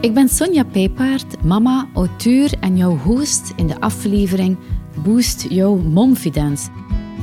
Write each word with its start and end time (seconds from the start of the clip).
Ik 0.00 0.14
ben 0.14 0.28
Sonja 0.28 0.64
Pijpaard, 0.64 1.44
mama, 1.44 1.88
auteur 1.94 2.52
en 2.60 2.76
jouw 2.76 2.96
host 2.96 3.52
in 3.56 3.66
de 3.66 3.80
aflevering 3.80 4.56
Boost 5.04 5.46
Jouw 5.48 5.76
Momfidence. 5.76 6.68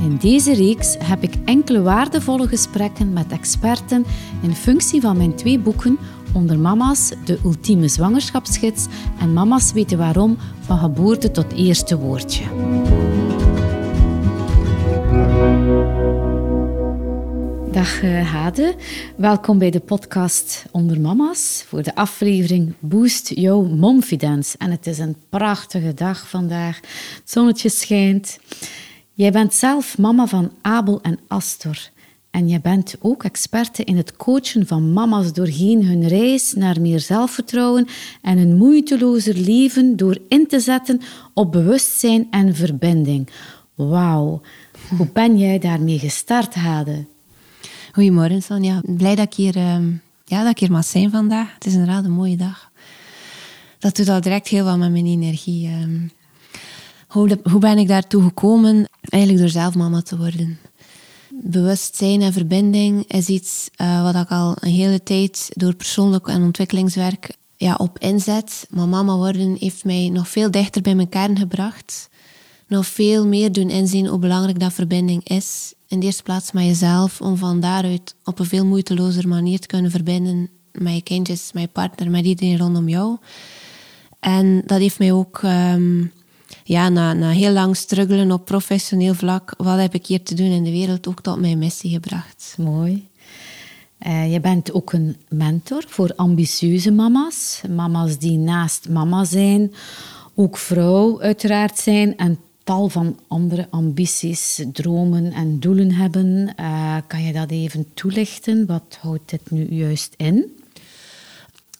In 0.02 0.16
deze 0.16 0.54
reeks 0.54 0.96
heb 0.98 1.22
ik 1.22 1.34
enkele 1.44 1.82
waardevolle 1.82 2.48
gesprekken 2.48 3.12
met 3.12 3.32
experten 3.32 4.04
in 4.42 4.54
functie 4.54 5.00
van 5.00 5.16
mijn 5.16 5.34
twee 5.34 5.58
boeken 5.58 5.98
onder 6.32 6.58
Mama's, 6.58 7.12
de 7.24 7.38
ultieme 7.44 7.88
zwangerschapsgids 7.88 8.86
en 9.20 9.32
Mama's 9.32 9.72
weten 9.72 9.98
waarom 9.98 10.36
van 10.60 10.78
geboorte 10.78 11.30
tot 11.30 11.52
eerste 11.52 11.98
woordje. 11.98 12.44
Dag 17.76 18.02
uh, 18.02 18.32
Hade, 18.32 18.74
welkom 19.16 19.58
bij 19.58 19.70
de 19.70 19.80
podcast 19.80 20.64
Onder 20.70 21.00
Mama's 21.00 21.64
voor 21.68 21.82
de 21.82 21.94
aflevering 21.94 22.74
Boost 22.78 23.28
Jouw 23.34 23.62
Momfidence. 23.62 24.58
En 24.58 24.70
het 24.70 24.86
is 24.86 24.98
een 24.98 25.16
prachtige 25.28 25.94
dag 25.94 26.28
vandaag, 26.28 26.76
het 27.16 27.30
zonnetje 27.30 27.68
schijnt. 27.68 28.38
Jij 29.12 29.32
bent 29.32 29.54
zelf 29.54 29.98
mama 29.98 30.26
van 30.26 30.50
Abel 30.60 31.00
en 31.02 31.18
Astor. 31.28 31.90
En 32.30 32.48
je 32.48 32.60
bent 32.60 32.96
ook 33.00 33.24
experte 33.24 33.84
in 33.84 33.96
het 33.96 34.16
coachen 34.16 34.66
van 34.66 34.92
mama's 34.92 35.32
doorheen 35.32 35.86
hun 35.86 36.08
reis 36.08 36.52
naar 36.52 36.80
meer 36.80 37.00
zelfvertrouwen 37.00 37.86
en 38.22 38.38
een 38.38 38.56
moeitelozer 38.56 39.34
leven 39.34 39.96
door 39.96 40.18
in 40.28 40.46
te 40.46 40.60
zetten 40.60 41.00
op 41.34 41.52
bewustzijn 41.52 42.26
en 42.30 42.54
verbinding. 42.54 43.28
Wauw, 43.74 44.40
hoe 44.96 45.08
ben 45.12 45.38
jij 45.38 45.58
daarmee 45.58 45.98
gestart, 45.98 46.54
Hade? 46.54 47.14
Goedemorgen, 47.96 48.42
Sonja. 48.42 48.80
Blij 48.84 49.14
dat 49.14 49.26
ik 49.26 49.34
hier, 49.34 49.56
uh, 49.56 49.78
ja, 50.24 50.42
dat 50.42 50.50
ik 50.50 50.58
hier 50.58 50.70
mag 50.70 50.84
zijn 50.84 51.10
vandaag. 51.10 51.54
Het 51.54 51.66
is 51.66 51.72
inderdaad 51.72 52.04
een 52.04 52.10
mooie 52.10 52.36
dag. 52.36 52.70
Dat 53.78 53.96
doet 53.96 54.08
al 54.08 54.20
direct 54.20 54.48
heel 54.48 54.64
wat 54.64 54.78
met 54.78 54.90
mijn 54.90 55.06
energie. 55.06 55.68
Uh. 55.68 56.10
Hoe, 57.06 57.38
hoe 57.42 57.60
ben 57.60 57.78
ik 57.78 57.88
daartoe 57.88 58.22
gekomen? 58.22 58.88
Eigenlijk 59.00 59.42
door 59.42 59.52
zelf 59.52 59.74
mama 59.74 60.02
te 60.02 60.16
worden. 60.16 60.58
Bewustzijn 61.30 62.22
en 62.22 62.32
verbinding 62.32 63.04
is 63.12 63.28
iets 63.28 63.68
uh, 63.76 64.02
wat 64.02 64.22
ik 64.22 64.30
al 64.30 64.56
een 64.60 64.72
hele 64.72 65.02
tijd 65.02 65.50
door 65.54 65.74
persoonlijk 65.74 66.28
en 66.28 66.42
ontwikkelingswerk 66.42 67.36
ja, 67.56 67.74
op 67.74 67.98
inzet. 67.98 68.66
Maar 68.70 68.88
mama 68.88 69.16
worden 69.16 69.56
heeft 69.58 69.84
mij 69.84 70.08
nog 70.08 70.28
veel 70.28 70.50
dichter 70.50 70.82
bij 70.82 70.94
mijn 70.94 71.08
kern 71.08 71.38
gebracht. 71.38 72.08
Nog 72.66 72.86
veel 72.86 73.26
meer 73.26 73.52
doen 73.52 73.70
inzien 73.70 74.06
hoe 74.06 74.18
belangrijk 74.18 74.60
dat 74.60 74.72
verbinding 74.72 75.28
is 75.28 75.74
in 75.88 76.00
de 76.00 76.06
eerste 76.06 76.22
plaats 76.22 76.52
met 76.52 76.64
jezelf, 76.64 77.20
om 77.20 77.36
van 77.36 77.60
daaruit 77.60 78.14
op 78.24 78.38
een 78.38 78.46
veel 78.46 78.66
moeitelozer 78.66 79.28
manier 79.28 79.60
te 79.60 79.66
kunnen 79.66 79.90
verbinden 79.90 80.50
met 80.72 80.94
je 80.94 81.02
kindjes, 81.02 81.52
met 81.52 81.62
je 81.62 81.68
partner, 81.68 82.10
met 82.10 82.24
iedereen 82.24 82.58
rondom 82.58 82.88
jou. 82.88 83.16
En 84.20 84.62
dat 84.66 84.78
heeft 84.78 84.98
mij 84.98 85.12
ook, 85.12 85.40
um, 85.42 86.12
ja, 86.64 86.88
na, 86.88 87.12
na 87.12 87.30
heel 87.30 87.52
lang 87.52 87.76
struggelen 87.76 88.32
op 88.32 88.44
professioneel 88.44 89.14
vlak, 89.14 89.54
wat 89.56 89.78
heb 89.78 89.94
ik 89.94 90.06
hier 90.06 90.22
te 90.22 90.34
doen 90.34 90.50
in 90.50 90.64
de 90.64 90.70
wereld, 90.70 91.08
ook 91.08 91.20
tot 91.20 91.40
mijn 91.40 91.58
missie 91.58 91.90
gebracht. 91.90 92.54
Mooi. 92.58 93.08
Uh, 94.06 94.32
je 94.32 94.40
bent 94.40 94.72
ook 94.72 94.92
een 94.92 95.16
mentor 95.28 95.84
voor 95.88 96.12
ambitieuze 96.16 96.90
mama's. 96.90 97.60
Mama's 97.70 98.18
die 98.18 98.38
naast 98.38 98.88
mama 98.88 99.24
zijn, 99.24 99.74
ook 100.34 100.56
vrouw 100.56 101.20
uiteraard 101.20 101.78
zijn 101.78 102.16
en 102.16 102.38
tal 102.66 102.88
van 102.88 103.18
andere 103.28 103.66
ambities, 103.70 104.64
dromen 104.72 105.32
en 105.32 105.60
doelen 105.60 105.92
hebben. 105.92 106.54
Uh, 106.60 106.96
kan 107.06 107.22
je 107.22 107.32
dat 107.32 107.50
even 107.50 107.86
toelichten? 107.94 108.66
Wat 108.66 108.98
houdt 109.00 109.30
dit 109.30 109.50
nu 109.50 109.66
juist 109.70 110.14
in? 110.16 110.56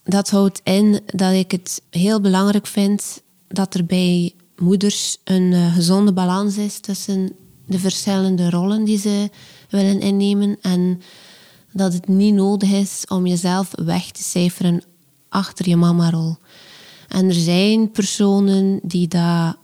Dat 0.05 0.31
houdt 0.31 0.61
in 0.65 1.01
dat 1.07 1.33
ik 1.33 1.51
het 1.51 1.83
heel 1.91 2.21
belangrijk 2.21 2.67
vind 2.67 3.23
dat 3.49 3.75
er 3.75 3.85
bij 3.85 4.35
moeders 4.57 5.19
een 5.25 5.53
uh, 5.53 5.75
gezonde 5.75 6.13
balans 6.13 6.57
is 6.57 6.81
tussen 6.81 7.33
de 7.67 7.79
verschillende 7.79 8.51
rollen 8.51 8.85
die 8.85 8.99
ze 8.99 9.31
willen 9.71 10.01
innemen 10.01 10.57
en 10.61 11.01
dat 11.73 11.93
het 11.93 12.09
niet 12.09 12.35
nodig 12.35 12.71
is 12.71 13.05
om 13.09 13.27
jezelf 13.27 13.71
weg 13.85 14.11
te 14.11 14.23
cijferen 14.23 14.83
achter 15.29 15.69
je 15.69 15.77
mama-rol. 15.77 16.37
En 17.09 17.27
er 17.27 17.35
zijn 17.35 17.91
personen 17.91 18.81
die 18.83 19.09
dat 19.09 19.57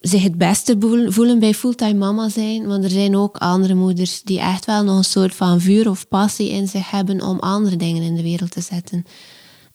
zich 0.00 0.22
het 0.22 0.38
beste 0.38 0.76
voelen 1.08 1.38
bij 1.38 1.54
fulltime 1.54 1.94
mama 1.94 2.28
zijn. 2.28 2.66
Want 2.66 2.84
er 2.84 2.90
zijn 2.90 3.16
ook 3.16 3.36
andere 3.36 3.74
moeders 3.74 4.22
die 4.22 4.40
echt 4.40 4.64
wel 4.64 4.84
nog 4.84 4.96
een 4.96 5.04
soort 5.04 5.34
van 5.34 5.60
vuur 5.60 5.90
of 5.90 6.08
passie 6.08 6.50
in 6.50 6.68
zich 6.68 6.90
hebben 6.90 7.22
om 7.22 7.38
andere 7.38 7.76
dingen 7.76 8.02
in 8.02 8.14
de 8.14 8.22
wereld 8.22 8.50
te 8.50 8.60
zetten. 8.60 9.04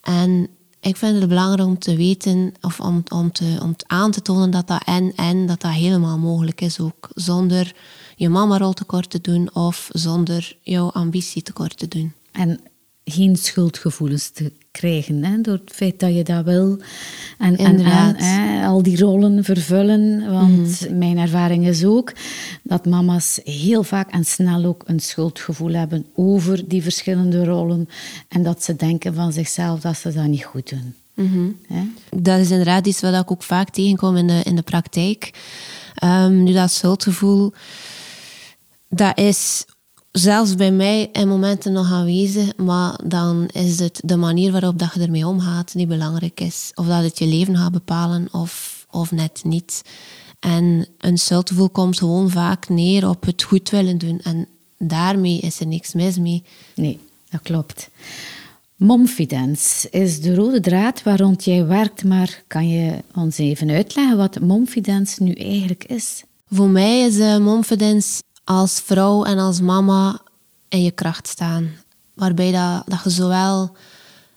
En 0.02 0.50
ik 0.82 0.98
vind 0.98 1.20
het 1.20 1.30
belangrijk 1.30 1.68
om 1.68 1.80
te 1.80 1.96
weten 1.96 2.54
of 2.62 2.80
om, 2.80 3.04
om, 3.14 3.32
te, 3.32 3.60
om 3.62 3.76
aan 3.88 4.12
te 4.12 4.22
tonen 4.22 4.52
dat 4.52 4.68
dat 4.68 4.84
en 4.86 5.14
en 5.16 5.46
dat 5.46 5.62
dat 5.62 5.72
helemaal 5.72 6.18
mogelijk 6.18 6.62
is 6.62 6.80
ook. 6.80 7.10
Zonder 7.14 7.76
je 8.16 8.30
mama-rol 8.30 8.74
tekort 8.74 9.10
te 9.10 9.22
doen 9.22 9.54
of 9.54 9.90
zonder 9.92 10.58
jouw 10.62 10.92
ambitie 10.92 11.42
tekort 11.42 11.78
te 11.78 11.88
doen. 11.88 12.14
En 12.32 12.60
geen 13.04 13.36
schuldgevoelens 13.36 14.30
te 14.30 14.54
krijgen 14.72 15.24
hè, 15.24 15.42
door 15.42 15.60
het 15.66 15.72
feit 15.74 16.00
dat 16.00 16.16
je 16.16 16.24
dat 16.24 16.46
wil. 16.46 16.78
En, 17.38 17.58
en, 17.58 17.80
hè, 17.80 18.66
al 18.66 18.84
die 18.84 19.00
rollen 19.00 19.44
vervullen. 19.44 20.32
Want 20.32 20.82
mhm. 20.82 20.98
mijn 20.98 21.18
ervaring 21.18 21.68
is 21.68 21.86
ook 21.86 22.14
dat 22.64 22.86
mama's 22.86 23.40
heel 23.44 23.84
vaak 23.84 24.12
en 24.12 24.26
snel 24.26 24.66
ook 24.66 24.84
een 24.86 25.00
schuldgevoel 25.00 25.74
hebben 25.74 26.06
over 26.16 26.68
die 26.68 26.84
verschillende 26.84 27.46
rollen. 27.46 27.90
En 28.28 28.44
dat 28.44 28.64
ze 28.64 28.76
denken 28.76 29.14
van 29.14 29.34
zichzelf 29.34 29.80
dat 29.80 29.98
ze 29.98 30.14
dat 30.14 30.28
niet 30.28 30.44
goed 30.46 30.70
doen. 30.70 30.96
Mhm. 31.14 31.50
Dat 32.10 32.40
is 32.40 32.50
inderdaad 32.50 32.88
iets 32.88 33.02
wat 33.02 33.22
ik 33.22 33.32
ook 33.32 33.44
vaak 33.44 33.70
tegenkom 33.70 34.18
in 34.18 34.28
de, 34.28 34.42
in 34.44 34.56
de 34.56 34.62
praktijk. 34.62 35.32
Um, 36.04 36.44
nu 36.44 36.54
dat 36.54 36.72
schuldgevoel, 36.72 37.54
dat 38.90 39.18
is 39.18 39.66
zelfs 40.12 40.56
bij 40.56 40.72
mij 40.72 41.10
in 41.12 41.28
momenten 41.28 41.72
nog 41.72 41.92
aanwezig, 41.92 42.56
maar 42.56 43.00
dan 43.06 43.48
is 43.54 43.80
het 43.80 44.02
de 44.04 44.16
manier 44.16 44.52
waarop 44.52 44.80
dat 44.80 44.94
je 44.94 45.00
ermee 45.02 45.28
omgaat 45.28 45.74
die 45.74 45.88
belangrijk 45.88 46.40
is. 46.40 46.72
Of 46.76 46.86
dat 46.86 47.04
het 47.04 47.18
je 47.20 47.26
leven 47.26 47.58
gaat 47.58 47.72
bepalen 47.72 48.28
of, 48.32 48.86
of 48.90 49.12
net 49.12 49.42
niet. 49.44 49.82
En 50.40 50.88
een 50.98 51.18
schuldgevoel 51.18 51.70
komt 51.70 51.98
gewoon 51.98 52.30
vaak 52.30 52.70
neer 52.70 53.10
op 53.10 53.26
het 53.26 53.44
goed 53.44 53.70
willen 53.70 53.98
doen. 53.98 54.20
En 54.20 54.48
daarmee 54.78 55.40
is 55.40 55.60
er 55.60 55.68
niks 55.68 55.94
mis 55.94 56.18
mee. 56.18 56.44
Nee, 56.76 57.00
dat 57.30 57.42
klopt. 57.42 57.90
Momfidence 58.76 59.90
is 59.90 60.22
de 60.22 60.36
rode 60.36 60.60
draad 60.60 61.04
waar 61.04 61.20
rond 61.20 61.44
jij 61.44 61.66
werkt, 61.66 62.04
maar 62.04 62.44
kan 62.48 62.70
je 62.70 63.04
ons 63.16 63.38
even 63.38 63.70
uitleggen 63.70 64.18
wat 64.18 64.40
momfidence 64.40 65.24
nu 65.24 65.34
eigenlijk 65.34 65.84
is? 65.84 66.24
Voor 66.50 66.70
mij 66.70 67.02
is 67.02 67.18
uh, 67.18 67.38
momfidence 67.38 68.22
als 68.52 68.80
vrouw 68.80 69.24
en 69.24 69.38
als 69.38 69.62
mama 69.62 70.22
in 70.70 70.84
je 70.84 70.92
kracht 70.92 71.28
staan. 71.28 71.70
Waarbij 72.14 72.52
dat, 72.52 72.84
dat 72.86 73.04
je 73.04 73.10
zowel 73.10 73.76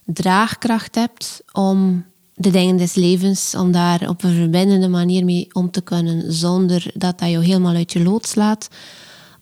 draagkracht 0.05 0.95
hebt 0.95 1.43
om 1.53 2.05
de 2.35 2.51
dingen 2.51 2.77
des 2.77 2.95
levens, 2.95 3.55
om 3.55 3.73
daar 3.73 4.09
op 4.09 4.23
een 4.23 4.35
verbindende 4.35 4.89
manier 4.89 5.25
mee 5.25 5.49
om 5.53 5.71
te 5.71 5.81
kunnen, 5.81 6.33
zonder 6.33 6.91
dat 6.95 7.19
dat 7.19 7.31
jou 7.31 7.45
helemaal 7.45 7.75
uit 7.75 7.93
je 7.93 8.03
lood 8.03 8.27
slaat, 8.27 8.69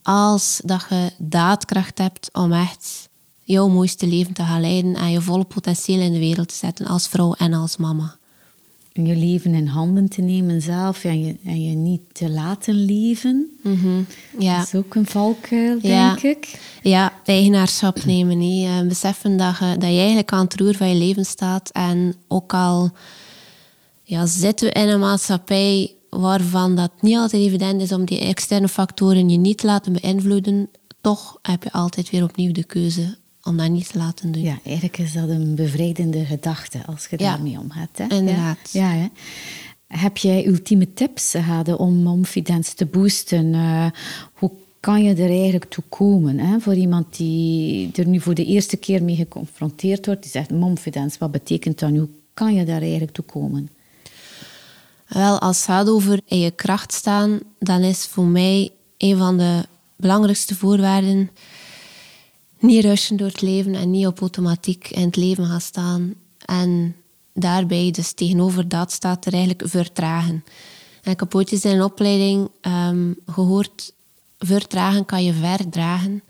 als 0.02 0.60
dat 0.64 0.86
je 0.88 1.10
daadkracht 1.18 1.98
hebt 1.98 2.28
om 2.32 2.52
echt 2.52 3.08
jouw 3.40 3.68
mooiste 3.68 4.06
leven 4.06 4.32
te 4.32 4.42
gaan 4.42 4.60
leiden 4.60 4.94
en 4.94 5.10
je 5.10 5.20
volle 5.20 5.44
potentieel 5.44 6.00
in 6.00 6.12
de 6.12 6.18
wereld 6.18 6.48
te 6.48 6.54
zetten 6.54 6.86
als 6.86 7.08
vrouw 7.08 7.32
en 7.32 7.52
als 7.52 7.76
mama 7.76 8.16
je 8.92 9.16
leven 9.16 9.54
in 9.54 9.66
handen 9.66 10.08
te 10.08 10.22
nemen 10.22 10.62
zelf 10.62 11.04
en 11.04 11.24
je, 11.24 11.36
en 11.44 11.62
je 11.62 11.76
niet 11.76 12.00
te 12.12 12.30
laten 12.30 12.74
leven. 12.74 13.50
Mm 13.62 14.06
ja. 14.38 14.58
Dat 14.58 14.66
is 14.66 14.74
ook 14.74 14.94
een 14.94 15.06
valkuil, 15.06 15.80
denk 15.80 16.22
ik. 16.22 16.60
Ja, 16.82 17.12
eigenaarschap 17.24 18.04
nemen. 18.04 18.38
Nee. 18.38 18.84
beseffen 18.86 19.36
dat 19.36 19.58
je, 19.58 19.64
dat 19.64 19.90
je 19.90 19.98
eigenlijk 19.98 20.32
aan 20.32 20.44
het 20.44 20.60
roer 20.60 20.74
van 20.74 20.88
je 20.88 20.94
leven 20.94 21.24
staat. 21.24 21.70
En 21.70 22.14
ook 22.28 22.54
al 22.54 22.90
ja, 24.02 24.26
zitten 24.26 24.66
we 24.66 24.72
in 24.72 24.88
een 24.88 25.00
maatschappij 25.00 25.94
waarvan 26.10 26.76
dat 26.76 26.90
niet 27.00 27.16
altijd 27.16 27.42
evident 27.42 27.80
is 27.80 27.92
om 27.92 28.04
die 28.04 28.20
externe 28.20 28.68
factoren 28.68 29.28
je 29.28 29.36
niet 29.36 29.58
te 29.58 29.66
laten 29.66 29.92
beïnvloeden, 29.92 30.70
toch 31.00 31.38
heb 31.42 31.62
je 31.62 31.72
altijd 31.72 32.10
weer 32.10 32.22
opnieuw 32.22 32.52
de 32.52 32.64
keuze 32.64 33.16
om 33.42 33.56
dat 33.56 33.70
niet 33.70 33.92
te 33.92 33.98
laten 33.98 34.32
doen. 34.32 34.42
Ja, 34.42 34.58
eigenlijk 34.64 34.98
is 34.98 35.12
dat 35.12 35.28
een 35.28 35.54
bevrijdende 35.54 36.24
gedachte 36.24 36.86
als 36.86 37.06
je 37.10 37.16
daarmee 37.16 37.58
omgaat. 37.58 37.98
Hè? 37.98 38.16
Inderdaad. 38.16 38.72
Ja, 38.72 38.90
hè? 38.90 39.06
Heb 39.86 40.16
jij 40.16 40.46
ultieme 40.46 40.92
tips 40.92 41.30
gehad 41.30 41.76
om 41.76 42.04
confidence 42.04 42.74
te 42.74 42.86
boosten? 42.86 43.54
Uh, 43.54 43.86
hoe 44.32 44.50
kan 44.80 45.02
je 45.02 45.14
er 45.14 45.30
eigenlijk 45.30 45.64
toe 45.70 45.84
komen? 45.88 46.38
Hè? 46.38 46.60
Voor 46.60 46.74
iemand 46.74 47.16
die 47.16 47.90
er 47.94 48.06
nu 48.06 48.20
voor 48.20 48.34
de 48.34 48.44
eerste 48.44 48.76
keer 48.76 49.02
mee 49.02 49.16
geconfronteerd 49.16 50.06
wordt, 50.06 50.22
die 50.22 50.30
zegt 50.30 50.48
confidence, 50.48 51.18
wat 51.18 51.30
betekent 51.30 51.78
dat 51.78 51.90
nu? 51.90 51.98
Hoe 51.98 52.08
kan 52.34 52.54
je 52.54 52.64
daar 52.64 52.80
eigenlijk 52.80 53.12
toe 53.12 53.24
komen? 53.24 53.68
Wel, 55.08 55.38
als 55.38 55.56
het 55.56 55.66
gaat 55.66 55.88
over 55.88 56.20
in 56.24 56.38
je 56.38 56.50
kracht 56.50 56.92
staan, 56.92 57.40
dan 57.58 57.80
is 57.80 58.06
voor 58.06 58.24
mij 58.24 58.70
een 58.98 59.16
van 59.16 59.38
de 59.38 59.66
belangrijkste 59.96 60.54
voorwaarden 60.54 61.30
niet 62.62 62.84
rushen 62.84 63.16
door 63.16 63.26
het 63.26 63.40
leven 63.40 63.74
en 63.74 63.90
niet 63.90 64.06
op 64.06 64.20
automatiek 64.20 64.88
in 64.88 65.04
het 65.04 65.16
leven 65.16 65.46
gaan 65.46 65.60
staan. 65.60 66.14
En 66.44 66.96
daarbij, 67.34 67.90
dus 67.90 68.12
tegenover 68.12 68.68
dat, 68.68 68.92
staat 68.92 69.26
er 69.26 69.32
eigenlijk 69.32 69.62
vertragen. 69.68 70.44
En 71.02 71.12
ik 71.12 71.20
heb 71.20 71.34
ooit 71.34 71.52
eens 71.52 71.64
in 71.64 71.76
een 71.76 71.82
opleiding 71.82 72.50
um, 72.62 73.16
gehoord, 73.26 73.92
vertragen 74.38 75.04
kan 75.04 75.24
je 75.24 75.32
verdragen. 75.32 76.22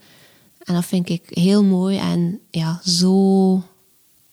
En 0.58 0.74
dat 0.74 0.84
vind 0.84 1.08
ik 1.08 1.22
heel 1.28 1.64
mooi 1.64 1.98
en 1.98 2.40
ja, 2.50 2.80
zo 2.84 3.62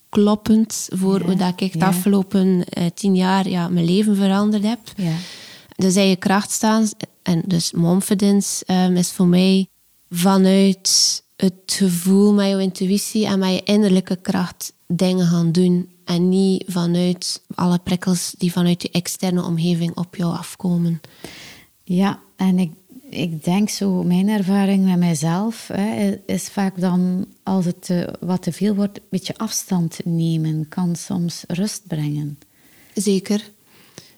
kloppend 0.10 0.88
voor 0.92 1.22
hoe 1.22 1.36
dat 1.36 1.62
ik 1.62 1.80
de 1.80 1.86
afgelopen 1.86 2.46
uh, 2.48 2.86
tien 2.94 3.16
jaar 3.16 3.50
ja, 3.50 3.68
mijn 3.70 3.86
leven 3.86 4.16
veranderd 4.16 4.64
heb. 4.64 4.80
Ja. 4.96 5.16
Dus 5.76 5.96
in 5.96 6.08
je 6.08 6.16
kracht 6.16 6.52
staan, 6.52 6.90
en 7.22 7.44
dus 7.46 7.72
confidence 7.72 8.64
um, 8.68 8.96
is 8.96 9.12
voor 9.12 9.28
mij 9.28 9.68
vanuit 10.10 11.24
het 11.42 11.54
gevoel 11.66 12.34
met 12.34 12.50
je 12.50 12.62
intuïtie 12.62 13.26
en 13.26 13.40
met 13.40 13.54
je 13.54 13.64
innerlijke 13.64 14.16
kracht 14.16 14.74
dingen 14.88 15.28
gaan 15.28 15.52
doen. 15.52 15.90
En 16.06 16.30
niet 16.30 16.64
vanuit 16.68 17.42
alle 17.56 17.80
prikkels 17.80 18.34
die 18.38 18.52
vanuit 18.52 18.82
je 18.82 18.90
externe 18.92 19.44
omgeving 19.44 19.98
op 19.98 20.16
jou 20.16 20.38
afkomen. 20.38 21.02
Ja, 21.84 22.20
en 22.36 22.60
ik, 22.60 22.72
ik 23.10 23.44
denk 23.44 23.70
zo, 23.70 24.04
mijn 24.04 24.30
ervaring 24.30 24.86
met 24.86 24.98
mijzelf 24.98 25.68
hè, 25.74 26.20
is 26.26 26.48
vaak 26.48 26.80
dan, 26.80 27.26
als 27.44 27.66
het 27.66 27.90
uh, 27.92 28.08
wat 28.20 28.42
te 28.42 28.52
veel 28.52 28.76
wordt, 28.76 28.98
een 28.98 29.04
beetje 29.10 29.38
afstand 29.38 30.00
nemen 30.06 30.68
kan 30.68 30.96
soms 30.96 31.44
rust 31.48 31.88
brengen. 31.88 32.40
Zeker, 32.94 33.52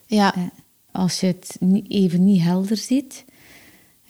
ja. 0.06 0.52
Als 0.92 1.20
je 1.20 1.28
het 1.28 1.58
even 1.88 2.24
niet 2.24 2.42
helder 2.42 2.78
ziet, 2.78 3.26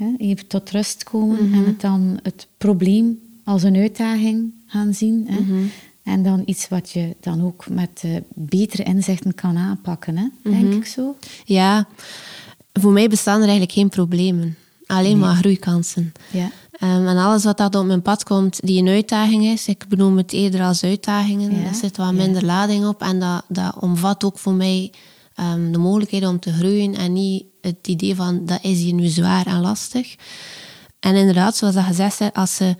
hè, 0.03 0.13
even 0.17 0.47
tot 0.47 0.69
rust 0.69 1.03
komen 1.03 1.37
en 1.37 1.49
mhm. 1.49 1.65
het 1.65 1.81
dan 1.81 2.19
het 2.23 2.47
probleem 2.57 3.19
als 3.43 3.63
een 3.63 3.75
uitdaging 3.75 4.53
gaan 4.65 4.93
zien. 4.93 5.25
Hè. 5.27 5.39
Mhm. 5.39 5.63
En 6.03 6.23
dan 6.23 6.41
iets 6.45 6.67
wat 6.67 6.89
je 6.89 7.15
dan 7.19 7.41
ook 7.41 7.69
met 7.69 8.01
uh, 8.05 8.17
betere 8.33 8.83
inzichten 8.83 9.35
kan 9.35 9.57
aanpakken, 9.57 10.17
hè? 10.17 10.27
denk 10.43 10.63
mhm. 10.63 10.77
ik 10.77 10.85
zo. 10.85 11.15
Ja, 11.45 11.87
voor 12.73 12.91
mij 12.91 13.07
bestaan 13.07 13.35
er 13.35 13.41
eigenlijk 13.41 13.71
geen 13.71 13.89
problemen. 13.89 14.55
Alleen 14.85 15.17
maar 15.17 15.35
groeikansen. 15.35 16.11
Ja. 16.31 16.51
Um, 16.83 17.07
en 17.07 17.17
alles 17.17 17.43
wat 17.43 17.57
dat 17.57 17.75
op 17.75 17.85
mijn 17.85 18.01
pad 18.01 18.23
komt, 18.23 18.59
die 18.65 18.81
een 18.81 18.87
uitdaging 18.87 19.43
is, 19.43 19.67
ik 19.67 19.85
benoem 19.87 20.17
het 20.17 20.33
eerder 20.33 20.61
als 20.61 20.83
uitdagingen. 20.83 21.51
Ja. 21.59 21.67
Er 21.67 21.75
zit 21.75 21.97
wat 21.97 22.13
minder 22.13 22.45
lading 22.45 22.85
op 22.85 23.01
en 23.01 23.19
dat, 23.19 23.43
dat 23.47 23.75
omvat 23.79 24.23
ook 24.23 24.39
voor 24.39 24.53
mij 24.53 24.91
um, 25.39 25.71
de 25.71 25.77
mogelijkheid 25.77 26.25
om 26.25 26.39
te 26.39 26.51
groeien 26.51 26.95
en 26.95 27.13
niet 27.13 27.43
het 27.61 27.87
idee 27.87 28.15
van 28.15 28.45
dat 28.45 28.59
is 28.61 28.79
hier 28.79 28.93
nu 28.93 29.07
zwaar 29.07 29.45
en 29.45 29.61
lastig. 29.61 30.15
En 30.99 31.15
inderdaad, 31.15 31.55
zoals 31.55 31.75
dat 31.75 31.83
gezegd 31.83 32.19
is, 32.19 32.33
als 32.33 32.55
ze, 32.55 32.75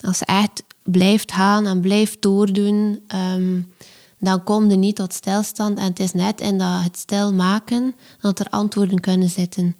als 0.00 0.18
ze 0.18 0.24
echt 0.24 0.62
blijft 0.82 1.32
gaan 1.32 1.66
en 1.66 1.80
blijft 1.80 2.22
doordoen, 2.22 3.00
um, 3.34 3.72
dan 4.18 4.44
komt 4.44 4.70
er 4.70 4.78
niet 4.78 4.96
tot 4.96 5.12
stilstand. 5.12 5.78
En 5.78 5.84
het 5.84 6.00
is 6.00 6.12
net 6.12 6.40
in 6.40 6.58
dat 6.58 6.82
het 6.82 6.96
stil 6.96 7.34
maken 7.34 7.94
dat 8.20 8.38
er 8.38 8.48
antwoorden 8.50 9.00
kunnen 9.00 9.30
zitten. 9.30 9.76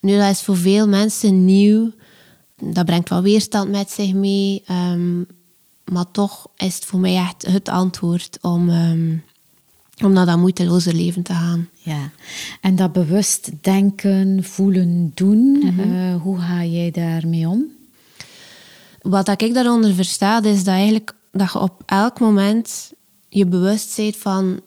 Nu, 0.00 0.16
dat 0.18 0.30
is 0.30 0.40
voor 0.40 0.56
veel 0.56 0.88
mensen 0.88 1.44
nieuw. 1.44 1.92
Dat 2.56 2.84
brengt 2.84 3.08
wat 3.08 3.22
weerstand 3.22 3.70
met 3.70 3.90
zich 3.90 4.12
mee. 4.12 4.64
Um, 4.70 5.26
maar 5.84 6.10
toch 6.10 6.46
is 6.56 6.74
het 6.74 6.84
voor 6.84 6.98
mij 6.98 7.16
echt 7.16 7.46
het 7.46 7.68
antwoord 7.68 8.38
om, 8.40 8.68
um, 8.68 9.24
om 10.04 10.12
naar 10.12 10.26
dat 10.26 10.38
moeiteloze 10.38 10.94
leven 10.94 11.22
te 11.22 11.32
gaan. 11.32 11.68
Ja, 11.88 12.10
en 12.60 12.76
dat 12.76 12.92
bewust 12.92 13.50
denken, 13.60 14.44
voelen, 14.44 15.12
doen, 15.14 15.38
mm 15.38 15.78
-hmm. 15.78 16.18
hoe 16.18 16.38
ga 16.38 16.64
jij 16.64 16.90
daarmee 16.90 17.48
om? 17.48 17.64
Wat 19.02 19.42
ik 19.42 19.54
daaronder 19.54 19.94
versta, 19.94 20.42
is 20.42 20.64
dat, 20.64 20.74
eigenlijk, 20.74 21.14
dat 21.32 21.52
je 21.52 21.58
op 21.58 21.82
elk 21.86 22.20
moment 22.20 22.92
je 23.28 23.46
bewust 23.46 23.96
bent 23.96 24.16
van 24.16 24.60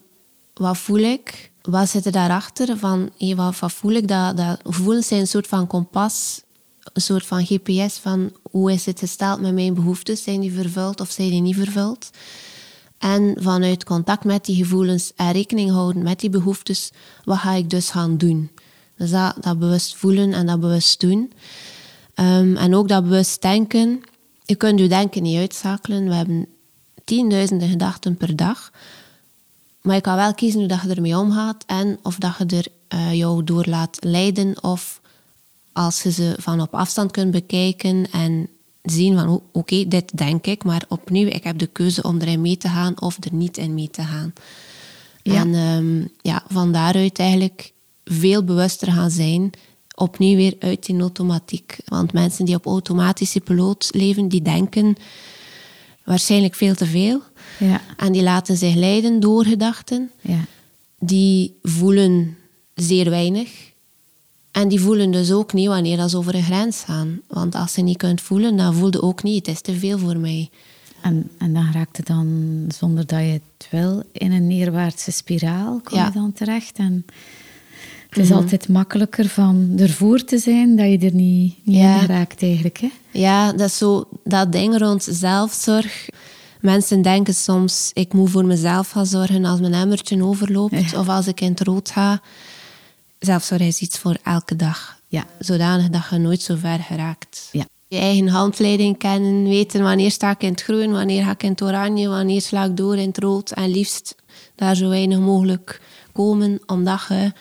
wat 0.54 0.78
voel 0.78 0.98
ik, 0.98 1.50
wat 1.62 1.88
zit 1.88 2.06
er 2.06 2.12
daarachter, 2.12 2.78
van 2.78 3.10
hey, 3.18 3.36
wat, 3.36 3.58
wat 3.58 3.72
voel 3.72 3.92
ik. 3.92 4.08
Dat, 4.08 4.36
dat 4.36 4.60
gevoelens 4.64 5.06
zijn 5.06 5.20
een 5.20 5.26
soort 5.26 5.46
van 5.46 5.66
kompas, 5.66 6.42
een 6.92 7.02
soort 7.02 7.26
van 7.26 7.46
GPS 7.46 7.98
van 7.98 8.32
hoe 8.50 8.72
is 8.72 8.86
het 8.86 8.98
gesteld 8.98 9.40
met 9.40 9.54
mijn 9.54 9.74
behoeftes, 9.74 10.22
zijn 10.22 10.40
die 10.40 10.52
vervuld 10.52 11.00
of 11.00 11.10
zijn 11.10 11.30
die 11.30 11.40
niet 11.40 11.56
vervuld. 11.56 12.10
En 13.02 13.36
vanuit 13.38 13.84
contact 13.84 14.24
met 14.24 14.44
die 14.44 14.56
gevoelens 14.56 15.12
en 15.16 15.32
rekening 15.32 15.70
houden 15.70 16.02
met 16.02 16.20
die 16.20 16.30
behoeftes, 16.30 16.90
wat 17.24 17.38
ga 17.38 17.52
ik 17.52 17.70
dus 17.70 17.90
gaan 17.90 18.16
doen? 18.16 18.50
Dus 18.96 19.10
dat, 19.10 19.36
dat 19.40 19.58
bewust 19.58 19.96
voelen 19.96 20.32
en 20.32 20.46
dat 20.46 20.60
bewust 20.60 21.00
doen. 21.00 21.32
Um, 22.14 22.56
en 22.56 22.74
ook 22.74 22.88
dat 22.88 23.02
bewust 23.02 23.42
denken 23.42 24.02
je 24.44 24.58
kunt 24.58 24.78
je 24.78 24.88
denken 24.88 25.22
niet 25.22 25.38
uitschakelen. 25.38 26.08
We 26.08 26.14
hebben 26.14 26.46
tienduizenden 27.04 27.68
gedachten 27.68 28.16
per 28.16 28.36
dag. 28.36 28.72
Maar 29.80 29.94
je 29.94 30.00
kan 30.00 30.16
wel 30.16 30.34
kiezen 30.34 30.58
hoe 30.58 30.68
dat 30.68 30.82
je 30.82 30.88
ermee 30.88 31.18
omgaat 31.18 31.64
en 31.66 31.98
of 32.02 32.16
dat 32.16 32.34
je 32.38 32.56
er 32.56 32.66
uh, 32.98 33.14
jou 33.14 33.44
door 33.44 33.64
laat 33.66 33.96
leiden 34.00 34.62
of 34.62 35.00
als 35.72 36.02
je 36.02 36.12
ze 36.12 36.34
van 36.38 36.60
op 36.60 36.74
afstand 36.74 37.10
kunt 37.10 37.30
bekijken 37.30 38.10
en 38.10 38.48
zien 38.82 39.14
van 39.14 39.42
oké, 39.52 39.88
dit 39.88 40.16
denk 40.16 40.46
ik, 40.46 40.64
maar 40.64 40.84
opnieuw, 40.88 41.26
ik 41.26 41.44
heb 41.44 41.58
de 41.58 41.66
keuze 41.66 42.02
om 42.02 42.20
erin 42.20 42.40
mee 42.40 42.56
te 42.56 42.68
gaan 42.68 43.00
of 43.00 43.16
er 43.20 43.34
niet 43.34 43.56
in 43.56 43.74
mee 43.74 43.90
te 43.90 44.02
gaan. 44.02 44.32
Ja. 45.22 45.34
En 45.34 45.54
um, 45.54 46.08
ja, 46.20 46.42
van 46.48 46.72
daaruit 46.72 47.18
eigenlijk 47.18 47.72
veel 48.04 48.44
bewuster 48.44 48.92
gaan 48.92 49.10
zijn 49.10 49.52
opnieuw 49.94 50.36
weer 50.36 50.56
uit 50.58 50.88
in 50.88 51.00
automatiek. 51.00 51.76
Want 51.84 52.12
mensen 52.12 52.44
die 52.44 52.54
op 52.54 52.66
automatische 52.66 53.40
piloot 53.40 53.88
leven, 53.92 54.28
die 54.28 54.42
denken 54.42 54.96
waarschijnlijk 56.04 56.54
veel 56.54 56.74
te 56.74 56.86
veel. 56.86 57.20
Ja. 57.58 57.80
En 57.96 58.12
die 58.12 58.22
laten 58.22 58.56
zich 58.56 58.74
leiden 58.74 59.20
door 59.20 59.44
gedachten. 59.44 60.10
Ja. 60.20 60.44
Die 60.98 61.58
voelen 61.62 62.36
zeer 62.74 63.10
weinig. 63.10 63.71
En 64.52 64.68
die 64.68 64.80
voelen 64.80 65.10
dus 65.10 65.32
ook 65.32 65.52
niet 65.52 65.66
wanneer 65.66 66.08
ze 66.08 66.16
over 66.16 66.34
een 66.34 66.42
grens 66.42 66.82
gaan. 66.86 67.20
Want 67.26 67.54
als 67.54 67.72
ze 67.72 67.80
niet 67.80 67.96
kunt 67.96 68.20
voelen, 68.20 68.56
dan 68.56 68.74
voel 68.74 68.92
je 68.92 69.02
ook 69.02 69.22
niet. 69.22 69.46
Het 69.46 69.54
is 69.54 69.60
te 69.60 69.74
veel 69.74 69.98
voor 69.98 70.16
mij. 70.16 70.50
En, 71.00 71.30
en 71.38 71.52
dan 71.52 71.72
raakt 71.72 71.96
het 71.96 72.06
dan, 72.06 72.64
zonder 72.68 73.06
dat 73.06 73.20
je 73.20 73.40
het 73.56 73.68
wil, 73.70 74.02
in 74.12 74.32
een 74.32 74.46
neerwaartse 74.46 75.12
spiraal. 75.12 75.80
Kom 75.84 75.98
je 75.98 76.10
dan 76.14 76.32
terecht. 76.32 76.78
En 76.78 77.04
het 78.08 78.18
is 78.18 78.28
mhm. 78.28 78.38
altijd 78.38 78.68
makkelijker 78.68 79.28
van 79.28 79.72
ervoor 79.76 80.24
te 80.24 80.38
zijn 80.38 80.76
dat 80.76 80.86
je 80.86 80.98
er 80.98 81.14
niet, 81.14 81.56
niet 81.62 81.76
in 81.76 82.06
raakt 82.06 82.42
eigenlijk. 82.42 82.78
Hè? 82.78 82.90
Ja, 83.10 83.52
dat 83.52 83.68
is 83.68 83.78
zo 83.78 84.08
dat 84.24 84.52
ding 84.52 84.78
rond 84.78 85.06
zelfzorg. 85.10 86.08
Mensen 86.60 87.02
denken 87.02 87.34
soms, 87.34 87.90
ik 87.94 88.12
moet 88.12 88.30
voor 88.30 88.44
mezelf 88.44 88.90
gaan 88.90 89.06
zorgen 89.06 89.44
als 89.44 89.60
mijn 89.60 89.74
emmertje 89.74 90.24
overloopt 90.24 90.96
of 90.96 91.08
als 91.08 91.26
ik 91.26 91.40
in 91.40 91.50
het 91.50 91.60
rood 91.60 91.90
ga. 91.90 92.20
Zelfzorg 93.22 93.60
is 93.60 93.80
iets 93.80 93.98
voor 93.98 94.16
elke 94.22 94.56
dag. 94.56 95.00
Ja. 95.06 95.26
Zodanig 95.38 95.88
dat 95.88 96.02
je 96.10 96.18
nooit 96.18 96.42
zo 96.42 96.56
ver 96.56 96.78
geraakt. 96.78 97.48
Ja. 97.52 97.64
Je 97.88 97.98
eigen 97.98 98.28
handleiding 98.28 98.98
kennen, 98.98 99.48
weten 99.48 99.82
wanneer 99.82 100.10
sta 100.10 100.30
ik 100.30 100.42
in 100.42 100.50
het 100.50 100.62
groen, 100.62 100.92
wanneer 100.92 101.24
ga 101.24 101.30
ik 101.30 101.42
in 101.42 101.50
het 101.50 101.62
oranje, 101.62 102.08
wanneer 102.08 102.40
sla 102.40 102.64
ik 102.64 102.76
door 102.76 102.96
in 102.96 103.08
het 103.08 103.18
rood. 103.18 103.50
En 103.50 103.70
liefst 103.70 104.14
daar 104.54 104.76
zo 104.76 104.88
weinig 104.88 105.18
mogelijk 105.18 105.80
komen, 106.12 106.60
omdat 106.66 107.04
je 107.08 107.32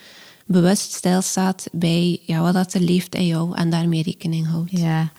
bewust 0.45 0.93
stilstaat 0.93 1.67
bij 1.71 2.19
ja, 2.25 2.41
wat 2.41 2.53
dat 2.53 2.73
er 2.73 2.81
leeft 2.81 3.15
in 3.15 3.27
jou 3.27 3.55
en 3.55 3.69
daarmee 3.69 4.03
rekening 4.03 4.47
houdt. 4.47 4.71
Ja. 4.71 5.11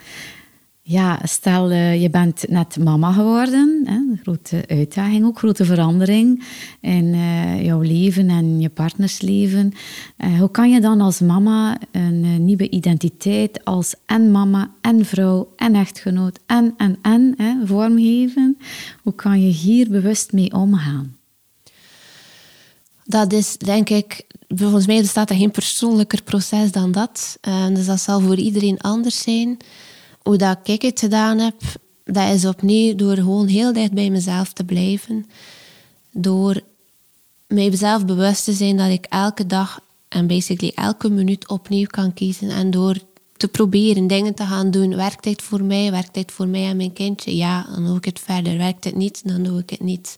Ja, 0.85 1.21
stel 1.25 1.71
uh, 1.71 2.03
je 2.03 2.11
bent 2.11 2.45
net 2.49 2.79
mama 2.79 3.13
geworden, 3.13 3.83
hè, 3.85 3.95
een 3.95 4.19
grote 4.23 4.65
uitdaging 4.67 5.25
ook, 5.25 5.39
grote 5.39 5.65
verandering 5.65 6.45
in 6.81 7.05
uh, 7.05 7.65
jouw 7.65 7.81
leven 7.81 8.29
en 8.29 8.61
je 8.61 8.69
partnersleven. 8.69 9.73
Uh, 10.19 10.39
hoe 10.39 10.51
kan 10.51 10.71
je 10.71 10.81
dan 10.81 11.01
als 11.01 11.21
mama 11.21 11.79
een 11.91 12.45
nieuwe 12.45 12.71
identiteit 12.71 13.65
als 13.65 13.95
en 14.07 14.31
mama 14.31 14.71
en 14.81 15.05
vrouw 15.05 15.53
en 15.57 15.75
echtgenoot 15.75 16.39
en 16.47 16.75
en 16.77 16.99
en 17.03 17.35
hè, 17.37 17.67
vormgeven? 17.67 18.59
Hoe 19.03 19.15
kan 19.15 19.41
je 19.47 19.51
hier 19.53 19.91
bewust 19.91 20.33
mee 20.33 20.53
omgaan? 20.53 21.17
Dat 23.05 23.33
is 23.33 23.57
denk 23.57 23.89
ik 23.89 24.27
volgens 24.49 24.87
mij 24.87 25.01
bestaat 25.01 25.31
er 25.31 25.37
geen 25.37 25.51
persoonlijker 25.51 26.23
proces 26.23 26.73
dan 26.73 26.93
dat. 26.93 27.39
Dus 27.73 27.87
dat 27.87 28.01
zal 28.01 28.21
voor 28.21 28.37
iedereen 28.37 28.81
anders 28.81 29.23
zijn. 29.23 29.57
Hoe 30.23 30.37
dat 30.37 30.59
ik 30.63 30.83
het 30.83 31.01
gedaan 31.01 31.39
heb, 31.39 31.61
dat 32.05 32.33
is 32.33 32.45
opnieuw 32.45 32.95
door 32.95 33.15
gewoon 33.15 33.47
heel 33.47 33.73
dicht 33.73 33.93
bij 33.93 34.11
mezelf 34.11 34.53
te 34.53 34.65
blijven. 34.65 35.27
Door 36.13 36.61
mijzelf 37.47 38.05
bewust 38.05 38.45
te 38.45 38.53
zijn 38.53 38.77
dat 38.77 38.91
ik 38.91 39.07
elke 39.09 39.47
dag 39.47 39.81
en 40.09 40.27
basically 40.27 40.73
elke 40.75 41.11
minuut 41.11 41.49
opnieuw 41.49 41.87
kan 41.87 42.15
kiezen. 42.15 42.51
En 42.51 42.71
door 42.71 42.97
te 43.37 43.49
proberen 43.49 44.07
dingen 44.07 44.35
te 44.35 44.45
gaan 44.45 44.71
doen. 44.71 44.97
Werkt 44.97 45.25
dit 45.25 45.43
voor 45.43 45.63
mij? 45.63 45.91
Werkt 45.91 46.15
dit 46.15 46.33
voor 46.33 46.49
mij 46.49 46.67
en 46.67 46.77
mijn 46.77 46.93
kindje? 46.93 47.37
Ja, 47.37 47.67
dan 47.75 47.85
doe 47.85 47.97
ik 47.97 48.05
het 48.05 48.21
verder. 48.21 48.59
Werkt 48.59 48.85
het 48.85 48.97
niet? 48.97 49.29
Dan 49.29 49.43
doe 49.43 49.59
ik 49.59 49.71
het 49.71 49.81
niet. 49.81 50.17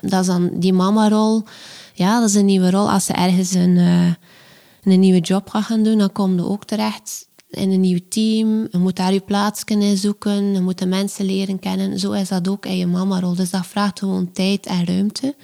Dat 0.00 0.20
is 0.20 0.26
dan 0.26 0.50
die 0.54 0.72
mama-rol 0.72 1.44
ja, 1.98 2.20
dat 2.20 2.28
is 2.28 2.34
een 2.34 2.44
nieuwe 2.44 2.70
rol. 2.70 2.90
Als 2.90 3.04
ze 3.04 3.12
ergens 3.12 3.54
een, 3.54 3.76
uh, 3.76 4.12
een 4.82 5.00
nieuwe 5.00 5.20
job 5.20 5.48
gaat 5.48 5.64
gaan 5.64 5.82
doen, 5.82 5.98
dan 5.98 6.12
kom 6.12 6.34
je 6.34 6.44
ook 6.44 6.64
terecht 6.64 7.27
in 7.50 7.70
een 7.70 7.80
nieuw 7.80 8.00
team. 8.08 8.68
Je 8.70 8.78
moet 8.78 8.96
daar 8.96 9.12
je 9.12 9.20
plaats 9.20 9.64
kunnen 9.64 9.96
zoeken. 9.96 10.52
Je 10.52 10.60
moet 10.60 10.78
de 10.78 10.86
mensen 10.86 11.24
leren 11.24 11.58
kennen. 11.58 11.98
Zo 11.98 12.12
is 12.12 12.28
dat 12.28 12.48
ook 12.48 12.66
in 12.66 12.76
je 12.76 12.86
mama-rol. 12.86 13.34
Dus 13.34 13.50
dat 13.50 13.66
vraagt 13.66 13.98
gewoon 13.98 14.32
tijd 14.32 14.66
en 14.66 14.84
ruimte. 14.84 15.34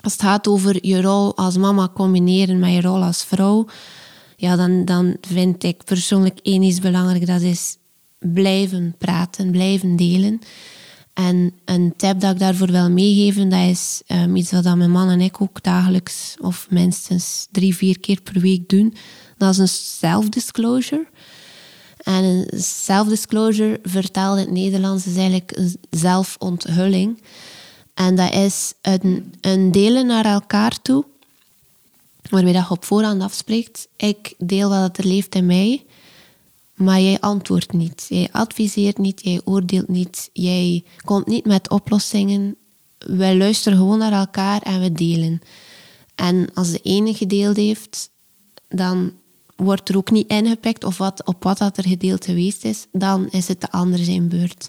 Als 0.00 0.12
het 0.12 0.22
gaat 0.22 0.48
over 0.48 0.86
je 0.86 1.00
rol 1.00 1.36
als 1.36 1.56
mama 1.56 1.88
combineren 1.94 2.58
met 2.58 2.72
je 2.72 2.80
rol 2.80 3.02
als 3.02 3.24
vrouw, 3.24 3.66
ja, 4.36 4.56
dan, 4.56 4.84
dan 4.84 5.16
vind 5.20 5.64
ik 5.64 5.84
persoonlijk 5.84 6.38
één 6.42 6.62
iets 6.62 6.80
belangrijk. 6.80 7.26
Dat 7.26 7.40
is 7.40 7.76
blijven 8.18 8.94
praten, 8.98 9.50
blijven 9.50 9.96
delen. 9.96 10.40
En 11.14 11.52
een 11.64 11.94
tip 11.96 12.20
dat 12.20 12.32
ik 12.32 12.38
daarvoor 12.38 12.70
wil 12.70 12.90
meegeven, 12.90 13.48
dat 13.48 13.68
is 13.68 14.02
um, 14.06 14.36
iets 14.36 14.52
wat 14.52 14.76
mijn 14.76 14.90
man 14.90 15.08
en 15.08 15.20
ik 15.20 15.40
ook 15.40 15.62
dagelijks 15.62 16.36
of 16.40 16.66
minstens 16.70 17.48
drie, 17.50 17.76
vier 17.76 18.00
keer 18.00 18.20
per 18.22 18.40
week 18.40 18.68
doen. 18.68 18.94
Dat 19.42 19.52
is 19.52 19.58
een 19.58 19.68
self-disclosure. 19.68 21.06
En 21.96 22.24
een 22.24 22.60
self-disclosure, 22.60 23.78
vertaald 23.82 24.38
in 24.38 24.44
het 24.44 24.52
Nederlands, 24.52 25.06
is 25.06 25.16
eigenlijk 25.16 25.56
een 25.56 25.76
zelfonthulling. 25.90 27.22
En 27.94 28.14
dat 28.14 28.32
is 28.34 28.74
een, 29.40 29.72
delen 29.72 30.06
naar 30.06 30.24
elkaar 30.24 30.82
toe, 30.82 31.04
waarmee 32.30 32.52
dat 32.52 32.62
je 32.62 32.70
op 32.70 32.84
voorhand 32.84 33.22
afspreekt. 33.22 33.88
Ik 33.96 34.34
deel 34.38 34.68
wat 34.68 34.98
er 34.98 35.06
leeft 35.06 35.34
in 35.34 35.46
mij. 35.46 35.84
Maar 36.74 37.00
jij 37.00 37.20
antwoordt 37.20 37.72
niet. 37.72 38.06
Jij 38.08 38.28
adviseert 38.32 38.98
niet, 38.98 39.22
jij 39.24 39.40
oordeelt 39.44 39.88
niet. 39.88 40.30
Jij 40.32 40.84
komt 41.04 41.26
niet 41.26 41.44
met 41.44 41.70
oplossingen. 41.70 42.56
Wij 42.98 43.36
luisteren 43.36 43.78
gewoon 43.78 43.98
naar 43.98 44.12
elkaar 44.12 44.62
en 44.62 44.80
we 44.80 44.92
delen. 44.92 45.40
En 46.14 46.48
als 46.54 46.70
de 46.70 46.80
ene 46.82 47.14
gedeeld 47.14 47.56
heeft, 47.56 48.10
dan 48.68 49.20
wordt 49.56 49.88
er 49.88 49.96
ook 49.96 50.10
niet 50.10 50.28
ingepikt 50.28 50.84
of 50.84 50.98
wat, 50.98 51.26
op 51.26 51.42
wat 51.42 51.58
dat 51.58 51.76
er 51.76 51.88
gedeeld 51.88 52.24
geweest 52.24 52.64
is. 52.64 52.86
Dan 52.92 53.28
is 53.30 53.48
het 53.48 53.60
de 53.60 53.70
ander 53.70 53.98
zijn 53.98 54.28
beurt. 54.28 54.68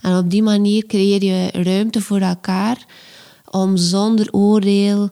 En 0.00 0.16
op 0.16 0.30
die 0.30 0.42
manier 0.42 0.86
creëer 0.86 1.24
je 1.24 1.50
ruimte 1.50 2.00
voor 2.00 2.20
elkaar 2.20 2.86
om 3.50 3.76
zonder 3.76 4.32
oordeel 4.32 5.10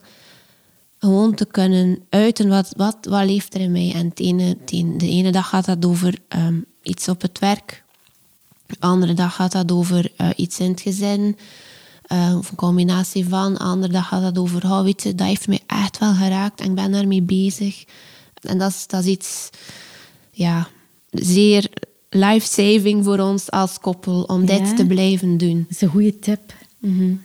gewoon 0.98 1.34
te 1.34 1.46
kunnen 1.46 1.98
uiten 2.08 2.48
wat, 2.48 2.72
wat, 2.76 2.96
wat 3.00 3.24
leeft 3.24 3.54
er 3.54 3.60
in 3.60 3.72
mij. 3.72 3.92
En 3.94 4.10
de 4.98 5.08
ene 5.08 5.32
dag 5.32 5.48
gaat 5.48 5.64
dat 5.64 5.86
over 5.86 6.18
um, 6.28 6.64
iets 6.82 7.08
op 7.08 7.22
het 7.22 7.38
werk. 7.38 7.84
De 8.66 8.76
andere 8.78 9.14
dag 9.14 9.34
gaat 9.34 9.52
dat 9.52 9.72
over 9.72 10.12
uh, 10.20 10.28
iets 10.36 10.58
in 10.58 10.70
het 10.70 10.80
gezin. 10.80 11.36
Uh, 12.12 12.36
of 12.38 12.50
een 12.50 12.56
combinatie 12.56 13.28
van. 13.28 13.52
De 13.52 13.58
andere 13.58 13.92
dag 13.92 14.08
gaat 14.08 14.22
dat 14.22 14.38
over, 14.38 14.64
oh, 14.64 14.82
weet 14.82 15.02
je, 15.02 15.14
dat 15.14 15.26
heeft 15.26 15.48
mij 15.48 15.60
echt 15.66 15.98
wel 15.98 16.14
geraakt 16.14 16.60
en 16.60 16.66
ik 16.66 16.74
ben 16.74 16.92
daarmee 16.92 17.22
bezig. 17.22 17.84
En 18.46 18.58
dat 18.58 18.70
is, 18.70 18.86
dat 18.86 19.04
is 19.04 19.10
iets 19.10 19.50
ja, 20.30 20.68
zeer 21.10 21.70
life-saving 22.10 23.04
voor 23.04 23.18
ons 23.18 23.50
als 23.50 23.78
koppel 23.78 24.22
om 24.22 24.46
dit 24.46 24.76
te 24.76 24.86
blijven 24.86 25.38
doen. 25.38 25.58
Dat 25.58 25.70
is 25.70 25.80
een 25.80 25.88
goede 25.88 26.18
tip. 26.18 26.54
Mm 26.78 27.24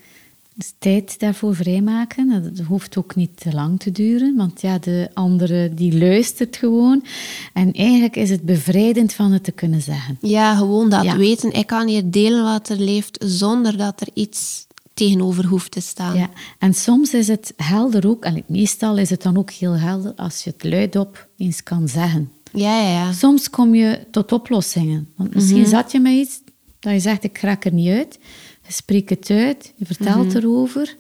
dus 0.62 0.74
tijd 0.80 1.20
daarvoor 1.20 1.56
vrijmaken. 1.56 2.54
Dat 2.56 2.66
hoeft 2.66 2.98
ook 2.98 3.16
niet 3.16 3.30
te 3.36 3.54
lang 3.54 3.80
te 3.80 3.92
duren, 3.92 4.36
want 4.36 4.62
ja, 4.62 4.80
de 4.80 5.10
andere 5.14 5.74
die 5.74 5.98
luistert 5.98 6.58
gewoon. 6.58 7.04
En 7.54 7.74
eigenlijk 7.74 8.16
is 8.16 8.30
het 8.30 8.42
bevrijdend 8.42 9.14
van 9.14 9.32
het 9.32 9.44
te 9.44 9.52
kunnen 9.52 9.82
zeggen. 9.82 10.18
Ja, 10.22 10.56
gewoon 10.56 10.90
dat 10.90 11.16
weten. 11.16 11.52
Ik 11.52 11.68
kan 11.68 11.88
hier 11.88 12.12
delen 12.12 12.44
wat 12.44 12.70
er 12.70 12.80
leeft 12.80 13.26
zonder 13.28 13.78
dat 13.78 14.02
er 14.02 14.08
iets 14.14 14.68
tegenover 15.06 15.46
hoeft 15.46 15.72
te 15.72 15.82
staan. 15.82 16.18
Ja, 16.18 16.30
en 16.60 16.74
soms 16.74 17.14
is 17.14 17.28
het 17.28 17.54
helder 17.56 18.08
ook, 18.08 18.24
en 18.24 18.44
meestal 18.48 18.98
is 18.98 19.10
het 19.10 19.22
dan 19.22 19.38
ook 19.38 19.52
heel 19.52 19.78
helder 19.78 20.14
als 20.16 20.44
je 20.44 20.50
het 20.50 20.64
luidop 20.64 21.28
eens 21.38 21.64
kan 21.64 21.88
zeggen. 21.88 22.32
Ja, 22.52 22.82
ja, 22.82 22.90
ja. 22.90 23.12
Soms 23.12 23.50
kom 23.50 23.76
je 23.76 24.00
tot 24.12 24.32
oplossingen. 24.32 25.10
Want 25.16 25.34
misschien 25.34 25.62
mhm. 25.62 25.70
zat 25.70 25.92
je 25.92 26.00
met 26.00 26.14
iets 26.14 26.42
dat 26.80 26.94
je 26.94 27.00
zegt, 27.00 27.24
ik 27.24 27.38
raak 27.38 27.66
er 27.66 27.74
niet 27.74 27.90
uit. 27.90 28.20
Je 28.68 28.74
spreekt 28.74 29.10
het 29.10 29.30
uit, 29.30 29.74
je 29.76 29.86
vertelt 29.86 30.28
mhm. 30.28 30.38
erover. 30.38 30.98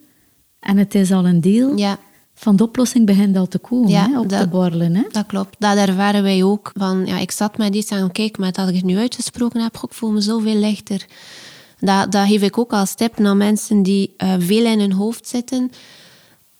En 0.60 0.77
het 0.77 0.96
is 0.96 1.12
al 1.12 1.25
een 1.25 1.41
deel 1.41 1.77
ja. 1.77 2.00
van 2.34 2.55
de 2.55 2.63
oplossing 2.63 3.05
begint 3.05 3.38
al 3.38 3.48
te 3.48 3.60
komen, 3.60 3.89
ja, 3.89 4.10
hè, 4.10 4.20
op 4.20 4.29
dat, 4.29 4.39
te 4.39 4.48
borrelen. 4.48 4.96
Hè? 4.96 5.03
Dat 5.12 5.25
klopt. 5.25 5.55
Dat 5.60 5.77
ervaren 5.77 6.24
wij 6.24 6.43
ook. 6.43 6.72
Van, 6.74 7.05
ja, 7.05 7.17
ik 7.17 7.31
zat 7.31 7.58
met 7.58 7.75
iets 7.75 7.91
en 7.91 8.12
kijk, 8.12 8.38
met 8.38 8.55
dat 8.55 8.70
ik 8.70 8.75
het 8.75 8.84
nu 8.84 8.98
uitgesproken 8.98 9.62
heb, 9.62 9.75
ik 9.75 9.93
voel 9.93 10.12
me 10.12 10.22
zoveel 10.22 10.55
lichter. 10.55 11.05
Dat, 11.81 12.11
dat 12.11 12.27
geef 12.27 12.41
ik 12.41 12.57
ook 12.57 12.73
als 12.73 12.95
tip 12.95 13.17
naar 13.17 13.38
mensen 13.38 13.83
die 13.83 14.13
uh, 14.17 14.33
veel 14.39 14.65
in 14.65 14.79
hun 14.79 14.93
hoofd 14.93 15.27
zitten. 15.27 15.71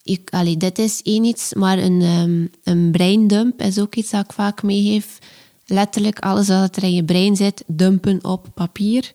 Ik, 0.04 0.30
allee, 0.32 0.58
dit 0.58 0.80
is 0.80 1.02
één 1.02 1.24
iets, 1.24 1.54
maar 1.54 1.78
een, 1.78 2.02
um, 2.02 2.52
een 2.64 2.92
breindump 2.92 3.62
is 3.62 3.80
ook 3.80 3.96
iets 3.96 4.10
dat 4.10 4.24
ik 4.24 4.32
vaak 4.32 4.64
meegeef. 4.64 5.20
Letterlijk 5.66 6.20
alles 6.20 6.48
wat 6.48 6.76
er 6.76 6.84
in 6.84 6.94
je 6.94 7.04
brein 7.04 7.36
zit, 7.36 7.64
dumpen 7.68 8.24
op 8.24 8.48
papier 8.54 9.14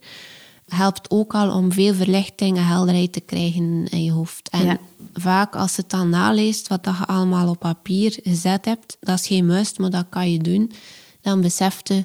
helpt 0.68 1.10
ook 1.10 1.34
al 1.34 1.50
om 1.52 1.72
veel 1.72 1.94
verlichting 1.94 2.56
en 2.56 2.66
helderheid 2.66 3.12
te 3.12 3.20
krijgen 3.20 3.86
in 3.90 4.04
je 4.04 4.12
hoofd. 4.12 4.48
En 4.48 4.78
vaak 5.12 5.56
als 5.56 5.74
je 5.74 5.80
het 5.82 5.90
dan 5.90 6.08
naleest 6.08 6.68
wat 6.68 6.84
je 6.84 7.06
allemaal 7.06 7.48
op 7.48 7.58
papier 7.58 8.18
gezet 8.22 8.64
hebt, 8.64 8.96
dat 9.00 9.18
is 9.18 9.26
geen 9.26 9.46
must, 9.46 9.78
maar 9.78 9.90
dat 9.90 10.06
kan 10.08 10.32
je 10.32 10.38
doen. 10.38 10.72
Dan 11.20 11.40
beseft 11.40 11.88
je 11.88 12.04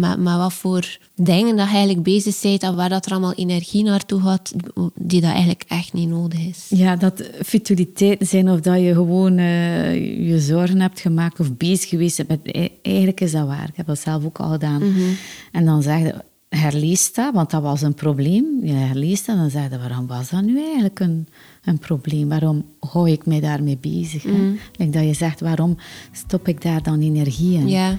met, 0.00 0.18
met 0.18 0.36
wat 0.36 0.52
voor 0.52 0.98
dingen 1.14 1.56
dat 1.56 1.66
je 1.66 1.72
eigenlijk 1.72 2.02
bezig 2.02 2.40
bent 2.40 2.62
en 2.62 2.76
waar 2.76 2.88
dat 2.88 3.06
er 3.06 3.12
allemaal 3.12 3.34
energie 3.34 3.84
naartoe 3.84 4.20
gaat, 4.20 4.52
die 4.94 5.20
dat 5.20 5.30
eigenlijk 5.30 5.64
echt 5.68 5.92
niet 5.92 6.08
nodig 6.08 6.38
is. 6.38 6.66
Ja, 6.68 6.96
dat 6.96 7.22
futiliteiten 7.44 8.26
zijn 8.26 8.50
of 8.50 8.60
dat 8.60 8.80
je 8.80 8.92
gewoon 8.92 9.38
uh, 9.38 10.28
je 10.28 10.40
zorgen 10.40 10.80
hebt 10.80 11.00
gemaakt 11.00 11.40
of 11.40 11.56
bezig 11.56 11.88
geweest 11.88 12.26
bent. 12.26 12.40
E-, 12.42 12.68
eigenlijk 12.82 13.20
is 13.20 13.32
dat 13.32 13.46
waar. 13.46 13.68
Ik 13.68 13.76
heb 13.76 13.86
dat 13.86 13.98
zelf 13.98 14.24
ook 14.24 14.38
al 14.38 14.50
gedaan. 14.50 14.88
Mhm. 14.88 15.10
En 15.52 15.64
dan 15.64 15.82
zeg 15.82 15.98
je, 15.98 16.14
herleest 16.50 17.14
dat, 17.14 17.34
want 17.34 17.50
dat 17.50 17.62
was 17.62 17.82
een 17.82 17.94
probleem. 17.94 18.44
Je 18.62 18.72
herleest 18.72 19.26
dat 19.26 19.34
en 19.34 19.40
dan 19.40 19.50
zeg 19.50 19.70
je, 19.70 19.78
waarom 19.78 20.06
was 20.06 20.30
dat 20.30 20.42
nu 20.42 20.62
eigenlijk 20.62 21.00
een, 21.00 21.26
een 21.64 21.78
probleem? 21.78 22.28
Waarom 22.28 22.64
hou 22.80 23.10
ik 23.10 23.26
mij 23.26 23.40
daarmee 23.40 23.78
bezig? 23.80 24.24
Mm. 24.24 24.58
dat 24.90 25.04
je 25.04 25.14
zegt, 25.14 25.40
waarom 25.40 25.76
stop 26.12 26.48
ik 26.48 26.62
daar 26.62 26.82
dan 26.82 27.00
energie 27.00 27.58
in? 27.58 27.68
Ja, 27.68 27.98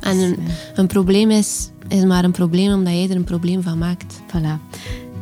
en 0.00 0.18
een, 0.18 0.34
dus, 0.34 0.54
een 0.74 0.86
probleem 0.86 1.30
is, 1.30 1.70
is 1.88 2.04
maar 2.04 2.24
een 2.24 2.32
probleem 2.32 2.72
omdat 2.72 2.92
jij 2.92 3.08
er 3.08 3.16
een 3.16 3.24
probleem 3.24 3.62
van 3.62 3.78
maakt. 3.78 4.20
Voilà. 4.26 4.78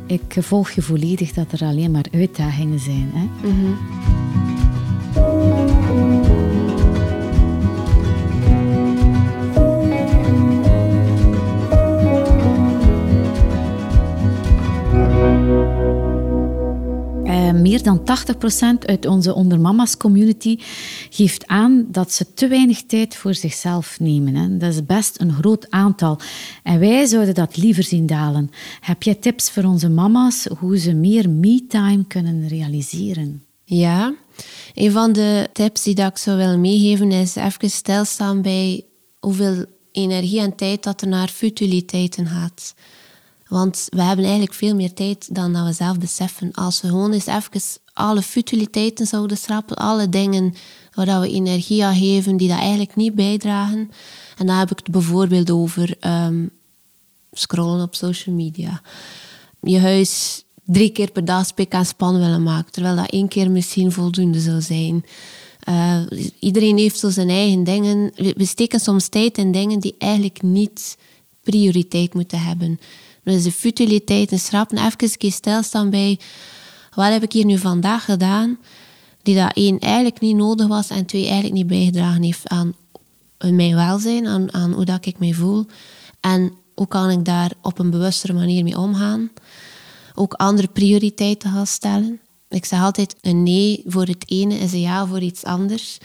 Ik 0.07 0.37
volg 0.39 0.71
je 0.71 0.83
volledig 0.83 1.33
dat 1.33 1.53
er 1.53 1.67
alleen 1.67 1.91
maar 1.91 2.07
uitdagingen 2.13 2.81
zijn. 2.81 3.11
Hè? 3.13 3.49
Mhm. 3.49 4.16
Meer 17.57 17.83
dan 17.83 18.01
80% 18.01 18.87
uit 18.87 19.07
onze 19.07 19.35
Ondermama's 19.35 19.97
community 19.97 20.59
geeft 21.11 21.47
aan 21.47 21.87
dat 21.89 22.13
ze 22.13 22.33
te 22.35 22.49
weinig 22.49 22.83
tijd 22.83 23.17
voor 23.17 23.35
zichzelf 23.35 24.01
nemen. 24.01 24.59
Dat 24.59 24.73
is 24.73 24.85
best 24.85 25.21
een 25.21 25.33
groot 25.33 25.71
aantal. 25.71 26.19
En 26.63 26.79
wij 26.79 27.07
zouden 27.07 27.35
dat 27.35 27.57
liever 27.57 27.83
zien 27.83 28.07
dalen. 28.07 28.51
Heb 28.81 29.03
jij 29.03 29.15
tips 29.15 29.51
voor 29.51 29.65
onze 29.65 29.89
mama's 29.89 30.47
hoe 30.59 30.79
ze 30.79 30.95
meer 30.95 31.31
me-time 31.31 32.05
kunnen 32.05 32.49
realiseren? 32.49 33.43
Ja, 33.65 34.15
een 34.75 34.93
van 34.93 35.13
de 35.13 35.49
tips 35.53 35.83
die 35.83 36.01
ik 36.01 36.17
zou 36.17 36.37
willen 36.37 36.61
meegeven 36.61 37.13
is 37.13 37.37
even 37.37 37.71
stilstaan 37.71 38.43
bij 38.43 38.85
hoeveel 39.21 39.65
energie 39.93 40.41
en 40.41 40.55
tijd 40.55 40.83
dat 40.83 41.01
er 41.01 41.09
naar 41.09 41.29
futiliteiten 41.29 42.27
gaat. 42.27 42.75
Want 43.49 43.87
we 43.91 44.03
hebben 44.03 44.25
eigenlijk 44.25 44.55
veel 44.55 44.75
meer 44.75 44.93
tijd 44.93 45.35
dan 45.35 45.53
dat 45.53 45.67
we 45.67 45.73
zelf 45.73 45.99
beseffen. 45.99 46.53
Als 46.53 46.81
we 46.81 46.89
gewoon 46.89 47.13
eens 47.13 47.27
even 47.27 47.61
alle 47.93 48.23
futiliteiten 48.23 49.07
zouden 49.07 49.37
schrappen, 49.37 49.77
alle 49.77 50.09
dingen 50.09 50.55
waar 50.95 51.21
we 51.21 51.31
energie 51.31 51.85
aan 51.85 51.97
geven 51.97 52.37
die 52.37 52.49
dat 52.49 52.59
eigenlijk 52.59 52.97
niet 52.97 53.15
bijdragen. 53.15 53.91
En 54.37 54.47
dan 54.47 54.57
heb 54.57 54.71
ik 54.71 54.79
het 54.79 54.91
bijvoorbeeld 54.91 55.51
over 55.51 55.97
um, 56.07 56.51
scrollen 57.33 57.83
op 57.83 57.95
social 57.95 58.35
media. 58.35 58.83
Je 59.63 59.81
huis 59.81 60.45
drie 60.65 60.91
keer 60.91 61.11
per 61.11 61.25
dag 61.25 61.47
spik 61.47 61.73
en 61.73 61.87
span 61.87 62.19
willen 62.19 62.43
maken, 62.43 62.73
terwijl 62.73 62.97
dat 62.97 63.11
één 63.11 63.29
keer 63.29 63.51
misschien 63.51 63.93
voldoende 63.93 64.41
zou 64.41 64.61
zijn. 64.61 65.05
Uh, 65.69 66.01
iedereen 66.39 66.79
heeft 66.79 66.99
zo 66.99 67.11
zijn 67.11 67.29
eigen 67.29 67.65
dingen. 67.65 68.13
We 68.15 68.45
steken 68.45 68.81
soms 68.81 69.09
tijd 69.09 69.39
in 69.39 69.53
dingen 69.53 69.81
die 69.81 69.95
eigenlijk 69.99 70.43
niet 70.43 70.97
prioriteit 71.43 72.15
moeten 72.15 72.41
hebben. 72.41 72.81
Dus 73.33 73.43
de 73.43 73.53
futiliteit 73.53 74.33
en 74.33 74.39
schrappen, 74.39 74.79
even 74.79 75.33
stilstaan 75.33 75.91
bij 75.91 76.19
wat 76.95 77.13
heb 77.13 77.23
ik 77.23 77.33
hier 77.33 77.45
nu 77.45 77.59
vandaag 77.59 78.05
gedaan, 78.05 78.59
die 79.23 79.37
dat 79.37 79.53
één 79.55 79.79
eigenlijk 79.79 80.21
niet 80.21 80.37
nodig 80.37 80.67
was 80.67 80.89
en 80.89 81.07
twee 81.07 81.23
eigenlijk 81.23 81.55
niet 81.55 81.67
bijgedragen 81.67 82.23
heeft 82.23 82.49
aan 82.49 82.75
mijn 83.39 83.75
welzijn, 83.75 84.27
aan, 84.27 84.55
aan 84.55 84.73
hoe 84.73 84.85
dat 84.85 85.07
ik 85.07 85.19
me 85.19 85.35
voel. 85.35 85.67
En 86.21 86.53
hoe 86.75 86.89
kan 86.89 87.11
ik 87.11 87.25
daar 87.25 87.53
op 87.63 87.79
een 87.79 87.91
bewustere 87.91 88.33
manier 88.33 88.65
mee 88.65 88.79
omgaan? 88.79 89.31
Ook 90.15 90.33
andere 90.33 90.69
prioriteiten 90.69 91.51
gaan 91.51 91.67
stellen. 91.67 92.21
Ik 92.49 92.65
zeg 92.65 92.81
altijd, 92.81 93.17
een 93.21 93.43
nee 93.43 93.83
voor 93.87 94.05
het 94.07 94.25
ene 94.31 94.55
is 94.55 94.73
een 94.73 94.81
ja 94.81 95.07
voor 95.07 95.21
iets 95.21 95.45
anders. 95.45 95.99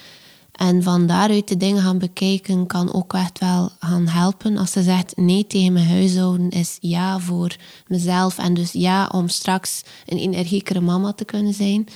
En 0.61 0.83
van 0.83 1.07
daaruit 1.07 1.47
de 1.47 1.57
dingen 1.57 1.83
gaan 1.83 1.97
bekijken 1.97 2.67
kan 2.67 2.93
ook 2.93 3.13
echt 3.13 3.39
wel 3.39 3.71
gaan 3.79 4.07
helpen. 4.07 4.57
Als 4.57 4.71
ze 4.71 4.83
zegt 4.83 5.17
nee 5.17 5.47
tegen 5.47 5.73
mijn 5.73 5.87
huishouden 5.87 6.49
is 6.49 6.77
ja 6.79 7.19
voor 7.19 7.55
mezelf 7.87 8.37
en 8.37 8.53
dus 8.53 8.71
ja 8.71 9.09
om 9.11 9.27
straks 9.27 9.83
een 10.05 10.17
energiekere 10.17 10.79
mama 10.79 11.13
te 11.13 11.25
kunnen 11.25 11.53
zijn, 11.53 11.87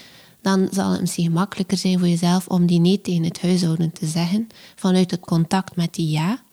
dan 0.41 0.67
zal 0.71 0.91
het 0.91 1.01
misschien 1.01 1.25
gemakkelijker 1.25 1.77
zijn 1.77 1.99
voor 1.99 2.07
jezelf 2.07 2.47
om 2.47 2.65
die 2.65 2.79
nee 2.79 3.01
tegen 3.01 3.23
het 3.23 3.41
huishouden 3.41 3.91
te 3.91 4.05
zeggen 4.05 4.47
vanuit 4.75 5.11
het 5.11 5.19
contact 5.19 5.75
met 5.75 5.93
die 5.93 6.09
ja. 6.09 6.43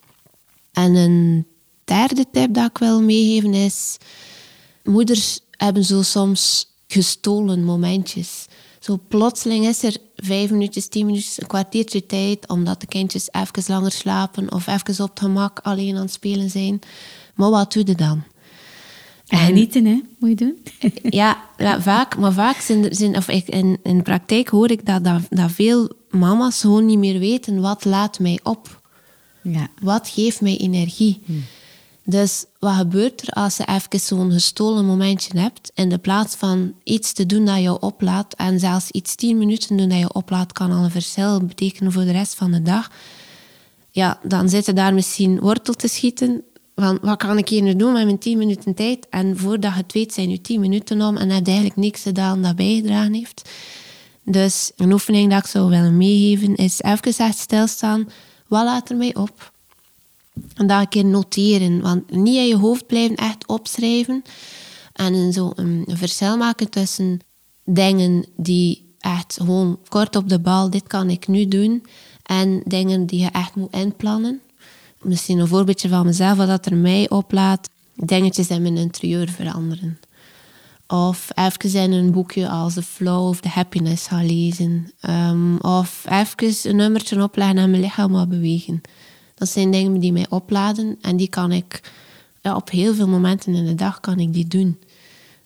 En 0.72 0.94
een 0.94 1.46
derde 1.84 2.24
tip 2.32 2.54
dat 2.54 2.70
ik 2.70 2.78
wil 2.78 3.02
meegeven 3.02 3.54
is, 3.54 3.96
moeders 4.84 5.40
hebben 5.50 5.84
zo 5.84 6.02
soms 6.02 6.66
gestolen 6.86 7.64
momentjes. 7.64 8.46
Zo 8.82 9.00
plotseling 9.08 9.66
is 9.66 9.82
er 9.82 9.96
vijf 10.16 10.50
minuutjes, 10.50 10.88
tien 10.88 11.06
minuutjes, 11.06 11.40
een 11.40 11.46
kwartiertje 11.46 12.06
tijd, 12.06 12.48
omdat 12.48 12.80
de 12.80 12.86
kindjes 12.86 13.28
even 13.32 13.74
langer 13.74 13.92
slapen 13.92 14.52
of 14.52 14.66
even 14.66 15.04
op 15.04 15.10
het 15.10 15.20
gemak 15.20 15.58
alleen 15.62 15.96
aan 15.96 16.02
het 16.02 16.12
spelen 16.12 16.50
zijn. 16.50 16.80
Maar 17.34 17.50
wat 17.50 17.72
doe 17.72 17.86
je 17.86 17.94
dan? 17.94 18.22
En 19.26 19.38
genieten, 19.38 19.84
hè, 19.84 20.00
moet 20.18 20.28
je 20.28 20.34
doen. 20.34 20.62
ja, 21.20 21.44
vaak, 21.80 22.16
maar 22.18 22.32
vaak 22.32 22.56
zijn, 22.56 22.94
zijn 22.94 23.16
of 23.16 23.28
ik, 23.28 23.48
in, 23.48 23.78
in 23.82 23.96
de 23.96 24.02
praktijk 24.02 24.48
hoor 24.48 24.70
ik 24.70 24.86
dat, 24.86 25.04
dat, 25.04 25.20
dat 25.30 25.52
veel 25.52 25.92
mama's 26.10 26.60
gewoon 26.60 26.86
niet 26.86 26.98
meer 26.98 27.18
weten 27.18 27.60
wat 27.60 27.84
laat 27.84 28.18
mij 28.18 28.40
op. 28.42 28.80
Ja. 29.42 29.68
Wat 29.82 30.08
geeft 30.08 30.40
mij 30.40 30.56
energie? 30.56 31.22
Hm. 31.24 31.32
Dus 32.04 32.44
wat 32.58 32.74
gebeurt 32.74 33.22
er 33.22 33.28
als 33.28 33.56
je 33.56 33.64
even 33.66 34.00
zo'n 34.00 34.32
gestolen 34.32 34.84
momentje 34.84 35.38
hebt, 35.38 35.70
in 35.74 35.88
de 35.88 35.98
plaats 35.98 36.34
van 36.34 36.74
iets 36.84 37.12
te 37.12 37.26
doen 37.26 37.44
dat 37.44 37.62
je 37.62 37.80
oplaat, 37.80 38.34
en 38.34 38.60
zelfs 38.60 38.90
iets 38.90 39.14
tien 39.14 39.38
minuten 39.38 39.76
doen 39.76 39.88
dat 39.88 39.98
je 39.98 40.12
oplaat, 40.12 40.52
kan 40.52 40.72
al 40.72 40.84
een 40.84 40.90
verschil 40.90 41.44
betekenen 41.44 41.92
voor 41.92 42.04
de 42.04 42.12
rest 42.12 42.34
van 42.34 42.52
de 42.52 42.62
dag. 42.62 42.90
Ja, 43.90 44.18
dan 44.22 44.48
zit 44.48 44.66
je 44.66 44.72
daar 44.72 44.94
misschien 44.94 45.40
wortel 45.40 45.74
te 45.74 45.88
schieten, 45.88 46.44
van 46.74 46.98
wat 47.02 47.16
kan 47.16 47.38
ik 47.38 47.48
hier 47.48 47.62
nu 47.62 47.76
doen 47.76 47.92
met 47.92 48.04
mijn 48.04 48.18
tien 48.18 48.38
minuten 48.38 48.74
tijd? 48.74 49.06
En 49.10 49.38
voordat 49.38 49.72
je 49.72 49.80
het 49.80 49.92
weet 49.92 50.12
zijn 50.12 50.30
je 50.30 50.40
tien 50.40 50.60
minuten 50.60 51.02
om 51.02 51.16
en 51.16 51.28
heb 51.30 51.46
je 51.46 51.50
eigenlijk 51.50 51.80
niks 51.80 52.02
gedaan 52.02 52.42
dat 52.42 52.56
bijgedragen 52.56 53.14
heeft. 53.14 53.50
Dus 54.24 54.72
een 54.76 54.92
oefening 54.92 55.30
dat 55.30 55.44
ik 55.44 55.50
zou 55.50 55.68
willen 55.68 55.96
meegeven 55.96 56.54
is 56.54 56.82
even 56.82 57.14
echt 57.26 57.38
stilstaan. 57.38 58.08
Wat 58.48 58.64
laat 58.64 58.90
er 58.90 58.96
mij 58.96 59.14
op? 59.14 59.52
En 60.54 60.66
dat 60.66 60.80
een 60.80 60.88
keer 60.88 61.04
noteren. 61.04 61.80
Want 61.80 62.10
niet 62.10 62.36
in 62.36 62.46
je 62.46 62.56
hoofd 62.56 62.86
blijven, 62.86 63.16
echt 63.16 63.46
opschrijven. 63.46 64.22
En 64.92 65.32
zo 65.32 65.52
een 65.54 65.84
verschil 65.92 66.36
maken 66.36 66.70
tussen 66.70 67.20
dingen 67.64 68.26
die 68.36 68.94
echt 68.98 69.36
gewoon 69.40 69.78
kort 69.88 70.16
op 70.16 70.28
de 70.28 70.40
bal, 70.40 70.70
dit 70.70 70.86
kan 70.86 71.10
ik 71.10 71.28
nu 71.28 71.48
doen. 71.48 71.84
En 72.22 72.62
dingen 72.64 73.06
die 73.06 73.20
je 73.20 73.30
echt 73.30 73.54
moet 73.54 73.74
inplannen. 73.74 74.40
Misschien 75.02 75.38
een 75.38 75.48
voorbeeldje 75.48 75.88
van 75.88 76.06
mezelf, 76.06 76.36
wat 76.36 76.46
dat 76.46 76.66
er 76.66 76.76
mij 76.76 77.10
oplaat. 77.10 77.70
Dingetjes 77.94 78.48
in 78.48 78.62
mijn 78.62 78.76
interieur 78.76 79.28
veranderen. 79.28 79.98
Of 80.86 81.28
even 81.34 81.80
in 81.80 81.92
een 81.92 82.12
boekje 82.12 82.48
als 82.48 82.74
The 82.74 82.82
Flow 82.82 83.28
of 83.28 83.40
The 83.40 83.48
Happiness 83.48 84.06
gaan 84.06 84.26
lezen. 84.26 84.92
Um, 85.08 85.58
of 85.60 86.04
even 86.08 86.70
een 86.70 86.76
nummertje 86.76 87.22
opleggen 87.22 87.58
en 87.58 87.70
mijn 87.70 87.82
lichaam 87.82 88.12
wat 88.12 88.28
bewegen. 88.28 88.80
Dat 89.42 89.50
zijn 89.50 89.70
dingen 89.70 90.00
die 90.00 90.12
mij 90.12 90.26
opladen 90.28 90.98
en 91.00 91.16
die 91.16 91.28
kan 91.28 91.52
ik 91.52 91.92
ja, 92.42 92.56
op 92.56 92.70
heel 92.70 92.94
veel 92.94 93.08
momenten 93.08 93.54
in 93.54 93.66
de 93.66 93.74
dag 93.74 94.00
kan 94.00 94.18
ik 94.18 94.32
die 94.32 94.46
doen. 94.46 94.78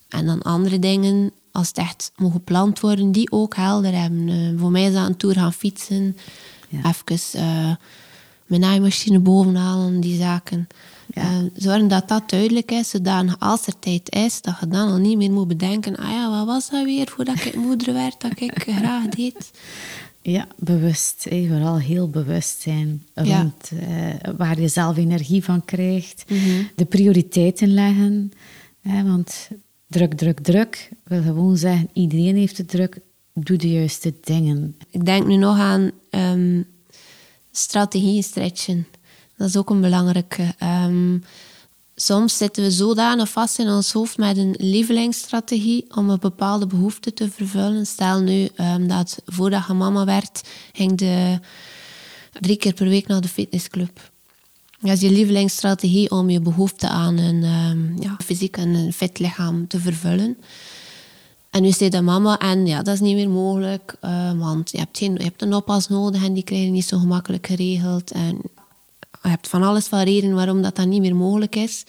En 0.09 0.27
dan 0.27 0.43
andere 0.43 0.79
dingen, 0.79 1.31
als 1.53 1.69
het 1.69 1.77
echt 1.77 2.13
moet 2.17 2.33
gepland 2.33 2.81
worden, 2.81 3.13
die 3.13 3.33
ook 3.33 3.57
helder 3.57 4.01
hebben. 4.01 4.29
Uh, 4.29 4.61
voor 4.61 4.71
mij 4.71 4.85
is 4.85 4.93
dat 4.93 5.07
een 5.07 5.17
tour 5.17 5.35
gaan 5.35 5.53
fietsen, 5.53 6.17
ja. 6.69 6.79
even 6.79 7.41
uh, 7.41 7.75
mijn 8.47 8.61
naaimachine 8.61 9.19
bovenhalen, 9.19 10.01
die 10.01 10.19
zaken. 10.19 10.67
Ja. 11.15 11.23
Uh, 11.23 11.51
zorgen 11.55 11.89
dat 11.89 12.09
dat 12.09 12.31
duidelijk 12.31 12.71
is, 12.71 12.91
zodat 12.91 13.37
als 13.39 13.67
er 13.67 13.79
tijd 13.79 14.15
is, 14.15 14.41
dat 14.41 14.57
je 14.61 14.69
dan 14.69 14.89
al 14.89 14.99
niet 14.99 15.17
meer 15.17 15.33
moet 15.33 15.49
bedenken, 15.49 15.97
ah 15.97 16.11
ja, 16.11 16.31
wat 16.31 16.47
was 16.47 16.71
dat 16.71 16.85
weer 16.85 17.09
voordat 17.09 17.45
ik 17.45 17.55
moeder 17.55 17.93
werd, 17.93 18.21
dat 18.21 18.41
ik 18.41 18.63
graag 18.67 19.07
deed. 19.09 19.51
Ja, 20.29 20.47
bewust. 20.57 21.27
Vooral 21.31 21.79
heel 21.79 22.09
bewust 22.09 22.61
zijn 22.61 23.07
rond 23.15 23.71
eh, 23.71 24.33
waar 24.37 24.61
je 24.61 24.69
zelf 24.69 24.97
energie 24.97 25.45
van 25.45 25.65
krijgt. 25.65 26.25
Mhm. 26.29 26.63
De 26.75 26.85
prioriteiten 26.85 27.75
leggen. 27.75 28.33
want 28.83 29.51
druk, 29.87 30.15
druk, 30.15 30.41
druk 30.41 30.91
wil 31.05 31.23
gewoon 31.23 31.57
zeggen, 31.57 31.89
iedereen 31.93 32.37
heeft 32.37 32.59
het 32.59 32.69
druk. 32.69 32.99
Doe 33.33 33.57
de 33.57 33.71
juiste 33.71 34.15
dingen. 34.21 34.77
Ik 34.91 35.05
denk 35.05 35.27
nu 35.27 35.37
nog 35.37 35.59
aan 35.59 35.91
um, 36.11 36.67
strategieën 37.51 38.23
stretchen. 38.23 38.87
Dat 39.37 39.49
is 39.49 39.57
ook 39.57 39.71
een 39.71 39.81
belangrijke. 39.81 40.55
Um, 40.63 41.23
soms 41.97 42.37
zitten 42.37 42.63
we 42.63 42.71
zodanig 42.71 43.29
vast 43.29 43.59
in 43.59 43.69
ons 43.69 43.93
hoofd 43.93 44.17
met 44.17 44.37
een 44.37 44.55
lievelingsstrategie 44.59 45.85
om 45.95 46.11
een 46.11 46.19
bepaalde 46.19 46.67
behoefte 46.67 47.13
te 47.13 47.31
vervullen. 47.31 47.87
Stel 47.87 48.21
nu 48.21 48.49
um, 48.61 48.89
dat 48.89 49.23
voordat 49.25 49.67
je 49.67 49.73
mama 49.73 50.05
werd, 50.05 50.43
ging 50.73 51.01
je 51.01 51.41
drie 52.41 52.57
keer 52.57 52.73
per 52.73 52.89
week 52.89 53.07
naar 53.07 53.21
de 53.21 53.29
fitnessclub. 53.29 54.11
Dat 54.81 54.93
is 54.93 55.01
je 55.01 55.11
lievelingsstrategie 55.11 56.11
om 56.11 56.31
je 56.31 56.41
behoefte 56.41 56.89
aan 56.89 57.19
een 57.19 57.45
um, 57.45 57.97
ja, 58.01 58.17
fysiek 58.25 58.57
en 58.57 58.75
een 58.75 58.93
fit 58.93 59.19
lichaam 59.19 59.67
te 59.67 59.81
vervullen. 59.81 60.37
En 61.51 61.63
nu 61.63 61.71
zit 61.71 61.93
de 61.93 62.01
mama 62.01 62.39
en 62.39 62.67
ja, 62.67 62.83
dat 62.83 62.95
is 62.95 63.01
niet 63.01 63.15
meer 63.15 63.31
mogelijk, 63.31 63.97
uh, 64.05 64.39
want 64.39 64.71
je 64.71 64.79
hebt, 64.79 64.99
geen, 64.99 65.15
je 65.15 65.23
hebt 65.23 65.43
een 65.43 65.55
oppas 65.55 65.89
nodig 65.89 66.25
en 66.25 66.33
die 66.33 66.43
krijg 66.43 66.65
je 66.65 66.71
niet 66.71 66.85
zo 66.85 66.99
gemakkelijk 66.99 67.47
geregeld. 67.47 68.11
En 68.11 68.41
je 69.27 69.33
hebt 69.33 69.49
van 69.49 69.63
alles 69.63 69.87
van 69.87 70.01
reden 70.01 70.35
waarom 70.35 70.63
dat, 70.63 70.77
dan 70.77 70.89
niet 70.89 71.01
meer 71.01 71.17
mogelijk 71.17 71.57
is. 71.57 71.85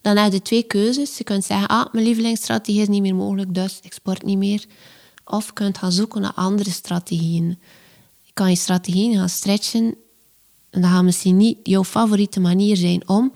Dan 0.00 0.16
heb 0.16 0.32
je 0.32 0.42
twee 0.42 0.62
keuzes. 0.62 1.18
Je 1.18 1.24
kunt 1.24 1.44
zeggen, 1.44 1.68
ah, 1.68 1.92
mijn 1.92 2.04
lievelingsstrategie 2.04 2.80
is 2.80 2.88
niet 2.88 3.02
meer 3.02 3.14
mogelijk, 3.14 3.54
dus 3.54 3.78
ik 3.82 3.92
sport 3.92 4.22
niet 4.22 4.38
meer. 4.38 4.64
Of 5.24 5.46
je 5.46 5.52
kunt 5.52 5.78
gaan 5.78 5.92
zoeken 5.92 6.20
naar 6.20 6.34
andere 6.34 6.70
strategieën. 6.70 7.58
Je 8.20 8.30
kan 8.32 8.50
je 8.50 8.56
strategieën 8.56 9.18
gaan 9.18 9.28
stretchen. 9.28 9.94
En 10.70 10.80
dat 10.80 10.90
gaat 10.90 11.02
misschien 11.02 11.36
niet 11.36 11.58
jouw 11.62 11.84
favoriete 11.84 12.40
manier 12.40 12.76
zijn 12.76 13.08
om, 13.08 13.32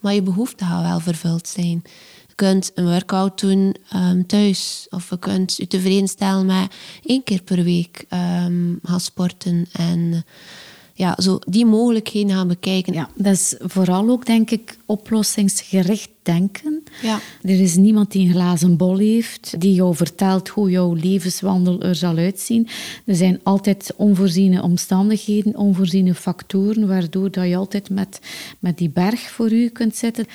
maar 0.00 0.14
je 0.14 0.22
behoefte 0.22 0.64
gaat 0.64 0.82
wel 0.82 1.00
vervuld 1.00 1.48
zijn. 1.48 1.82
Je 2.28 2.34
kunt 2.34 2.70
een 2.74 2.84
workout 2.84 3.40
doen 3.40 3.76
um, 3.94 4.26
thuis. 4.26 4.86
Of 4.90 5.10
je 5.10 5.18
kunt 5.18 5.56
je 5.56 5.66
tevreden 5.66 6.08
stellen 6.08 6.46
met 6.46 6.74
één 7.04 7.22
keer 7.22 7.42
per 7.42 7.64
week 7.64 8.04
um, 8.44 8.78
gaan 8.82 9.00
sporten. 9.00 9.66
En 9.72 10.24
ja, 10.98 11.16
zo 11.18 11.38
die 11.46 11.66
mogelijkheden 11.66 12.30
gaan 12.30 12.48
bekijken. 12.48 12.92
Ja, 12.92 13.08
dat 13.14 13.32
is 13.32 13.54
vooral 13.58 14.08
ook, 14.10 14.26
denk 14.26 14.50
ik, 14.50 14.78
oplossingsgericht 14.86 16.10
denken. 16.32 16.82
Ja. 17.02 17.20
Er 17.42 17.60
is 17.60 17.76
niemand 17.76 18.12
die 18.12 18.26
een 18.26 18.32
glazen 18.32 18.76
bol 18.76 18.98
heeft, 18.98 19.60
die 19.60 19.74
jou 19.74 19.94
vertelt 19.94 20.48
hoe 20.48 20.70
jouw 20.70 20.94
levenswandel 20.94 21.82
er 21.82 21.94
zal 21.94 22.16
uitzien. 22.16 22.68
Er 23.04 23.14
zijn 23.14 23.40
altijd 23.42 23.92
onvoorziene 23.96 24.62
omstandigheden, 24.62 25.56
onvoorziene 25.56 26.14
factoren, 26.14 26.88
waardoor 26.88 27.30
dat 27.30 27.48
je 27.48 27.56
altijd 27.56 27.90
met, 27.90 28.20
met 28.58 28.78
die 28.78 28.90
berg 28.90 29.20
voor 29.20 29.52
u 29.52 29.68
kunt 29.68 29.96
zitten. 29.96 30.26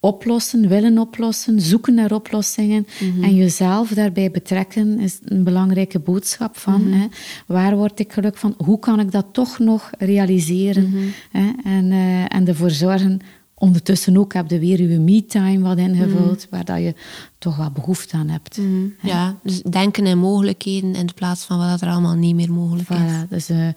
Oplossen, 0.00 0.68
willen 0.68 0.98
oplossen, 0.98 1.60
zoeken 1.60 1.94
naar 1.94 2.12
oplossingen 2.12 2.86
mhm. 3.00 3.24
en 3.24 3.34
jezelf 3.34 3.88
daarbij 3.88 4.30
betrekken 4.30 4.98
is 5.00 5.18
een 5.24 5.44
belangrijke 5.44 5.98
boodschap 5.98 6.56
van. 6.56 6.88
Mhm. 6.88 7.00
hè. 7.00 7.06
Waar 7.46 7.76
word 7.76 8.00
ik 8.00 8.12
gelukkig 8.12 8.40
van? 8.40 8.54
Hoe 8.56 8.78
kan 8.78 9.00
ik 9.00 9.10
dat 9.12 9.26
toch 9.32 9.58
nog 9.58 9.90
realiseren? 9.98 10.88
Mhm. 10.88 11.02
hè? 11.30 11.50
En, 11.64 11.84
uh, 11.84 12.34
en 12.34 12.48
ervoor 12.48 12.70
zorgen 12.70 13.20
ondertussen 13.62 14.16
ook 14.16 14.32
heb 14.32 14.50
je 14.50 14.58
weer 14.58 14.82
je 14.82 14.98
me-time 14.98 15.60
wat 15.60 15.78
ingevuld, 15.78 16.40
mm. 16.42 16.46
waar 16.50 16.64
dat 16.64 16.78
je 16.78 16.94
toch 17.38 17.56
wat 17.56 17.72
behoefte 17.72 18.16
aan 18.16 18.28
hebt. 18.28 18.58
Mm. 18.58 18.94
Ja, 19.02 19.38
dus 19.42 19.62
denken 19.62 20.06
in 20.06 20.18
mogelijkheden 20.18 20.94
in 20.94 21.08
plaats 21.14 21.44
van 21.44 21.58
wat 21.58 21.80
er 21.80 21.88
allemaal 21.88 22.14
niet 22.14 22.34
meer 22.34 22.52
mogelijk 22.52 22.88
is. 22.88 22.96
Voilà, 22.96 23.28
dus 23.28 23.50
uh, 23.50 23.68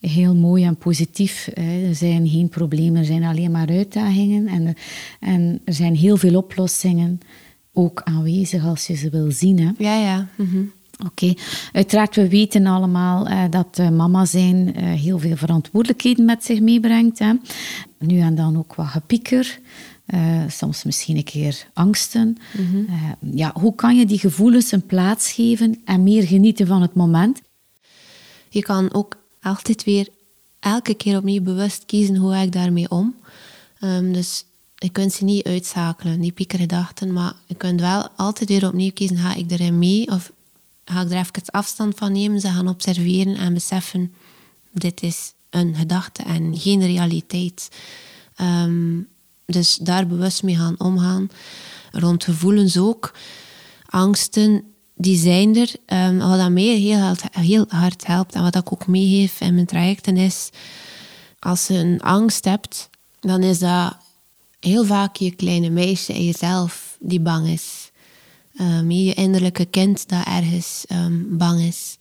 heel 0.00 0.34
mooi 0.34 0.64
en 0.64 0.76
positief. 0.76 1.48
Hè. 1.54 1.86
Er 1.88 1.94
zijn 1.94 2.28
geen 2.28 2.48
problemen, 2.48 3.00
er 3.00 3.06
zijn 3.06 3.24
alleen 3.24 3.50
maar 3.50 3.68
uitdagingen. 3.68 4.46
En, 4.46 4.74
en 5.20 5.60
er 5.64 5.74
zijn 5.74 5.96
heel 5.96 6.16
veel 6.16 6.36
oplossingen 6.36 7.20
ook 7.72 8.00
aanwezig 8.04 8.64
als 8.64 8.86
je 8.86 8.94
ze 8.94 9.10
wil 9.10 9.32
zien. 9.32 9.58
Hè. 9.58 9.70
Ja, 9.78 9.96
ja. 10.00 10.28
Mm 10.36 10.72
Oké, 11.06 11.34
uiteraard, 11.72 12.16
we 12.16 12.28
weten 12.28 12.66
allemaal 12.66 13.28
uh, 13.28 13.44
dat 13.50 13.78
uh, 13.80 13.88
mama 13.88 14.24
zijn 14.24 14.56
uh, 14.56 15.00
heel 15.00 15.18
veel 15.18 15.36
verantwoordelijkheden 15.36 16.24
met 16.24 16.44
zich 16.44 16.60
meebrengt. 16.60 17.18
Hè. 17.18 17.32
Nu 17.98 18.20
en 18.20 18.34
dan 18.34 18.58
ook 18.58 18.74
wat 18.74 18.86
gepieker, 18.86 19.58
soms 20.48 20.84
misschien 20.84 21.16
een 21.16 21.24
keer 21.24 21.66
angsten. 21.72 22.36
Mhm. 22.56 22.82
ja, 23.20 23.52
hoe 23.54 23.74
kan 23.74 23.96
je 23.96 24.06
die 24.06 24.18
gevoelens 24.18 24.72
een 24.72 24.86
plaats 24.86 25.32
geven 25.32 25.80
en 25.84 26.02
meer 26.02 26.22
genieten 26.22 26.66
van 26.66 26.82
het 26.82 26.94
moment? 26.94 27.40
Je 28.48 28.62
kan 28.62 28.92
ook 28.92 29.16
altijd 29.40 29.84
weer 29.84 30.08
elke 30.60 30.94
keer 30.94 31.16
opnieuw 31.16 31.42
bewust 31.42 31.86
kiezen 31.86 32.16
hoe 32.16 32.36
ik 32.36 32.52
daarmee 32.52 32.90
om. 32.90 33.14
Um, 33.80 34.12
dus 34.12 34.44
je 34.74 34.90
kunt 34.90 35.12
ze 35.12 35.24
niet 35.24 35.46
uitschakelen, 35.46 36.20
die 36.20 36.32
piekergedachten, 36.32 37.12
maar 37.12 37.34
je 37.46 37.54
kunt 37.54 37.80
wel 37.80 38.08
altijd 38.16 38.48
weer 38.48 38.66
opnieuw 38.66 38.92
kiezen, 38.92 39.16
ga 39.16 39.34
ik 39.34 39.50
erin 39.50 39.78
mee 39.78 40.10
of 40.10 40.32
ga 40.90 41.00
ik 41.00 41.10
er 41.10 41.16
even 41.16 41.50
afstand 41.50 41.94
van 41.96 42.12
nemen, 42.12 42.40
ze 42.40 42.48
gaan 42.48 42.68
observeren 42.68 43.36
en 43.36 43.54
beseffen, 43.54 44.14
dit 44.72 45.02
is 45.02 45.32
een 45.50 45.74
gedachte 45.74 46.22
en 46.22 46.58
geen 46.58 46.86
realiteit. 46.86 47.68
Ehm, 48.36 49.00
dus 49.46 49.76
daar 49.76 50.06
bewust 50.06 50.42
mee 50.42 50.56
gaan 50.56 50.78
omgaan. 50.78 51.30
Rond 51.92 52.24
gevoelens 52.24 52.78
ook. 52.78 53.14
Angsten, 53.86 54.64
die 54.94 55.16
zijn 55.16 55.56
er. 55.56 55.74
Um, 56.08 56.18
wat 56.18 56.38
dat 56.38 56.50
mij 56.50 56.62
heel, 56.62 57.14
heel 57.30 57.64
hard 57.68 58.06
helpt 58.06 58.34
en 58.34 58.42
wat 58.42 58.56
ik 58.56 58.72
ook 58.72 58.86
meegeef 58.86 59.40
in 59.40 59.54
mijn 59.54 59.66
trajecten 59.66 60.16
is... 60.16 60.50
Als 61.40 61.66
je 61.66 61.74
een 61.74 62.00
angst 62.00 62.44
hebt, 62.44 62.90
dan 63.20 63.42
is 63.42 63.58
dat 63.58 63.96
heel 64.58 64.84
vaak 64.84 65.16
je 65.16 65.30
kleine 65.30 65.70
meisje 65.70 66.12
in 66.12 66.24
jezelf 66.24 66.96
die 67.00 67.20
bang 67.20 67.46
is. 67.48 67.79
Um, 68.60 68.90
je 68.90 69.14
innerlijke 69.14 69.64
kind 69.64 70.08
dat 70.08 70.24
ergens 70.24 70.84
bang 71.28 71.60
is. 71.60 71.98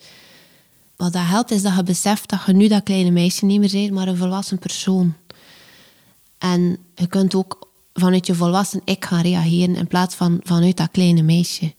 Wat 0.95 1.13
dat 1.13 1.25
helpt 1.25 1.51
is 1.51 1.61
dat 1.61 1.75
je 1.75 1.83
beseft 1.83 2.29
dat 2.29 2.39
je 2.45 2.53
nu 2.53 2.67
dat 2.67 2.83
kleine 2.83 3.11
meisje 3.11 3.45
niet 3.45 3.59
meer 3.59 3.71
bent, 3.71 3.91
maar 3.91 4.07
een 4.07 4.17
volwassen 4.17 4.59
persoon. 4.59 5.13
En 6.37 6.77
je 6.95 7.07
kunt 7.07 7.35
ook 7.35 7.69
vanuit 7.93 8.27
je 8.27 8.35
volwassen 8.35 8.81
ik 8.85 9.05
gaan 9.05 9.21
reageren 9.21 9.75
in 9.75 9.87
plaats 9.87 10.15
van 10.15 10.39
vanuit 10.43 10.77
dat 10.77 10.91
kleine 10.91 11.21
meisje. 11.21 11.73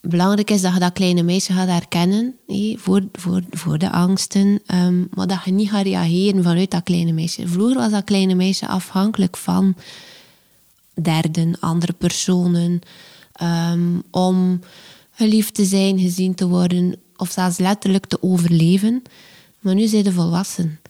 Belangrijk 0.00 0.50
is 0.50 0.60
dat 0.60 0.72
je 0.72 0.78
dat 0.78 0.92
kleine 0.92 1.22
meisje 1.22 1.52
gaat 1.52 1.68
herkennen 1.68 2.36
voor, 2.76 3.02
voor, 3.12 3.42
voor 3.50 3.78
de 3.78 3.90
angsten, 3.90 4.60
ehm, 4.66 5.04
maar 5.10 5.26
dat 5.26 5.44
je 5.44 5.50
niet 5.50 5.70
gaat 5.70 5.84
reageren 5.84 6.42
vanuit 6.42 6.70
dat 6.70 6.82
kleine 6.82 7.12
meisje. 7.12 7.48
Vroeger 7.48 7.76
was 7.76 7.90
dat 7.90 8.04
kleine 8.04 8.34
meisje 8.34 8.66
afhankelijk 8.66 9.36
van 9.36 9.74
derden, 10.94 11.60
andere 11.60 11.92
personen, 11.92 12.80
um, 13.42 14.02
om 14.10 14.60
geliefd 15.10 15.54
te 15.54 15.64
zijn, 15.64 15.98
gezien 15.98 16.34
te 16.34 16.48
worden, 16.48 16.96
of 17.16 17.30
zelfs 17.30 17.58
letterlijk 17.58 18.06
te 18.06 18.22
overleven. 18.22 19.02
Maar 19.60 19.74
nu 19.74 19.86
zijn 19.86 20.04
ze 20.04 20.12
volwassen. 20.12 20.80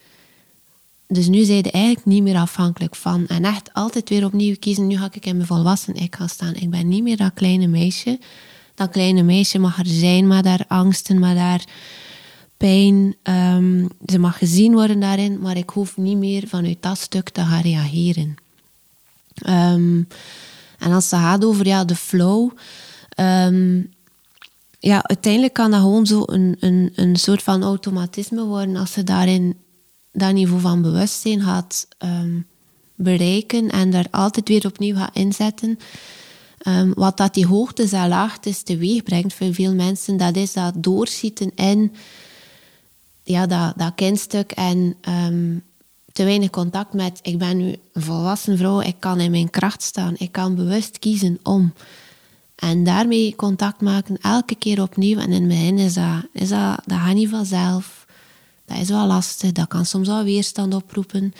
Dus 1.09 1.29
nu 1.29 1.45
zijn 1.45 1.59
je 1.63 1.71
eigenlijk 1.71 2.07
niet 2.07 2.23
meer 2.23 2.37
afhankelijk 2.37 2.97
van. 2.97 3.27
En 3.27 3.45
echt 3.45 3.73
altijd 3.73 4.09
weer 4.09 4.25
opnieuw 4.25 4.57
kiezen. 4.59 4.87
Nu 4.87 4.97
ga 4.97 5.09
ik 5.13 5.27
in 5.27 5.37
mijn 5.37 5.49
volwassen 5.49 5.95
ik 5.95 6.17
gaan 6.17 6.29
staan. 6.29 6.55
Ik 6.55 6.71
ben 6.71 6.89
niet 6.89 7.03
meer 7.03 7.17
dat 7.17 7.35
kleine 7.35 7.67
meisje. 7.67 8.19
Dat 8.75 8.91
kleine 8.91 9.23
meisje 9.23 9.59
mag 9.59 9.79
er 9.79 9.87
zijn, 9.87 10.27
maar 10.27 10.43
daar 10.43 10.65
angsten, 10.69 11.19
maar 11.19 11.35
daar 11.35 11.65
pijn. 12.57 13.17
Um, 13.23 13.89
ze 14.07 14.19
mag 14.19 14.39
gezien 14.39 14.73
worden 14.73 15.01
daarin, 15.01 15.41
maar 15.41 15.57
ik 15.57 15.71
hoef 15.71 15.97
niet 15.97 16.17
meer 16.17 16.49
vanuit 16.49 16.83
dat 16.83 16.99
stuk 16.99 17.29
te 17.29 17.41
gaan 17.41 17.63
reageren. 17.63 18.35
Ehm, 19.35 20.03
en 20.79 20.93
als 20.93 21.11
het 21.11 21.21
gaat 21.21 21.45
over 21.45 21.67
ja, 21.67 21.85
de 21.85 21.97
flow. 21.97 22.51
Ehm, 23.09 23.83
ja, 24.79 25.03
uiteindelijk 25.03 25.53
kan 25.53 25.71
dat 25.71 25.81
gewoon 25.81 26.07
zo 26.07 26.23
een, 26.27 26.57
een, 26.61 26.93
een 26.95 27.17
soort 27.17 27.43
van 27.43 27.63
automatisme 27.63 28.45
worden 28.45 28.77
als 28.77 28.95
je 28.95 29.05
daarin 29.05 29.57
dat 30.13 30.33
niveau 30.33 30.61
van 30.61 30.83
bewustzijn 30.83 31.41
gaat 31.41 31.89
um, 32.05 32.47
bereiken 32.95 33.71
en 33.71 33.91
daar 33.91 34.07
altijd 34.11 34.49
weer 34.49 34.67
opnieuw 34.67 34.97
gaat 34.97 35.15
inzetten. 35.17 35.79
Um, 36.69 36.95
wat 36.95 37.17
dat 37.17 37.35
die 37.35 37.47
hoogtes 37.47 37.93
en 37.93 38.09
laagtes 38.09 38.63
teweeg 38.63 39.03
brengt 39.03 39.35
voor 39.35 39.55
veel 39.55 39.75
mensen, 39.75 40.17
dat 40.17 40.37
is 40.37 40.53
dat 40.53 40.75
doorschieten 40.77 41.53
in 41.55 41.95
ja, 43.23 43.47
dat, 43.47 43.73
dat 43.77 43.93
kindstuk 43.95 44.53
en 44.53 44.97
te 46.17 46.25
weinig 46.25 46.51
contact 46.51 46.93
met 46.93 47.19
ik 47.23 47.39
ben 47.39 47.57
nu 47.57 47.77
een 47.93 48.03
volwassen 48.03 48.59
vrouw, 48.59 48.81
ik 48.81 48.97
kan 48.99 49.21
in 49.21 49.31
mijn 49.31 49.51
kracht 49.51 49.83
staan, 49.83 50.15
ik 50.17 50.33
kan 50.33 50.55
bewust 50.55 50.99
kiezen 50.99 51.39
om. 51.43 51.73
En 52.55 52.85
daarmee 52.85 53.37
contact 53.37 53.81
maken, 53.81 54.19
elke 54.21 54.55
keer 54.55 54.83
opnieuw. 54.83 55.19
En 55.19 55.33
in 55.33 55.33
het 55.33 55.49
begin 55.49 55.79
is 55.79 55.95
dat, 55.95 56.27
is 56.33 56.49
dat, 56.49 56.81
dat 56.85 56.99
gaat 56.99 57.15
niet 57.15 57.29
vanzelf. 57.29 58.07
Dat 58.65 58.79
is 58.79 58.89
wel 58.89 59.07
lastig, 59.07 59.53
dat 59.53 59.69
kan 59.69 59.87
soms 59.87 60.09
wel 60.09 60.25
weerstand 60.25 60.75
oproepen. 60.75 61.33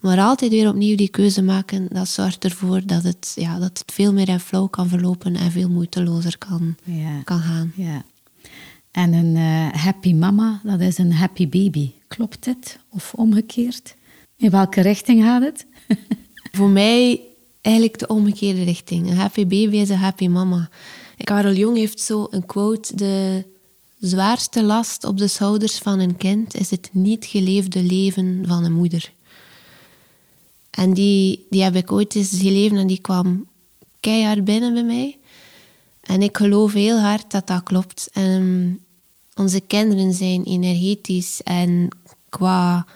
Maar 0.00 0.18
altijd 0.18 0.50
weer 0.50 0.68
opnieuw 0.68 0.96
die 0.96 1.08
keuze 1.08 1.42
maken, 1.42 1.86
dat 1.90 2.08
zorgt 2.08 2.44
ervoor 2.44 2.86
dat 2.86 3.02
het, 3.02 3.32
ja, 3.34 3.58
dat 3.58 3.78
het 3.78 3.92
veel 3.92 4.12
meer 4.12 4.28
in 4.28 4.40
flow 4.40 4.70
kan 4.70 4.88
verlopen 4.88 5.36
en 5.36 5.50
veel 5.50 5.68
moeitelozer 5.68 6.38
kan, 6.38 6.76
kan 7.24 7.40
gaan. 7.40 7.72
Ja. 7.74 8.04
En 8.90 9.12
een 9.12 9.36
uh, 9.36 9.82
happy 9.82 10.14
mama, 10.14 10.60
dat 10.62 10.80
is 10.80 10.98
een 10.98 11.12
happy 11.12 11.48
baby. 11.48 11.92
Klopt 12.06 12.44
dit? 12.44 12.78
Of 12.88 13.14
omgekeerd? 13.14 13.96
In 14.38 14.50
welke 14.50 14.80
richting 14.80 15.22
gaat 15.22 15.42
het? 15.42 15.66
Voor 16.56 16.68
mij 16.68 17.20
eigenlijk 17.60 17.98
de 17.98 18.06
omgekeerde 18.06 18.62
richting. 18.62 19.10
Een 19.10 19.16
happy 19.16 19.46
baby 19.46 19.76
is 19.76 19.88
een 19.88 19.96
happy 19.96 20.28
mama. 20.28 20.68
Karel 21.24 21.52
Jong 21.52 21.76
heeft 21.76 22.00
zo 22.00 22.26
een 22.30 22.46
quote: 22.46 22.96
De 22.96 23.44
zwaarste 23.98 24.62
last 24.62 25.04
op 25.04 25.18
de 25.18 25.28
schouders 25.28 25.78
van 25.78 25.98
een 25.98 26.16
kind 26.16 26.54
is 26.54 26.70
het 26.70 26.88
niet 26.92 27.24
geleefde 27.24 27.82
leven 27.82 28.44
van 28.46 28.64
een 28.64 28.72
moeder. 28.72 29.12
En 30.70 30.94
die, 30.94 31.46
die 31.50 31.62
heb 31.62 31.74
ik 31.74 31.92
ooit 31.92 32.14
eens 32.14 32.38
geleefd 32.40 32.74
en 32.74 32.86
die 32.86 33.00
kwam 33.00 33.48
keihard 34.00 34.44
binnen 34.44 34.74
bij 34.74 34.84
mij. 34.84 35.18
En 36.00 36.22
ik 36.22 36.36
geloof 36.36 36.72
heel 36.72 36.98
hard 36.98 37.30
dat 37.30 37.46
dat 37.46 37.62
klopt. 37.62 38.08
En 38.12 38.78
onze 39.34 39.60
kinderen 39.60 40.12
zijn 40.12 40.44
energetisch 40.44 41.42
en 41.42 41.88
qua 42.28 42.86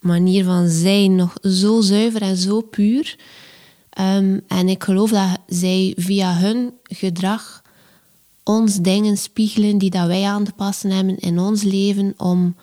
manier 0.00 0.44
van 0.44 0.68
zijn 0.68 1.14
nog 1.14 1.34
zo 1.42 1.80
zuiver 1.80 2.22
en 2.22 2.36
zo 2.36 2.60
puur. 2.60 3.18
Ehm, 3.90 4.38
en 4.46 4.68
ik 4.68 4.84
geloof 4.84 5.10
dat 5.10 5.38
zij 5.46 5.94
via 5.96 6.36
hun 6.36 6.72
gedrag 6.82 7.62
ons 8.44 8.76
dingen 8.76 9.16
spiegelen 9.16 9.78
die 9.78 9.90
dat 9.90 10.06
wij 10.06 10.24
aan 10.24 10.44
te 10.44 10.52
passen 10.52 10.90
hebben 10.90 11.18
in 11.18 11.38
ons 11.38 11.62
leven 11.62 12.14
om 12.16 12.56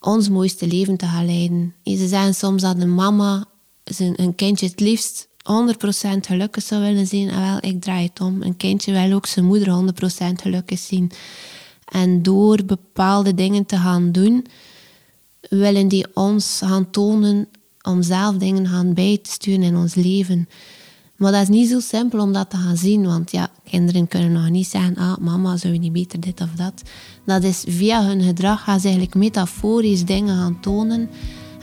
ons 0.00 0.28
mooiste 0.28 0.66
leven 0.66 0.96
te 0.96 1.06
gaan 1.06 1.26
leiden. 1.26 1.74
Ze 1.84 2.08
zeggen 2.08 2.34
soms 2.34 2.62
dat 2.62 2.80
een 2.80 2.94
mama 2.94 3.44
zijn 3.84 4.34
kindje 4.34 4.66
het 4.66 4.80
liefst 4.80 5.28
100% 5.42 6.26
gelukkig 6.26 6.62
zou 6.62 6.82
willen 6.82 7.06
zien. 7.06 7.28
En 7.28 7.40
wel, 7.40 7.58
ik 7.60 7.80
draai 7.80 8.06
het 8.06 8.20
om. 8.20 8.42
Een 8.42 8.56
kindje 8.56 8.92
wil 8.92 9.12
ook 9.12 9.26
zijn 9.26 9.44
moeder 9.44 9.68
100% 9.68 10.40
gelukkig 10.42 10.78
zien. 10.78 11.10
En 11.84 12.22
door 12.22 12.64
bepaalde 12.64 13.34
dingen 13.34 13.66
te 13.66 13.76
gaan 13.76 14.12
doen, 14.12 14.46
willen 15.48 15.88
die 15.88 16.06
ons 16.14 16.60
gaan 16.64 16.90
tonen 16.90 17.48
om 17.82 18.02
zelf 18.02 18.36
dingen 18.36 18.66
gaan 18.68 18.94
bij 18.94 19.18
te 19.22 19.30
sturen 19.30 19.62
in 19.62 19.76
ons 19.76 19.94
leven. 19.94 20.48
Maar 21.16 21.32
dat 21.32 21.42
is 21.42 21.48
niet 21.48 21.68
zo 21.68 21.80
simpel 21.80 22.20
om 22.20 22.32
dat 22.32 22.50
te 22.50 22.56
gaan 22.56 22.76
zien, 22.76 23.06
want 23.06 23.30
ja, 23.30 23.48
kinderen 23.64 24.08
kunnen 24.08 24.32
nog 24.32 24.48
niet 24.48 24.66
zeggen, 24.66 24.96
ah, 24.96 25.16
mama, 25.16 25.56
zou 25.56 25.72
je 25.72 25.78
niet 25.78 25.92
beter 25.92 26.20
dit 26.20 26.40
of 26.40 26.50
dat. 26.56 26.82
Dat 27.24 27.42
is 27.42 27.64
via 27.68 28.04
hun 28.04 28.22
gedrag 28.22 28.62
gaan 28.62 28.80
ze 28.80 28.86
eigenlijk 28.86 29.16
metaforisch 29.16 30.04
dingen 30.04 30.36
gaan 30.36 30.60
tonen. 30.60 31.10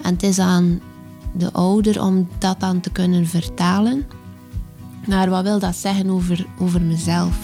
En 0.01 0.13
het 0.13 0.23
is 0.23 0.39
aan 0.39 0.81
de 1.37 1.51
ouder 1.51 2.01
om 2.01 2.27
dat 2.39 2.59
dan 2.59 2.79
te 2.79 2.89
kunnen 2.89 3.27
vertalen. 3.27 4.05
Maar 5.07 5.29
wat 5.29 5.43
wil 5.43 5.59
dat 5.59 5.75
zeggen 5.75 6.09
over, 6.09 6.47
over 6.59 6.81
mezelf? 6.81 7.37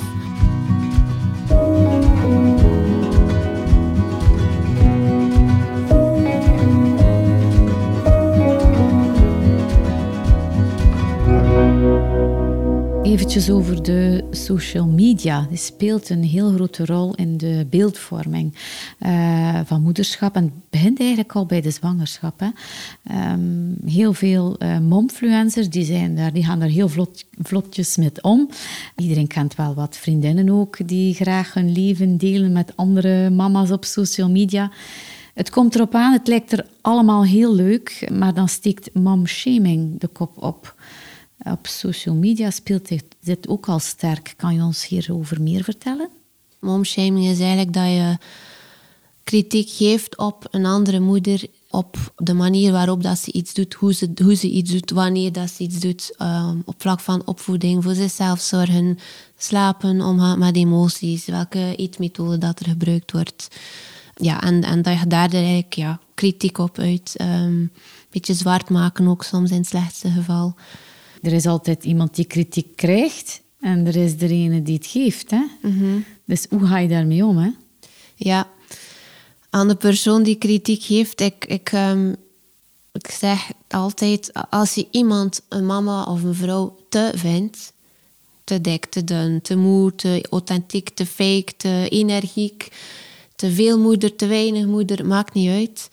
Eventjes 13.04 13.50
over 13.50 13.84
de 13.84 14.24
social 14.32 14.86
media. 14.86 15.46
Die 15.50 15.58
speelt 15.58 16.10
een 16.10 16.24
heel 16.24 16.52
grote 16.52 16.86
rol 16.86 17.16
in 17.16 17.38
de 17.38 17.68
beeldvorming 17.70 18.54
uh, 19.00 19.60
van 19.66 19.82
moederschap. 19.82 20.36
En 20.36 20.44
het 20.44 20.54
begint 20.70 21.00
eigenlijk 21.00 21.32
al 21.32 21.46
bij 21.46 21.62
de 21.62 21.72
zwangerschap. 21.72 22.40
Hè. 22.40 22.48
Um, 23.32 23.76
heel 23.86 24.14
veel 24.14 24.56
uh, 24.60 24.80
momfluencers 24.80 25.70
die, 25.70 25.86
zijn 25.86 26.16
daar, 26.16 26.34
die 26.34 26.46
gaan 26.46 26.60
daar 26.60 26.70
heel 26.70 26.90
vlot, 26.90 27.26
vlotjes 27.42 27.98
met 27.98 28.22
om. 28.22 28.50
Iedereen 28.98 29.28
kent 29.28 29.56
wel 29.56 29.74
wat 29.74 29.98
vriendinnen 29.98 30.50
ook 30.50 30.88
die 30.88 31.14
graag 31.14 31.54
hun 31.54 31.72
leven 31.72 32.18
delen 32.18 32.52
met 32.52 32.76
andere 32.76 33.30
mama's 33.30 33.72
op 33.72 33.86
social 33.86 34.30
media. 34.30 34.72
Het 35.34 35.50
komt 35.50 35.76
erop 35.76 35.96
aan, 35.96 36.14
het 36.14 36.28
lijkt 36.28 36.52
er 36.52 36.66
allemaal 36.82 37.26
heel 37.26 37.56
leuk, 37.56 38.10
maar 38.12 38.34
dan 38.34 38.50
steekt 38.50 38.94
momshaming 38.94 40.00
de 40.00 40.08
kop 40.08 40.44
op. 40.44 40.73
Op 41.40 41.68
social 41.68 42.16
media 42.16 42.50
speelt 42.52 42.90
dit 43.20 43.48
ook 43.48 43.68
al 43.68 43.80
sterk. 43.80 44.34
Kan 44.38 44.56
je 44.56 44.62
ons 44.62 44.88
hierover 44.88 45.42
meer 45.42 45.64
vertellen? 45.64 46.10
Momshaming 46.60 47.26
is 47.26 47.40
eigenlijk 47.40 47.74
dat 47.74 47.86
je 47.86 48.18
kritiek 49.24 49.70
geeft 49.70 50.18
op 50.18 50.48
een 50.52 50.66
andere 50.66 51.00
moeder, 51.00 51.46
op 51.70 52.14
de 52.18 52.34
manier 52.34 52.72
waarop 52.72 53.04
dat 53.04 53.20
ze 53.20 53.32
iets 53.32 53.54
doet, 53.54 53.74
hoe 53.74 53.94
ze, 53.94 54.12
hoe 54.24 54.36
ze 54.36 54.50
iets 54.50 54.72
doet, 54.72 54.92
wanneer 54.92 55.32
dat 55.32 55.50
ze 55.50 55.64
iets 55.64 55.80
doet, 55.80 56.16
um, 56.22 56.62
op 56.66 56.82
vlak 56.82 57.00
van 57.00 57.22
opvoeding, 57.26 57.84
voor 57.84 57.94
zichzelf 57.94 58.40
zorgen, 58.40 59.00
slapen, 59.38 60.02
omgaan 60.02 60.40
met 60.40 60.56
emoties, 60.56 61.26
welke 61.26 61.76
eetmethode 61.76 62.38
dat 62.38 62.60
er 62.60 62.66
gebruikt 62.66 63.12
wordt. 63.12 63.48
Ja, 64.16 64.42
en, 64.42 64.64
en 64.64 64.82
dat 64.82 65.00
je 65.00 65.08
daar 65.08 65.30
eigenlijk 65.30 65.74
ja, 65.74 66.00
kritiek 66.14 66.58
op 66.58 66.78
uit. 66.78 67.14
Een 67.18 67.28
um, 67.28 67.72
beetje 68.10 68.34
zwart 68.34 68.70
maken 68.70 69.08
ook 69.08 69.24
soms 69.24 69.52
in 69.52 69.58
het 69.58 69.68
slechtste 69.68 70.10
geval 70.10 70.56
er 71.24 71.34
is 71.34 71.46
altijd 71.46 71.84
iemand 71.84 72.16
die 72.16 72.26
kritiek 72.26 72.76
krijgt 72.76 73.42
en 73.60 73.88
er 73.88 73.96
is 73.96 74.18
degene 74.18 74.62
die 74.62 74.76
het 74.76 74.86
geeft. 74.86 75.32
Hè? 75.32 75.44
Mhm. 75.62 76.00
Dus 76.26 76.46
hoe 76.50 76.68
ga 76.68 76.78
je 76.78 76.88
daarmee 76.88 77.26
om? 77.26 77.38
Hè? 77.38 77.50
Ja, 78.16 78.48
aan 79.50 79.68
de 79.68 79.76
persoon 79.76 80.24
die 80.24 80.36
kritiek 80.36 80.84
geeft, 80.84 81.22
ik, 81.22 81.46
ik, 81.46 81.72
ehm, 81.72 82.14
ik 82.92 83.08
zeg 83.12 83.52
altijd, 83.68 84.32
als 84.50 84.74
je 84.74 84.88
iemand, 84.92 85.42
een 85.50 85.66
mama 85.66 86.04
of 86.04 86.24
een 86.24 86.36
vrouw, 86.36 86.78
te 86.90 87.12
vindt, 87.16 87.74
te 88.44 88.62
dik, 88.62 88.86
te 88.86 89.04
dun, 89.04 89.42
te 89.42 89.56
moe, 89.56 89.96
te 89.96 90.26
authentiek, 90.30 90.90
te 90.90 91.06
fake, 91.06 91.54
te 91.58 91.88
energiek, 91.90 92.72
te 93.36 93.52
veel 93.52 93.80
moeder, 93.80 94.16
te 94.16 94.28
weinig 94.28 94.66
moeder, 94.66 95.06
maakt 95.06 95.34
niet 95.34 95.50
uit. 95.50 95.90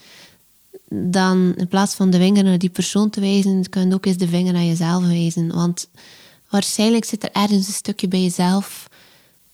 Dan 0.95 1.55
in 1.57 1.69
plaats 1.69 1.95
van 1.95 2.11
de 2.11 2.19
vinger 2.19 2.45
naar 2.45 2.59
die 2.59 2.71
persoon 2.71 3.11
te 3.11 3.21
wijzen, 3.21 3.69
kun 3.69 3.89
je 3.89 3.95
ook 3.95 4.07
eens 4.07 4.17
de 4.17 4.29
vinger 4.29 4.53
naar 4.53 4.63
jezelf 4.63 5.07
wijzen. 5.07 5.55
Want 5.55 5.89
waarschijnlijk 6.49 7.05
zit 7.05 7.23
er 7.23 7.31
ergens 7.33 7.67
een 7.67 7.73
stukje 7.73 8.09
bij 8.09 8.23
jezelf 8.23 8.89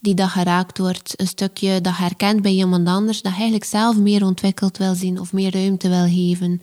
die 0.00 0.14
dat 0.14 0.28
geraakt 0.28 0.78
wordt. 0.78 1.14
Een 1.16 1.26
stukje 1.26 1.80
dat 1.80 1.96
herkent 1.96 2.42
bij 2.42 2.52
iemand 2.52 2.88
anders, 2.88 3.22
dat 3.22 3.32
eigenlijk 3.32 3.64
zelf 3.64 3.96
meer 3.96 4.24
ontwikkeld 4.24 4.78
wil 4.78 4.94
zien 4.94 5.20
of 5.20 5.32
meer 5.32 5.52
ruimte 5.52 5.88
wil 5.88 6.08
geven. 6.08 6.62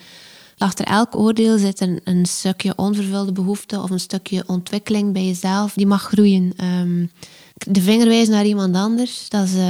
Achter 0.57 0.85
elk 0.85 1.15
oordeel 1.15 1.57
zit 1.57 1.81
een, 1.81 2.01
een 2.03 2.25
stukje 2.25 2.73
onvervulde 2.75 3.31
behoefte 3.31 3.81
of 3.81 3.89
een 3.89 3.99
stukje 3.99 4.43
ontwikkeling 4.47 5.13
bij 5.13 5.25
jezelf. 5.25 5.73
Die 5.73 5.87
mag 5.87 6.01
groeien. 6.03 6.53
Ehm, 6.57 7.05
de 7.53 7.81
vinger 7.81 8.07
wijzen 8.07 8.33
naar 8.33 8.45
iemand 8.45 8.75
anders, 8.75 9.29
dat 9.29 9.45
is, 9.45 9.53
dat 9.53 9.61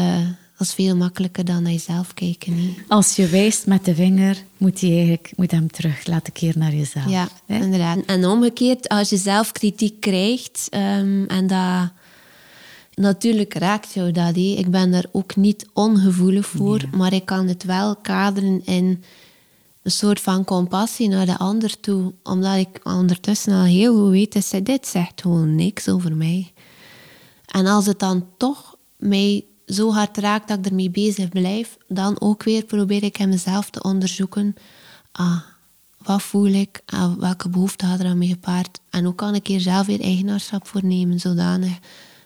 is 0.60 0.74
veel 0.74 0.96
makkelijker 0.96 1.46
dan 1.46 1.64
naar 1.64 1.72
jezelf 1.72 2.14
kijken. 2.14 2.76
Als 2.88 3.16
je 3.16 3.28
wijst 3.28 3.66
met 3.66 3.86
de 3.86 3.96
vinger, 3.96 4.44
moet 4.58 4.80
je 4.80 4.88
eigenlijk 4.88 5.32
moet 5.36 5.52
hem 5.52 5.72
terug 5.72 6.06
laten 6.06 6.34
keren 6.34 6.60
naar 6.60 6.74
jezelf. 6.74 7.10
Ja, 7.10 7.28
inderdaad. 7.46 8.06
En 8.06 8.26
omgekeerd, 8.26 8.90
als 8.90 9.10
je 9.10 9.18
zelf 9.18 9.52
kritiek 9.52 10.00
krijgt 10.00 10.68
um, 10.72 11.28
en 11.28 11.48
dat 11.48 11.92
Natuurlijk 12.96 13.54
raakt 13.54 13.94
jou 13.94 14.12
dat. 14.12 14.36
Hé. 14.36 14.56
Ik 14.58 14.72
ben 14.72 14.92
daar 14.92 15.06
ook 15.12 15.36
niet 15.36 15.68
ongevoelig 15.74 16.46
voor, 16.46 16.82
maar 16.92 17.14
ik 17.14 17.26
kan 17.26 17.48
het 17.48 17.64
wel 17.64 17.96
kaderen 17.96 18.66
in 18.66 19.04
een 19.84 19.92
soort 19.92 20.20
van 20.20 20.44
compassie 20.44 21.08
naar 21.08 21.26
de 21.26 21.38
ander 21.38 21.80
toe. 21.80 22.14
Omdat 22.24 22.58
ik 22.58 22.80
ondertussen 22.84 23.54
al 23.54 23.64
heel 23.64 23.96
goed 23.96 24.12
weet, 24.12 24.52
dat 24.52 24.66
dit 24.66 24.88
zegt 24.88 25.22
gewoon 25.22 25.56
niks 25.56 25.90
over 25.90 26.16
mij. 26.16 26.52
En 27.46 27.66
als 27.66 27.86
het 27.86 28.00
dan 28.00 28.28
toch 28.38 28.76
mij 28.98 29.46
zo 29.66 29.92
hard 29.92 30.18
raakt 30.18 30.48
dat 30.48 30.58
ik 30.58 30.66
ermee 30.66 30.90
bezig 30.90 31.30
blijf, 31.30 31.78
dan 31.88 32.22
ook 32.22 32.44
weer 32.44 32.64
probeer 32.66 33.04
ik 33.04 33.20
in 33.20 33.30
mezelf 33.30 33.70
te 33.70 33.84
onderzoeken. 33.84 34.56
Ah, 35.12 35.40
wat 35.98 36.22
voel 36.22 36.52
ik? 36.52 36.82
Ah, 36.86 37.14
welke 37.14 37.50
behoefte 37.50 37.86
had 37.86 38.00
er 38.00 38.06
aan 38.06 38.18
me 38.18 38.28
gepaard? 38.28 38.80
En 38.90 39.04
hoe 39.04 39.16
kan 39.16 39.36
ik 39.36 39.48
hier 39.48 39.60
zelf 39.60 39.86
weer 39.86 40.02
eigenaarschap 40.02 40.68
voor 40.68 40.86
nemen, 40.86 41.20
zodanig 41.20 41.80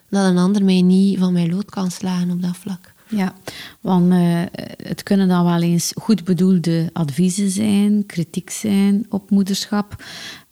dat 0.09 0.25
een 0.25 0.37
ander 0.37 0.63
mij 0.63 0.81
niet 0.81 1.19
van 1.19 1.33
mijn 1.33 1.49
lood 1.49 1.69
kan 1.69 1.91
slagen 1.91 2.31
op 2.31 2.41
dat 2.41 2.57
vlak. 2.57 2.95
Ja, 3.09 3.33
want 3.81 4.13
uh, 4.13 4.41
het 4.83 5.03
kunnen 5.03 5.27
dan 5.27 5.45
wel 5.45 5.61
eens 5.61 5.93
goed 6.01 6.23
bedoelde 6.23 6.89
adviezen 6.93 7.49
zijn, 7.49 8.05
kritiek 8.05 8.49
zijn 8.49 9.05
op 9.09 9.29
moederschap. 9.29 10.03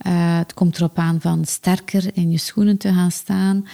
Uh, 0.07 0.37
het 0.37 0.53
komt 0.53 0.77
erop 0.77 0.97
aan 0.97 1.21
van 1.21 1.45
sterker 1.45 2.09
in 2.13 2.31
je 2.31 2.37
schoenen 2.37 2.77
te 2.77 2.93
gaan 2.93 3.11
staan. 3.11 3.65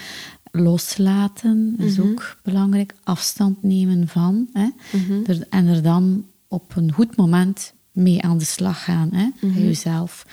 Loslaten 0.52 1.76
is 1.78 1.98
mhm. 1.98 2.08
ook 2.08 2.38
belangrijk. 2.44 2.94
Afstand 3.04 3.64
nemen 3.64 4.08
van. 4.08 4.48
Hè. 4.54 4.70
Mm 4.92 5.24
er, 5.26 5.46
en 5.50 5.68
er 5.68 5.82
dan 5.82 6.26
op 6.48 6.76
een 6.76 6.92
goed 6.92 7.16
moment 7.16 7.74
mee 7.92 8.22
aan 8.22 8.38
de 8.38 8.46
slag 8.46 8.84
gaan, 8.84 9.10
hè, 9.12 9.30
bij 9.42 9.50
mhm. 9.50 9.62
jezelf. 9.62 10.26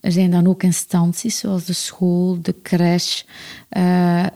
Er 0.00 0.12
zijn 0.12 0.30
dan 0.30 0.46
ook 0.46 0.62
instanties 0.62 1.38
zoals 1.38 1.64
de 1.64 1.72
school, 1.72 2.38
de 2.42 2.54
crash, 2.62 3.22
uh, 3.70 4.26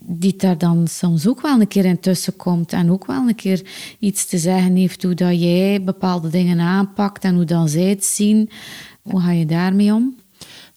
die 0.00 0.36
daar 0.36 0.58
dan 0.58 0.86
soms 0.88 1.26
ook 1.28 1.40
wel 1.40 1.60
een 1.60 1.68
keer 1.68 1.84
in 1.84 2.00
tussenkomt 2.00 2.72
en 2.72 2.90
ook 2.90 3.06
wel 3.06 3.28
een 3.28 3.34
keer 3.34 3.66
iets 3.98 4.26
te 4.26 4.38
zeggen 4.38 4.76
heeft 4.76 5.02
hoe 5.02 5.14
dat 5.14 5.40
jij 5.40 5.82
bepaalde 5.84 6.28
dingen 6.28 6.60
aanpakt 6.60 7.24
en 7.24 7.34
hoe 7.34 7.44
dan 7.44 7.68
zij 7.68 7.82
het 7.88 8.04
zien. 8.04 8.50
Hoe 9.02 9.20
ga 9.20 9.30
je 9.30 9.46
daarmee 9.46 9.92
om? 9.92 10.16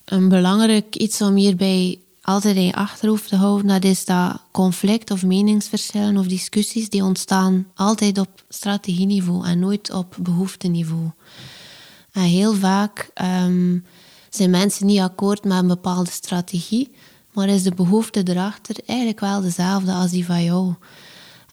Een 0.05 0.29
belangrijk 0.29 0.95
iets 0.95 1.21
om 1.21 1.35
hierbij 1.35 1.99
altijd 2.21 2.55
in 2.55 2.65
je 2.65 2.73
achterhoofd 2.73 3.27
te 3.27 3.35
houden, 3.35 3.67
dat 3.67 3.83
is 3.83 4.05
dat 4.05 4.41
conflict 4.51 5.11
of 5.11 5.23
meningsverschillen 5.23 6.17
of 6.17 6.25
discussies 6.25 6.89
die 6.89 7.03
ontstaan 7.03 7.67
altijd 7.75 8.17
op 8.17 8.43
strategieniveau 8.49 9.45
en 9.45 9.59
nooit 9.59 9.91
op 9.91 10.17
behoefteniveau. 10.19 11.11
En 12.11 12.21
heel 12.21 12.53
vaak 12.53 13.09
ehm, 13.13 13.79
zijn 14.29 14.49
mensen 14.49 14.85
niet 14.85 14.99
akkoord 14.99 15.43
met 15.43 15.57
een 15.57 15.67
bepaalde 15.67 16.11
strategie, 16.11 16.91
maar 17.33 17.47
is 17.47 17.63
de 17.63 17.73
behoefte 17.73 18.23
erachter 18.23 18.75
eigenlijk 18.85 19.19
wel 19.19 19.41
dezelfde 19.41 19.91
als 19.91 20.11
die 20.11 20.25
van 20.25 20.43
jou. 20.43 20.73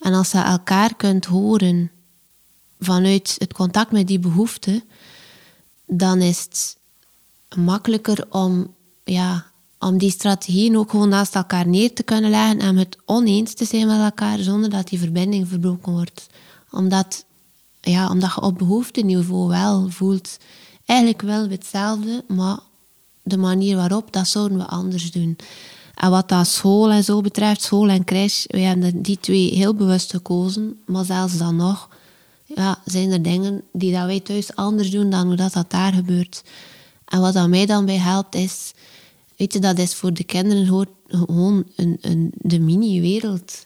En 0.01 0.15
als 0.15 0.31
je 0.31 0.39
elkaar 0.39 0.97
kunt 0.97 1.25
horen 1.25 1.91
vanuit 2.81 3.37
het 3.39 3.53
contact 3.53 3.93
met 3.93 4.07
die 4.07 4.19
behoefte, 4.19 4.85
dan 5.87 6.21
is 6.21 6.43
het 6.43 6.77
makkelijker 7.57 8.27
om, 8.31 8.75
ja, 9.05 9.48
om 9.79 9.99
die 9.99 10.11
strategieën 10.11 10.77
ook 10.77 10.91
gewoon 10.91 11.09
naast 11.09 11.35
elkaar 11.35 11.69
neer 11.69 11.95
te 11.95 12.03
kunnen 12.03 12.31
leggen 12.31 12.59
en 12.59 12.77
het 12.77 12.99
oneens 13.05 13.55
te 13.55 13.65
zijn 13.65 13.87
met 13.87 14.01
elkaar 14.01 14.39
zonder 14.39 14.71
dat 14.71 14.89
die 14.89 14.99
verbinding 14.99 15.49
verbroken 15.49 15.93
wordt. 15.93 16.27
Omdat, 16.71 17.25
ja, 17.81 18.11
omdat 18.11 18.35
je 18.35 18.41
op 18.41 18.59
behoefteniveau 18.59 19.49
wel 19.49 19.89
voelt, 19.91 20.39
eigenlijk 20.85 21.23
willen 21.23 21.49
we 21.49 21.55
hetzelfde, 21.55 22.25
maar 22.29 22.59
de 23.23 23.37
manier 23.37 23.77
waarop, 23.77 24.13
dat 24.13 24.29
zouden 24.29 24.59
we 24.59 24.65
anders 24.65 25.11
doen. 25.11 25.37
En 25.95 26.11
wat 26.11 26.29
dat 26.29 26.47
school 26.47 26.91
en 26.91 27.05
zo 27.05 27.21
betreft, 27.21 27.63
school 27.63 27.89
en 27.89 28.05
crash, 28.05 28.45
we 28.47 28.59
hebben 28.59 29.03
die 29.03 29.19
twee 29.21 29.55
heel 29.55 29.75
bewust 29.75 30.11
gekozen. 30.11 30.81
Maar 30.87 31.05
zelfs 31.05 31.39
dan 31.39 31.57
nog 31.57 31.89
ja, 32.45 32.79
zijn 32.85 33.13
er 33.13 33.23
dingen 33.23 33.63
die 33.73 33.93
dat 33.93 34.07
wij 34.07 34.21
thuis 34.21 34.55
anders 34.55 34.91
doen 34.91 35.11
dan 35.11 35.27
hoe 35.27 35.37
dat, 35.37 35.53
dat 35.53 35.71
daar 35.71 35.93
gebeurt. 35.93 36.43
En 37.05 37.21
wat 37.21 37.35
dat 37.35 37.49
mij 37.49 37.67
dan 37.67 37.85
bij 37.85 37.97
helpt 37.97 38.35
is, 38.35 38.73
weet 39.39 39.53
je, 39.53 39.59
dat 39.59 39.79
is 39.79 39.95
voor 39.95 40.13
de 40.13 40.25
kinderen 40.25 40.67
gewoon 41.09 41.65
een, 41.77 41.99
een, 42.01 42.33
de 42.35 42.59
mini-wereld 42.59 43.65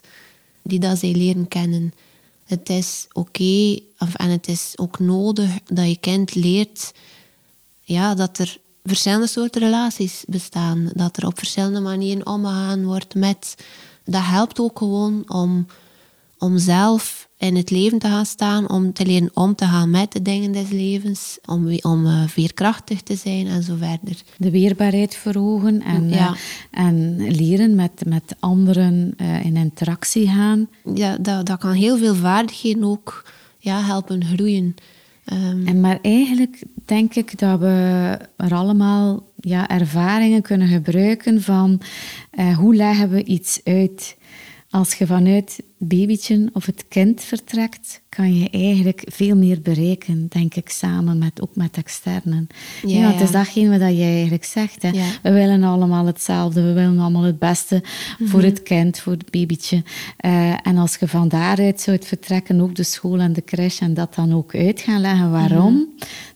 die 0.61 0.79
dat 0.79 0.97
zij 0.97 1.11
leren 1.11 1.47
kennen. 1.47 1.93
Het 2.43 2.69
is 2.69 3.07
oké, 3.11 3.79
en 3.97 4.29
het 4.29 4.47
is 4.47 4.73
ook 4.75 4.99
nodig 4.99 5.59
dat 5.65 5.87
je 5.87 5.97
kind 5.97 6.35
leert 6.35 6.91
ja, 7.81 8.15
dat 8.15 8.37
er 8.37 8.57
verschillende 8.83 9.27
soorten 9.27 9.61
relaties 9.61 10.23
bestaan. 10.27 10.89
Dat 10.93 11.17
er 11.17 11.25
op 11.25 11.37
verschillende 11.37 11.79
manieren 11.79 12.25
omgegaan 12.25 12.85
wordt 12.85 13.15
met. 13.15 13.55
Dat 14.05 14.23
helpt 14.23 14.59
ook 14.59 14.77
gewoon 14.77 15.23
om, 15.27 15.65
om 16.37 16.57
zelf 16.57 17.29
in 17.43 17.55
het 17.55 17.69
leven 17.69 17.99
te 17.99 18.07
gaan 18.07 18.25
staan, 18.25 18.69
om 18.69 18.93
te 18.93 19.05
leren 19.05 19.31
om 19.33 19.55
te 19.55 19.65
gaan 19.65 19.89
met 19.89 20.11
de 20.11 20.21
dingen 20.21 20.51
des 20.51 20.69
levens, 20.69 21.37
om, 21.45 21.77
om 21.81 22.05
uh, 22.05 22.27
veerkrachtig 22.27 23.01
te 23.01 23.15
zijn 23.15 23.47
en 23.47 23.63
zo 23.63 23.75
verder. 23.75 24.21
De 24.37 24.51
weerbaarheid 24.51 25.15
verhogen 25.15 25.81
en, 25.81 26.09
ja. 26.09 26.29
uh, 26.29 26.35
en 26.71 27.17
leren 27.31 27.75
met, 27.75 28.05
met 28.05 28.35
anderen 28.39 29.13
uh, 29.17 29.45
in 29.45 29.55
interactie 29.55 30.27
gaan. 30.27 30.67
Ja, 30.93 31.17
dat, 31.17 31.45
dat 31.45 31.59
kan 31.59 31.71
heel 31.71 31.97
veel 31.97 32.15
vaardigheden 32.15 32.83
ook 32.83 33.25
ja, 33.57 33.81
helpen 33.81 34.25
groeien. 34.25 34.75
Um, 35.33 35.67
en 35.67 35.81
maar 35.81 35.99
eigenlijk 36.01 36.63
denk 36.85 37.15
ik 37.15 37.39
dat 37.39 37.59
we 37.59 38.17
er 38.37 38.53
allemaal 38.53 39.23
ja, 39.39 39.67
ervaringen 39.69 40.41
kunnen 40.41 40.67
gebruiken 40.67 41.41
van 41.41 41.81
hoe 42.57 42.75
leggen 42.75 43.09
we 43.09 43.23
iets 43.23 43.61
uit. 43.63 44.17
Als 44.69 44.93
je 44.93 45.05
vanuit 45.05 45.63
babytje 45.87 46.49
of 46.53 46.65
het 46.65 46.85
kind 46.87 47.21
vertrekt, 47.21 48.01
kan 48.09 48.37
je 48.39 48.49
eigenlijk 48.49 49.03
veel 49.05 49.35
meer 49.35 49.61
bereiken, 49.61 50.27
denk 50.29 50.55
ik, 50.55 50.69
samen 50.69 51.17
met, 51.17 51.41
ook 51.41 51.55
met 51.55 51.77
externen. 51.77 52.47
Ja, 52.85 52.99
ja, 52.99 53.11
het 53.11 53.21
is 53.21 53.31
datgene 53.31 53.79
wat 53.79 53.97
jij 53.97 54.13
eigenlijk 54.13 54.43
zegt. 54.43 54.81
Hè. 54.81 54.91
We 55.21 55.31
willen 55.31 55.63
allemaal 55.63 56.05
hetzelfde, 56.05 56.61
we 56.61 56.73
willen 56.73 56.99
allemaal 56.99 57.23
het 57.23 57.39
beste 57.39 57.83
voor 58.23 58.39
mhm. 58.39 58.49
het 58.49 58.63
kind, 58.63 58.99
voor 58.99 59.11
het 59.11 59.31
babytje. 59.31 59.83
Uh, 60.25 60.67
en 60.67 60.77
als 60.77 60.95
je 60.99 61.07
van 61.07 61.27
daaruit 61.27 61.81
zou 61.81 61.97
vertrekken, 62.01 62.61
ook 62.61 62.75
de 62.75 62.83
school 62.83 63.19
en 63.19 63.33
de 63.33 63.43
crash, 63.43 63.81
en 63.81 63.93
dat 63.93 64.15
dan 64.15 64.33
ook 64.33 64.55
uit 64.55 64.81
gaan 64.81 65.01
leggen 65.01 65.31
waarom, 65.31 65.73
mm 65.73 65.87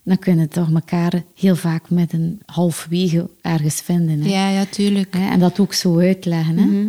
dan 0.07 0.19
kunnen 0.19 0.49
toch 0.49 0.71
elkaar 0.73 1.23
heel 1.35 1.55
vaak 1.55 1.89
met 1.89 2.13
een 2.13 2.41
halfwege 2.45 3.29
ergens 3.41 3.81
vinden. 3.81 4.21
Hè. 4.21 4.29
Ja, 4.29 4.49
ja, 4.49 4.65
tuurlijk. 4.65 5.15
En 5.15 5.39
dat 5.39 5.59
ook 5.59 5.73
zo 5.73 5.99
uitleggen. 5.99 6.57
Hè. 6.57 6.65
Mhm. 6.65 6.87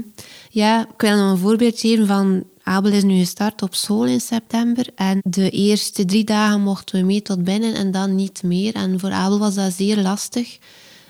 Ja, 0.51 0.89
ik 0.95 1.01
wil 1.01 1.17
nog 1.17 1.31
een 1.31 1.39
voorbeeld 1.39 1.81
geven 1.81 2.07
van 2.07 2.45
Abel 2.63 2.93
is 2.93 3.03
nu 3.03 3.19
gestart 3.19 3.63
op 3.63 3.75
school 3.75 4.05
in 4.05 4.21
september. 4.21 4.87
En 4.95 5.21
de 5.25 5.51
eerste 5.51 6.05
drie 6.05 6.25
dagen 6.25 6.61
mochten 6.61 7.01
we 7.01 7.07
mee 7.07 7.23
tot 7.23 7.45
binnen 7.45 7.75
en 7.75 7.91
dan 7.91 8.15
niet 8.15 8.43
meer. 8.43 8.75
En 8.75 9.01
voor 9.01 9.11
Abel 9.11 9.39
was 9.39 9.55
dat 9.55 9.73
zeer 9.73 9.97
lastig. 9.97 10.59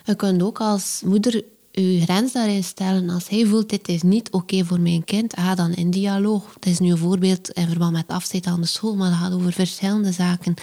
Je 0.05 0.15
kunt 0.15 0.43
ook 0.43 0.61
als 0.61 1.03
moeder 1.05 1.43
je 1.83 2.01
grens 2.01 2.33
daarin 2.33 2.65
stellen. 2.65 3.11
Als 3.11 3.29
hij 3.29 3.45
voelt, 3.47 3.69
dit 3.69 3.89
is 3.89 4.03
niet 4.03 4.31
oké 4.31 4.65
voor 4.65 4.81
mijn 4.81 5.05
kind, 5.05 5.35
ga 5.37 5.55
dan 5.55 5.75
in 5.75 5.91
dialoog. 5.91 6.55
Het 6.55 6.67
is 6.67 6.79
nu 6.79 6.91
een 6.91 6.99
voorbeeld 6.99 7.51
in 7.51 7.67
verband 7.67 7.93
met 7.93 8.09
afzet 8.09 8.47
aan 8.47 8.61
de 8.61 8.67
school, 8.67 8.97
maar 8.97 9.11
dat 9.11 9.19
gaat 9.19 9.33
over 9.33 9.53
verschillende 9.53 10.13
zaken. 10.13 10.55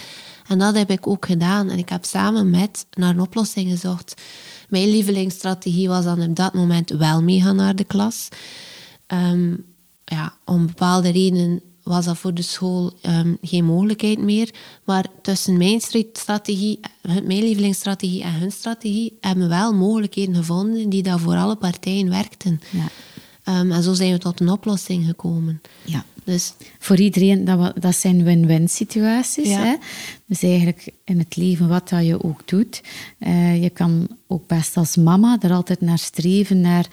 En 0.48 0.58
dat 0.58 0.74
heb 0.74 0.90
ik 0.90 1.06
ook 1.06 1.26
gedaan. 1.26 1.70
En 1.70 1.78
ik 1.78 1.88
heb 1.88 2.04
samen 2.04 2.50
met 2.50 2.86
naar 2.90 3.10
een 3.10 3.20
oplossing 3.20 3.70
gezocht. 3.70 4.22
Mijn 4.68 4.90
lievelingsstrategie 4.90 5.88
was 5.88 6.04
dan 6.04 6.22
op 6.22 6.36
dat 6.36 6.54
moment 6.54 6.90
wel 6.90 7.22
meegaan 7.22 7.56
naar 7.56 7.76
de 7.76 7.84
klas. 7.84 8.28
Um, 9.06 9.64
ja, 10.04 10.36
om 10.44 10.66
bepaalde 10.66 11.10
redenen 11.10 11.60
was 11.82 12.04
dat 12.04 12.18
voor 12.18 12.34
de 12.34 12.42
school 12.42 12.92
ehm, 13.02 13.34
geen 13.42 13.64
mogelijkheid 13.64 14.18
meer. 14.18 14.54
Maar 14.84 15.06
tussen 15.22 15.56
mijn 15.56 15.80
strategie, 16.12 16.80
mijn 17.02 17.42
lievelingsstrategie 17.42 18.22
en 18.22 18.32
hun 18.32 18.52
strategie 18.52 19.16
hebben 19.20 19.44
we 19.44 19.50
wel 19.50 19.72
mogelijkheden 19.72 20.34
gevonden 20.34 20.88
die 20.88 21.02
daar 21.02 21.18
voor 21.18 21.36
alle 21.36 21.56
partijen 21.56 22.08
werkten. 22.08 22.60
Ja. 22.70 22.88
Ehm, 23.42 23.72
en 23.72 23.82
zo 23.82 23.92
zijn 23.92 24.12
we 24.12 24.18
tot 24.18 24.40
een 24.40 24.50
oplossing 24.50 25.06
gekomen. 25.06 25.60
Ja. 25.84 26.04
Dus, 26.26 26.54
Voor 26.78 26.98
iedereen, 26.98 27.44
dat, 27.44 27.72
dat 27.82 27.94
zijn 27.94 28.24
win-win 28.24 28.68
situaties. 28.68 29.48
Hè? 29.48 29.74
Dus 30.26 30.42
eigenlijk 30.42 30.88
in 31.04 31.18
het 31.18 31.36
leven, 31.36 31.68
wat 31.68 31.88
dat 31.88 32.06
je 32.06 32.24
ook 32.24 32.40
doet. 32.44 32.82
Uh, 33.18 33.62
je 33.62 33.70
kan 33.70 34.08
ook 34.26 34.46
best 34.46 34.76
als 34.76 34.96
mama 34.96 35.38
er 35.40 35.52
altijd 35.52 35.80
naar 35.80 35.98
streven, 35.98 36.60
naar 36.60 36.86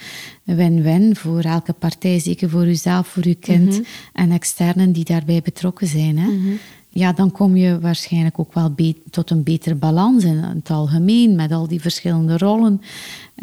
win-win 0.43 1.15
voor 1.15 1.41
elke 1.41 1.73
partij. 1.73 2.19
Zeker 2.19 2.49
voor 2.49 2.65
jezelf, 2.65 3.07
voor 3.07 3.27
je 3.27 3.35
kind 3.35 3.71
mhm. 3.71 3.81
en 4.13 4.31
externen 4.31 4.91
die 4.91 5.05
daarbij 5.05 5.41
betrokken 5.41 5.87
zijn. 5.87 6.17
Hè? 6.17 6.27
Mhm 6.27 6.53
ja, 6.93 7.13
dan 7.13 7.31
kom 7.31 7.55
je 7.55 7.79
waarschijnlijk 7.79 8.39
ook 8.39 8.53
wel 8.53 8.75
tot 9.09 9.29
een 9.29 9.43
betere 9.43 9.75
balans 9.75 10.23
in 10.23 10.37
het 10.37 10.69
algemeen, 10.69 11.35
met 11.35 11.51
al 11.51 11.67
die 11.67 11.81
verschillende 11.81 12.37
rollen, 12.37 12.81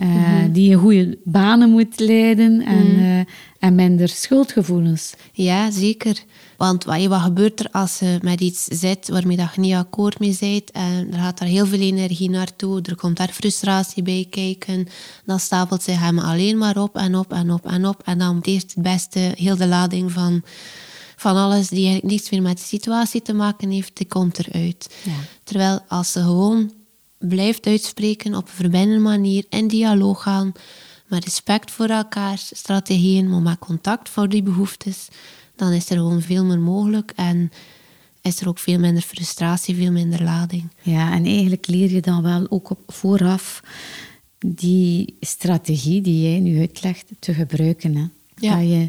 uh, 0.00 0.06
mm 0.06 0.52
die 0.52 0.68
je 0.68 0.76
goede 0.76 1.18
banen 1.24 1.70
moet 1.70 2.00
leiden 2.00 2.60
en, 2.66 2.92
mhm. 2.92 3.04
eh, 3.04 3.24
en 3.58 3.74
minder 3.74 4.08
schuldgevoelens. 4.08 5.14
Ja, 5.32 5.70
zeker. 5.70 6.24
Want 6.56 6.84
wat, 6.84 7.04
wat 7.04 7.20
gebeurt 7.20 7.60
er 7.60 7.68
als 7.72 7.98
je 7.98 8.18
met 8.22 8.40
iets 8.40 8.64
zit 8.64 9.08
waarmee 9.08 9.36
je 9.36 9.46
niet 9.56 9.74
akkoord 9.74 10.18
mee 10.18 10.36
bent 10.40 10.70
en 10.70 11.12
er 11.12 11.18
gaat 11.18 11.38
daar 11.38 11.48
heel 11.48 11.66
veel 11.66 11.80
energie 11.80 12.30
naartoe, 12.30 12.82
er 12.82 12.96
komt 12.96 13.16
daar 13.16 13.28
frustratie 13.28 14.02
bij 14.02 14.26
kijken, 14.30 14.86
dan 15.24 15.40
stapelt 15.40 15.82
zich 15.82 15.98
hem 15.98 16.18
alleen 16.18 16.58
maar 16.58 16.76
op 16.76 16.96
en 16.96 17.14
op 17.14 17.32
en 17.32 17.52
op 17.52 17.66
en 17.66 17.86
op 17.86 18.02
en 18.04 18.18
dan 18.18 18.38
heeft 18.42 18.74
het 18.74 18.82
beste 18.82 19.18
heel 19.18 19.56
de 19.56 19.66
lading 19.66 20.12
van 20.12 20.42
van 21.20 21.36
alles 21.36 21.68
die 21.68 21.86
eigenlijk 21.86 22.12
niets 22.12 22.30
meer 22.30 22.42
met 22.42 22.56
de 22.56 22.64
situatie 22.64 23.22
te 23.22 23.32
maken 23.32 23.70
heeft, 23.70 23.96
die 23.96 24.06
komt 24.06 24.38
eruit. 24.38 24.94
Ja. 25.04 25.12
Terwijl 25.44 25.80
als 25.88 26.12
ze 26.12 26.20
gewoon 26.20 26.72
blijft 27.18 27.66
uitspreken 27.66 28.34
op 28.34 28.42
een 28.42 28.54
verbindende 28.54 28.98
manier, 28.98 29.44
in 29.48 29.68
dialoog 29.68 30.22
gaan, 30.22 30.52
met 31.06 31.24
respect 31.24 31.70
voor 31.70 31.86
elkaar, 31.86 32.38
strategieën, 32.38 33.30
maar 33.30 33.42
met 33.42 33.58
contact 33.58 34.08
voor 34.08 34.28
die 34.28 34.42
behoeftes, 34.42 35.08
dan 35.56 35.72
is 35.72 35.90
er 35.90 35.96
gewoon 35.96 36.22
veel 36.22 36.44
meer 36.44 36.58
mogelijk 36.58 37.12
en 37.16 37.52
is 38.22 38.40
er 38.40 38.48
ook 38.48 38.58
veel 38.58 38.78
minder 38.78 39.02
frustratie, 39.02 39.74
veel 39.74 39.92
minder 39.92 40.22
lading. 40.22 40.68
Ja, 40.82 41.12
en 41.12 41.24
eigenlijk 41.24 41.66
leer 41.66 41.90
je 41.90 42.00
dan 42.00 42.22
wel 42.22 42.46
ook 42.48 42.70
op 42.70 42.80
vooraf 42.86 43.62
die 44.38 45.16
strategie 45.20 46.00
die 46.00 46.30
jij 46.30 46.40
nu 46.40 46.58
uitlegt 46.58 47.06
te 47.18 47.34
gebruiken. 47.34 47.96
Hè? 47.96 48.04
Ja. 48.36 48.56
Dat 48.56 48.68
je 48.68 48.88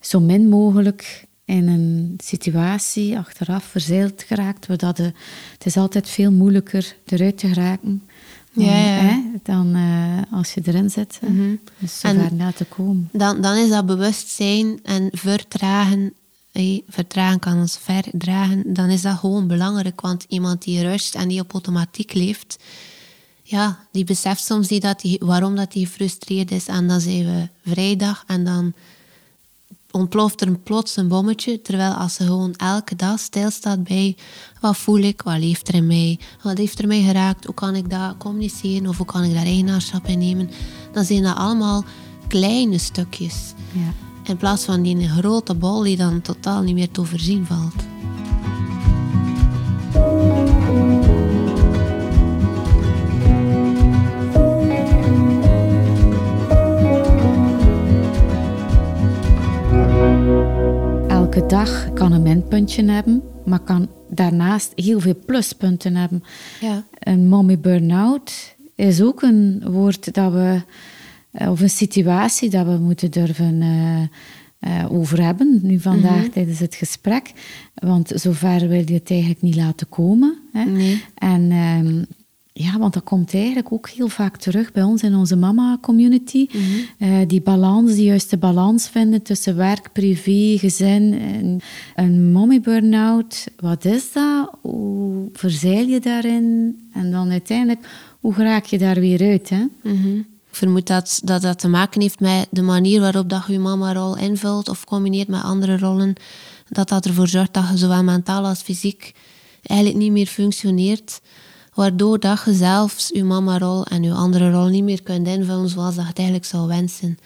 zo 0.00 0.20
min 0.20 0.48
mogelijk 0.48 1.25
in 1.46 1.68
een 1.68 2.14
situatie 2.22 3.18
achteraf 3.18 3.64
verzeild 3.64 4.22
geraakt, 4.22 4.66
de, 4.66 5.12
het 5.52 5.66
is 5.66 5.76
altijd 5.76 6.08
veel 6.08 6.32
moeilijker 6.32 6.96
eruit 7.06 7.38
te 7.38 7.48
geraken 7.48 8.02
dan, 8.56 8.64
ja, 8.64 8.76
ja. 8.76 9.00
Hè, 9.00 9.22
dan 9.42 9.76
uh, 9.76 10.22
als 10.30 10.54
je 10.54 10.60
erin 10.64 10.90
zit. 10.90 11.18
Mm 11.22 11.36
-hmm. 11.36 11.60
Dus 11.78 12.02
na 12.32 12.52
te 12.52 12.64
komen. 12.64 13.08
Dan, 13.12 13.40
dan 13.40 13.56
is 13.56 13.68
dat 13.68 13.86
bewustzijn 13.86 14.80
en 14.82 15.08
vertragen. 15.12 16.12
Hey, 16.52 16.82
vertragen 16.88 17.38
kan 17.38 17.58
ons 17.58 17.78
verdragen. 17.78 18.74
Dan 18.74 18.90
is 18.90 19.02
dat 19.02 19.18
gewoon 19.18 19.46
belangrijk. 19.46 20.00
Want 20.00 20.24
iemand 20.28 20.62
die 20.62 20.82
rust 20.82 21.14
en 21.14 21.28
die 21.28 21.40
op 21.40 21.52
automatiek 21.52 22.14
leeft, 22.14 22.58
ja, 23.42 23.78
die 23.92 24.04
beseft 24.04 24.44
soms 24.44 24.68
niet 24.68 24.82
dat 24.82 25.00
die, 25.00 25.20
waarom 25.24 25.56
dat 25.56 25.72
die 25.72 25.86
gefrustreerd 25.86 26.50
is. 26.50 26.66
En 26.66 26.88
dan 26.88 27.00
zijn 27.00 27.24
we 27.24 27.48
vrijdag 27.70 28.24
en 28.26 28.44
dan 28.44 28.72
ontploft 29.96 30.40
er 30.40 30.58
plots 30.58 30.96
een 30.96 31.08
bommetje. 31.08 31.62
Terwijl 31.62 31.92
als 31.92 32.14
ze 32.14 32.24
gewoon 32.24 32.54
elke 32.56 32.96
dag 32.96 33.18
stilstaat 33.18 33.84
bij 33.84 34.16
wat 34.60 34.76
voel 34.76 34.98
ik, 34.98 35.22
wat 35.22 35.38
leeft 35.38 35.68
er 35.68 35.74
in 35.74 35.86
mij, 35.86 36.18
wat 36.42 36.58
heeft 36.58 36.78
er 36.78 36.86
mij 36.86 37.02
geraakt, 37.02 37.44
hoe 37.44 37.54
kan 37.54 37.74
ik 37.74 37.90
dat 37.90 38.16
communiceren 38.18 38.88
of 38.88 38.96
hoe 38.96 39.06
kan 39.06 39.24
ik 39.24 39.34
daar 39.34 39.44
eigenaarschap 39.44 40.06
in 40.06 40.18
nemen, 40.18 40.50
dan 40.92 41.04
zijn 41.04 41.22
dat 41.22 41.36
allemaal 41.36 41.84
kleine 42.28 42.78
stukjes. 42.78 43.52
Ja. 43.72 43.92
In 44.24 44.36
plaats 44.36 44.64
van 44.64 44.82
die 44.82 45.08
grote 45.08 45.54
bol 45.54 45.82
die 45.82 45.96
dan 45.96 46.20
totaal 46.20 46.62
niet 46.62 46.74
meer 46.74 46.90
te 46.90 47.00
overzien 47.00 47.46
valt. 47.46 47.95
Elke 61.36 61.48
dag 61.48 61.92
kan 61.92 62.12
een 62.12 62.22
minpuntje 62.22 62.84
hebben, 62.84 63.22
maar 63.44 63.58
kan 63.58 63.88
daarnaast 64.10 64.72
heel 64.74 65.00
veel 65.00 65.16
pluspunten 65.26 65.96
hebben. 65.96 66.22
Ja. 66.60 66.84
Een 66.98 67.28
mommy 67.28 67.58
burn-out 67.58 68.56
is 68.74 69.02
ook 69.02 69.22
een 69.22 69.62
woord 69.66 70.14
dat 70.14 70.32
we, 70.32 70.60
eh, 71.30 71.50
of 71.50 71.60
een 71.60 71.70
situatie 71.70 72.50
dat 72.50 72.66
we 72.66 72.76
moeten 72.78 73.10
durven 73.10 73.62
uh, 74.60 74.92
over 74.92 75.22
hebben, 75.22 75.58
nu 75.62 75.80
vandaag 75.80 76.20
mhm. 76.20 76.30
tijdens 76.30 76.58
het 76.58 76.74
gesprek. 76.74 77.32
Want 77.74 78.12
zover 78.14 78.68
wil 78.68 78.84
je 78.86 78.94
het 78.94 79.10
eigenlijk 79.10 79.42
niet 79.42 79.56
laten 79.56 79.88
komen. 79.88 80.38
Hè? 80.52 80.64
Nee. 80.64 81.04
En 81.14 81.50
ehm, 81.50 82.04
ja, 82.58 82.78
want 82.78 82.94
dat 82.94 83.04
komt 83.04 83.34
eigenlijk 83.34 83.72
ook 83.72 83.88
heel 83.88 84.08
vaak 84.08 84.36
terug 84.36 84.72
bij 84.72 84.82
ons 84.82 85.02
in 85.02 85.14
onze 85.14 85.36
mama-community. 85.36 86.46
Mhm. 86.52 86.62
Eh, 86.98 87.18
die 87.26 87.40
balans, 87.40 87.94
die 87.94 88.04
juiste 88.04 88.36
balans 88.36 88.88
vinden 88.88 89.22
tussen 89.22 89.56
werk, 89.56 89.92
privé, 89.92 90.58
gezin. 90.58 91.20
En 91.20 91.60
een 91.94 92.32
mommy 92.32 92.60
burn-out, 92.60 93.46
wat 93.60 93.84
is 93.84 94.12
dat? 94.12 94.50
Hoe 94.60 95.28
verzeil 95.32 95.86
je 95.86 96.00
daarin? 96.00 96.78
En 96.92 97.10
dan 97.10 97.30
uiteindelijk, 97.30 97.88
hoe 98.20 98.34
raak 98.34 98.64
je 98.64 98.78
daar 98.78 99.00
weer 99.00 99.20
uit? 99.20 99.48
Hè? 99.48 99.64
Mhm. 99.82 100.16
Ik 100.18 100.62
vermoed 100.62 100.86
dat, 100.86 101.20
dat 101.24 101.42
dat 101.42 101.58
te 101.58 101.68
maken 101.68 102.00
heeft 102.00 102.20
met 102.20 102.46
de 102.50 102.62
manier 102.62 103.00
waarop 103.00 103.28
dat 103.28 103.44
je 103.46 103.52
je 103.52 103.58
mama-rol 103.58 104.16
invult 104.16 104.68
of 104.68 104.84
combineert 104.84 105.28
met 105.28 105.42
andere 105.42 105.78
rollen. 105.78 106.14
Dat 106.68 106.88
dat 106.88 107.06
ervoor 107.06 107.28
zorgt 107.28 107.54
dat 107.54 107.68
je 107.70 107.76
zowel 107.76 108.02
mentaal 108.02 108.44
als 108.44 108.62
fysiek 108.62 109.14
eigenlijk 109.62 109.98
niet 109.98 110.12
meer 110.12 110.26
functioneert 110.26 111.20
waardoor 111.76 112.18
dat 112.18 112.42
je 112.44 112.52
zelfs 112.52 113.10
je 113.14 113.24
mama-rol 113.24 113.84
en 113.84 114.02
je 114.02 114.12
andere 114.12 114.50
rol 114.50 114.66
niet 114.66 114.84
meer 114.84 115.02
kunt 115.02 115.26
invullen 115.26 115.68
zoals 115.68 115.94
dat 115.94 116.02
je 116.02 116.08
het 116.08 116.18
eigenlijk 116.18 116.46
zou 116.46 116.66
wensen. 116.66 117.18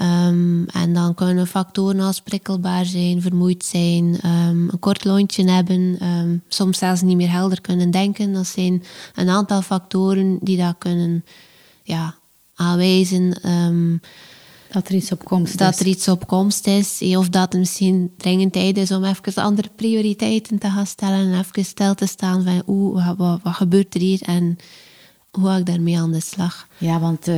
Um, 0.00 0.66
en 0.66 0.94
dan 0.94 1.14
kunnen 1.14 1.46
factoren 1.46 2.00
als 2.00 2.20
prikkelbaar 2.20 2.84
zijn, 2.84 3.22
vermoeid 3.22 3.64
zijn, 3.64 4.04
um, 4.04 4.68
een 4.68 4.78
kort 4.78 5.04
lontje 5.04 5.50
hebben, 5.50 6.06
um, 6.06 6.42
soms 6.48 6.78
zelfs 6.78 7.02
niet 7.02 7.16
meer 7.16 7.30
helder 7.30 7.60
kunnen 7.60 7.90
denken. 7.90 8.32
Dat 8.32 8.46
zijn 8.46 8.82
een 9.14 9.28
aantal 9.28 9.62
factoren 9.62 10.38
die 10.40 10.56
dat 10.56 10.74
kunnen 10.78 11.24
ja, 11.82 12.14
aanwijzen 12.54 13.40
dat 14.72 14.88
er 14.88 14.94
iets 14.94 15.12
op 15.12 15.24
komst 15.24 15.58
dat 15.58 15.74
is. 15.74 15.80
er 15.80 15.86
iets 15.86 16.08
op 16.08 16.26
komst 16.26 16.66
is. 16.66 17.00
Of 17.16 17.28
dat 17.28 17.52
het 17.52 17.60
misschien 17.60 18.12
dringend 18.16 18.52
tijd 18.52 18.76
is 18.76 18.90
om 18.90 19.04
even 19.04 19.42
andere 19.42 19.70
prioriteiten 19.76 20.58
te 20.58 20.70
gaan 20.70 20.86
stellen. 20.86 21.32
En 21.32 21.38
even 21.38 21.64
stil 21.64 21.94
te 21.94 22.06
staan 22.06 22.42
van 22.44 22.62
oeh, 22.66 23.06
wat, 23.06 23.16
wat, 23.16 23.40
wat 23.42 23.54
gebeurt 23.54 23.94
er 23.94 24.00
hier 24.00 24.22
en 24.22 24.56
hoe 25.30 25.46
ga 25.46 25.56
ik 25.56 25.66
daarmee 25.66 25.98
aan 25.98 26.12
de 26.12 26.20
slag. 26.20 26.68
Ja, 26.78 27.00
want 27.00 27.28
uh, 27.28 27.36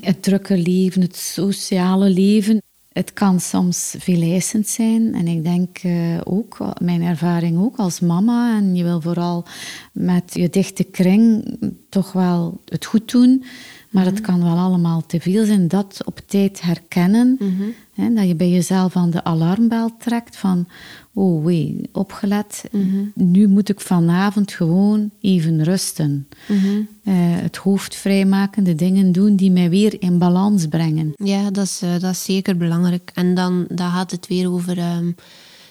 het 0.00 0.22
drukke 0.22 0.56
leven, 0.56 1.02
het 1.02 1.16
sociale 1.16 2.10
leven, 2.10 2.62
het 2.92 3.12
kan 3.12 3.40
soms 3.40 3.94
veel 3.98 4.22
eisend 4.22 4.68
zijn. 4.68 5.14
En 5.14 5.26
ik 5.26 5.44
denk 5.44 5.82
uh, 5.82 6.20
ook, 6.24 6.58
mijn 6.80 7.02
ervaring 7.02 7.58
ook 7.58 7.76
als 7.76 8.00
mama, 8.00 8.56
en 8.56 8.74
je 8.74 8.84
wil 8.84 9.00
vooral 9.00 9.44
met 9.92 10.34
je 10.34 10.50
dichte 10.50 10.84
kring 10.84 11.44
toch 11.88 12.12
wel 12.12 12.60
het 12.64 12.84
goed 12.84 13.10
doen. 13.10 13.44
Maar 13.88 14.04
het 14.04 14.20
kan 14.20 14.42
wel 14.42 14.56
allemaal 14.56 15.06
te 15.06 15.20
veel 15.20 15.44
zijn. 15.44 15.68
Dat 15.68 16.00
op 16.04 16.20
tijd 16.26 16.60
herkennen. 16.60 17.36
Mhm. 17.38 17.62
hè, 17.94 18.14
dat 18.14 18.26
je 18.26 18.34
bij 18.34 18.50
jezelf 18.50 18.96
aan 18.96 19.10
de 19.10 19.24
alarmbel 19.24 19.96
trekt 19.98 20.36
van... 20.36 20.66
Oh 21.14 21.44
wee, 21.44 21.88
opgelet. 21.92 22.64
Mhm. 22.70 23.04
Nu 23.14 23.46
moet 23.46 23.68
ik 23.68 23.80
vanavond 23.80 24.52
gewoon 24.52 25.10
even 25.20 25.64
rusten. 25.64 26.28
Mhm. 26.48 26.66
Eh, 27.04 27.14
het 27.16 27.56
hoofd 27.56 27.96
vrijmaken, 27.96 28.64
de 28.64 28.74
dingen 28.74 29.12
doen 29.12 29.36
die 29.36 29.50
mij 29.50 29.70
weer 29.70 30.02
in 30.02 30.18
balans 30.18 30.66
brengen. 30.66 31.12
Ja, 31.16 31.50
dat 31.50 31.64
is, 31.64 31.80
uh, 31.82 31.90
dat 31.90 32.10
is 32.10 32.24
zeker 32.24 32.56
belangrijk. 32.56 33.10
En 33.14 33.34
dan, 33.34 33.66
dan 33.68 33.90
gaat 33.90 34.10
het 34.10 34.26
weer 34.26 34.50
over... 34.50 34.78
Um, 34.78 35.14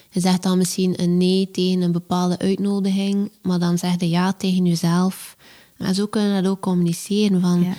je 0.10 0.20
zegt 0.20 0.44
dan 0.44 0.58
misschien 0.58 1.02
een 1.02 1.18
nee 1.18 1.52
tegen 1.52 1.82
een 1.82 1.92
bepaalde 1.92 2.38
uitnodiging, 2.38 3.32
maar 3.42 3.60
dan 3.60 3.78
zeg 3.78 4.00
je 4.00 4.10
ja 4.10 4.34
tegen 4.34 4.66
jezelf. 4.66 5.38
En 5.78 5.96
zo 5.96 6.06
kunnen 6.06 6.36
we 6.36 6.42
dat 6.42 6.52
ook 6.52 6.62
communiceren. 6.62 7.42
Van, 7.42 7.64
ja 7.64 7.74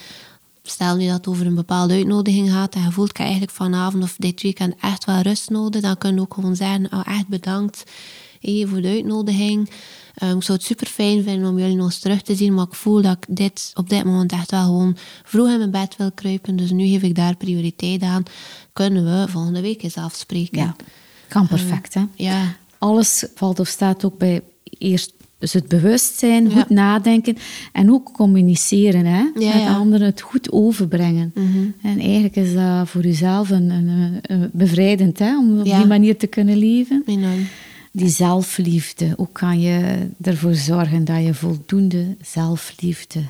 stel 0.69 0.97
nu 0.97 1.07
dat 1.07 1.17
het 1.17 1.27
over 1.27 1.47
een 1.47 1.55
bepaalde 1.55 1.95
uitnodiging 1.95 2.51
gaat 2.51 2.75
en 2.75 2.83
je 2.83 2.93
voelt 2.93 3.11
ik 3.11 3.19
eigenlijk 3.19 3.51
vanavond 3.51 4.03
of 4.03 4.15
dit 4.19 4.43
weekend 4.43 4.75
echt 4.81 5.05
wel 5.05 5.21
rust 5.21 5.51
nodig, 5.51 5.81
dan 5.81 5.99
kun 5.99 6.15
je 6.15 6.21
ook 6.21 6.35
gewoon 6.35 6.57
zeggen, 6.57 6.93
oh, 6.93 7.01
echt 7.05 7.29
bedankt 7.29 7.85
voor 8.43 8.81
de 8.81 8.89
uitnodiging. 8.89 9.71
Um, 10.23 10.37
ik 10.37 10.43
zou 10.43 10.59
het 10.59 10.67
super 10.67 10.87
fijn 10.87 11.23
vinden 11.23 11.49
om 11.49 11.59
jullie 11.59 11.77
nog 11.77 11.87
eens 11.87 11.99
terug 11.99 12.23
te 12.23 12.35
zien, 12.35 12.55
maar 12.55 12.67
ik 12.67 12.75
voel 12.75 13.03
dat 13.03 13.17
ik 13.17 13.37
dit 13.37 13.71
op 13.75 13.89
dit 13.89 14.05
moment 14.05 14.33
echt 14.33 14.51
wel 14.51 14.65
gewoon 14.65 14.97
vroeg 15.25 15.49
in 15.49 15.59
mijn 15.59 15.71
bed 15.71 15.97
wil 15.97 16.13
kruipen. 16.13 16.57
Dus 16.57 16.71
nu 16.71 16.87
geef 16.87 17.03
ik 17.03 17.15
daar 17.15 17.37
prioriteit 17.37 18.03
aan. 18.03 18.23
Kunnen 18.73 19.05
we 19.05 19.29
volgende 19.29 19.61
week 19.61 19.83
eens 19.83 19.97
afspreken. 19.97 20.59
Ja. 20.59 20.77
Kan 21.29 21.47
perfect, 21.47 21.95
hè? 21.95 22.05
Ja, 22.15 22.57
Alles 22.79 23.27
valt 23.35 23.61
of 23.61 23.69
staat 23.69 24.05
ook 24.05 24.19
bij 24.19 24.43
eerst 24.63 25.13
dus 25.39 25.53
het 25.53 25.69
bewustzijn, 25.69 26.45
Ja. 26.45 26.51
goed 26.51 26.69
nadenken 26.71 27.37
en 27.73 27.93
ook 27.93 28.13
communiceren 28.13 29.05
hè? 29.07 29.23
met 29.35 29.43
ja. 29.43 29.75
anderen, 29.77 30.07
het 30.07 30.21
goed 30.21 30.53
overbrengen. 30.53 31.33
En 31.83 31.99
eigenlijk 31.99 32.37
is 32.37 32.55
dat 32.55 32.89
voor 32.89 33.03
jezelf 33.03 33.51
een, 33.51 33.71
een, 33.71 34.19
een 34.23 34.51
bevrijdend 34.53 35.19
hè? 35.19 35.39
om 35.39 35.59
op 35.59 35.65
die 35.65 35.87
manier 35.87 36.17
te 36.17 36.27
kunnen 36.27 36.57
leven. 36.57 37.03
enorm. 37.07 37.47
Die 37.93 38.09
zelfliefde, 38.09 39.13
hoe 39.17 39.29
kan 39.33 39.61
je 39.61 40.07
ervoor 40.23 40.55
zorgen 40.55 41.05
dat 41.05 41.25
je 41.25 41.35
voldoende 41.35 42.17
zelfliefde 42.23 43.21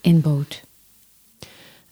inbouwt? 0.00 0.64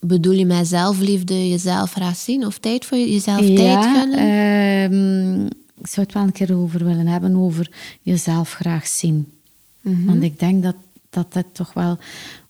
Bedoel 0.00 0.32
je 0.32 0.46
met 0.46 0.66
zelfliefde 0.66 1.48
jezelf 1.48 1.92
graag 1.92 2.16
zien 2.16 2.46
of 2.46 2.58
tijd 2.58 2.84
voor 2.84 2.98
jezelf 2.98 3.46
tijd 3.54 3.84
gunnen? 3.84 4.18
ehm, 4.18 5.48
ik 5.80 5.86
zou 5.86 6.06
het 6.06 6.14
wel 6.14 6.22
een 6.22 6.32
keer 6.32 6.56
over 6.56 6.84
willen 6.84 7.06
hebben, 7.06 7.36
over 7.36 7.70
jezelf 8.02 8.52
graag 8.52 8.86
zien. 8.86 9.32
Mhm. 9.80 10.04
Want 10.04 10.22
ik 10.22 10.38
denk 10.38 10.62
dat 10.62 10.74
dat 11.14 11.34
het 11.34 11.54
toch 11.54 11.72
wel, 11.72 11.98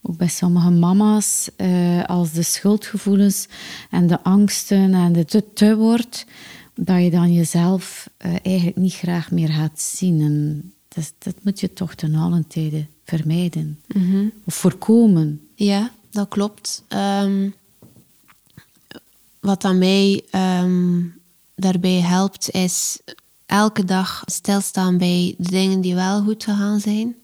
ook 0.01 0.17
bij 0.17 0.27
sommige 0.27 0.69
mama's, 0.69 1.49
eh, 1.55 2.03
als 2.03 2.31
de 2.31 2.43
schuldgevoelens 2.43 3.47
en 3.89 4.07
de 4.07 4.23
angsten 4.23 4.93
en 4.93 5.13
de 5.13 5.25
te, 5.25 5.43
te 5.53 5.75
wordt, 5.75 6.25
dat 6.73 7.03
je 7.03 7.09
dan 7.09 7.33
jezelf 7.33 8.09
eh, 8.17 8.35
eigenlijk 8.43 8.77
niet 8.77 8.93
graag 8.93 9.31
meer 9.31 9.49
gaat 9.49 9.81
zien. 9.81 10.21
En 10.21 10.73
dat, 10.87 11.13
dat 11.17 11.35
moet 11.41 11.59
je 11.59 11.73
toch 11.73 11.95
ten 11.95 12.15
allen 12.15 12.47
tijde 12.47 12.85
vermijden. 13.03 13.79
Mhm. 13.87 14.27
Of 14.43 14.55
voorkomen. 14.55 15.41
Ja, 15.55 15.91
dat 16.11 16.27
klopt. 16.27 16.83
Ehm, 16.87 17.49
wat 19.39 19.63
aan 19.63 19.77
mij 19.77 20.23
ehm, 20.29 21.01
daarbij 21.55 21.99
helpt, 22.01 22.49
is 22.49 22.99
elke 23.45 23.83
dag 23.83 24.23
stilstaan 24.25 24.97
bij 24.97 25.35
de 25.37 25.49
dingen 25.49 25.81
die 25.81 25.95
wel 25.95 26.23
goed 26.23 26.43
gegaan 26.43 26.79
zijn. 26.79 27.15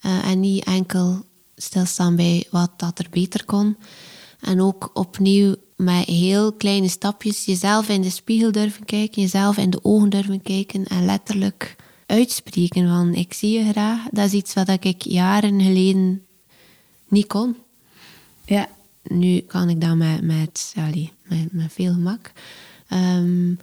Eh, 0.00 0.26
en 0.26 0.40
niet 0.40 0.64
enkel 0.64 1.24
stilstaan 1.56 2.16
bij 2.16 2.46
wat 2.50 2.70
dat 2.76 2.98
er 2.98 3.06
beter 3.10 3.44
kon. 3.44 3.76
En 4.40 4.60
ook 4.60 4.90
opnieuw 4.94 5.54
met 5.76 6.04
heel 6.04 6.52
kleine 6.52 6.88
stapjes 6.88 7.44
jezelf 7.44 7.88
in 7.88 8.02
de 8.02 8.10
spiegel 8.10 8.52
durven 8.52 8.84
kijken, 8.84 9.22
jezelf 9.22 9.56
in 9.56 9.70
de 9.70 9.84
ogen 9.84 10.10
durven 10.10 10.42
kijken 10.42 10.84
en 10.86 11.04
letterlijk 11.04 11.76
uitspreken 12.06 12.88
van 12.88 13.14
ik 13.14 13.32
zie 13.32 13.58
je 13.58 13.70
graag. 13.70 14.08
Dat 14.10 14.26
is 14.26 14.32
iets 14.32 14.54
wat 14.54 14.68
ik 14.68 15.02
jaren 15.02 15.62
geleden 15.62 16.24
niet 17.08 17.26
kon. 17.26 17.56
Ja. 18.44 18.68
Nu 19.02 19.40
kan 19.40 19.68
ik 19.68 19.80
dat 19.80 19.96
met, 19.96 20.22
met, 20.22 20.74
allee, 20.76 21.12
met, 21.22 21.52
met 21.52 21.72
veel 21.72 21.92
gemak. 21.92 22.32
Ehm, 22.90 23.54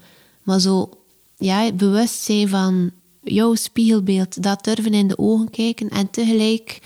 maar 0.43 0.59
zo, 0.59 0.89
ja, 1.37 1.71
bewust 1.71 2.21
zijn 2.21 2.49
van 2.49 2.91
jouw 3.23 3.55
spiegelbeeld, 3.55 4.43
dat 4.43 4.63
durven 4.63 4.93
in 4.93 5.07
de 5.07 5.17
ogen 5.17 5.49
kijken 5.49 5.89
en 5.89 6.09
tegelijk 6.09 6.79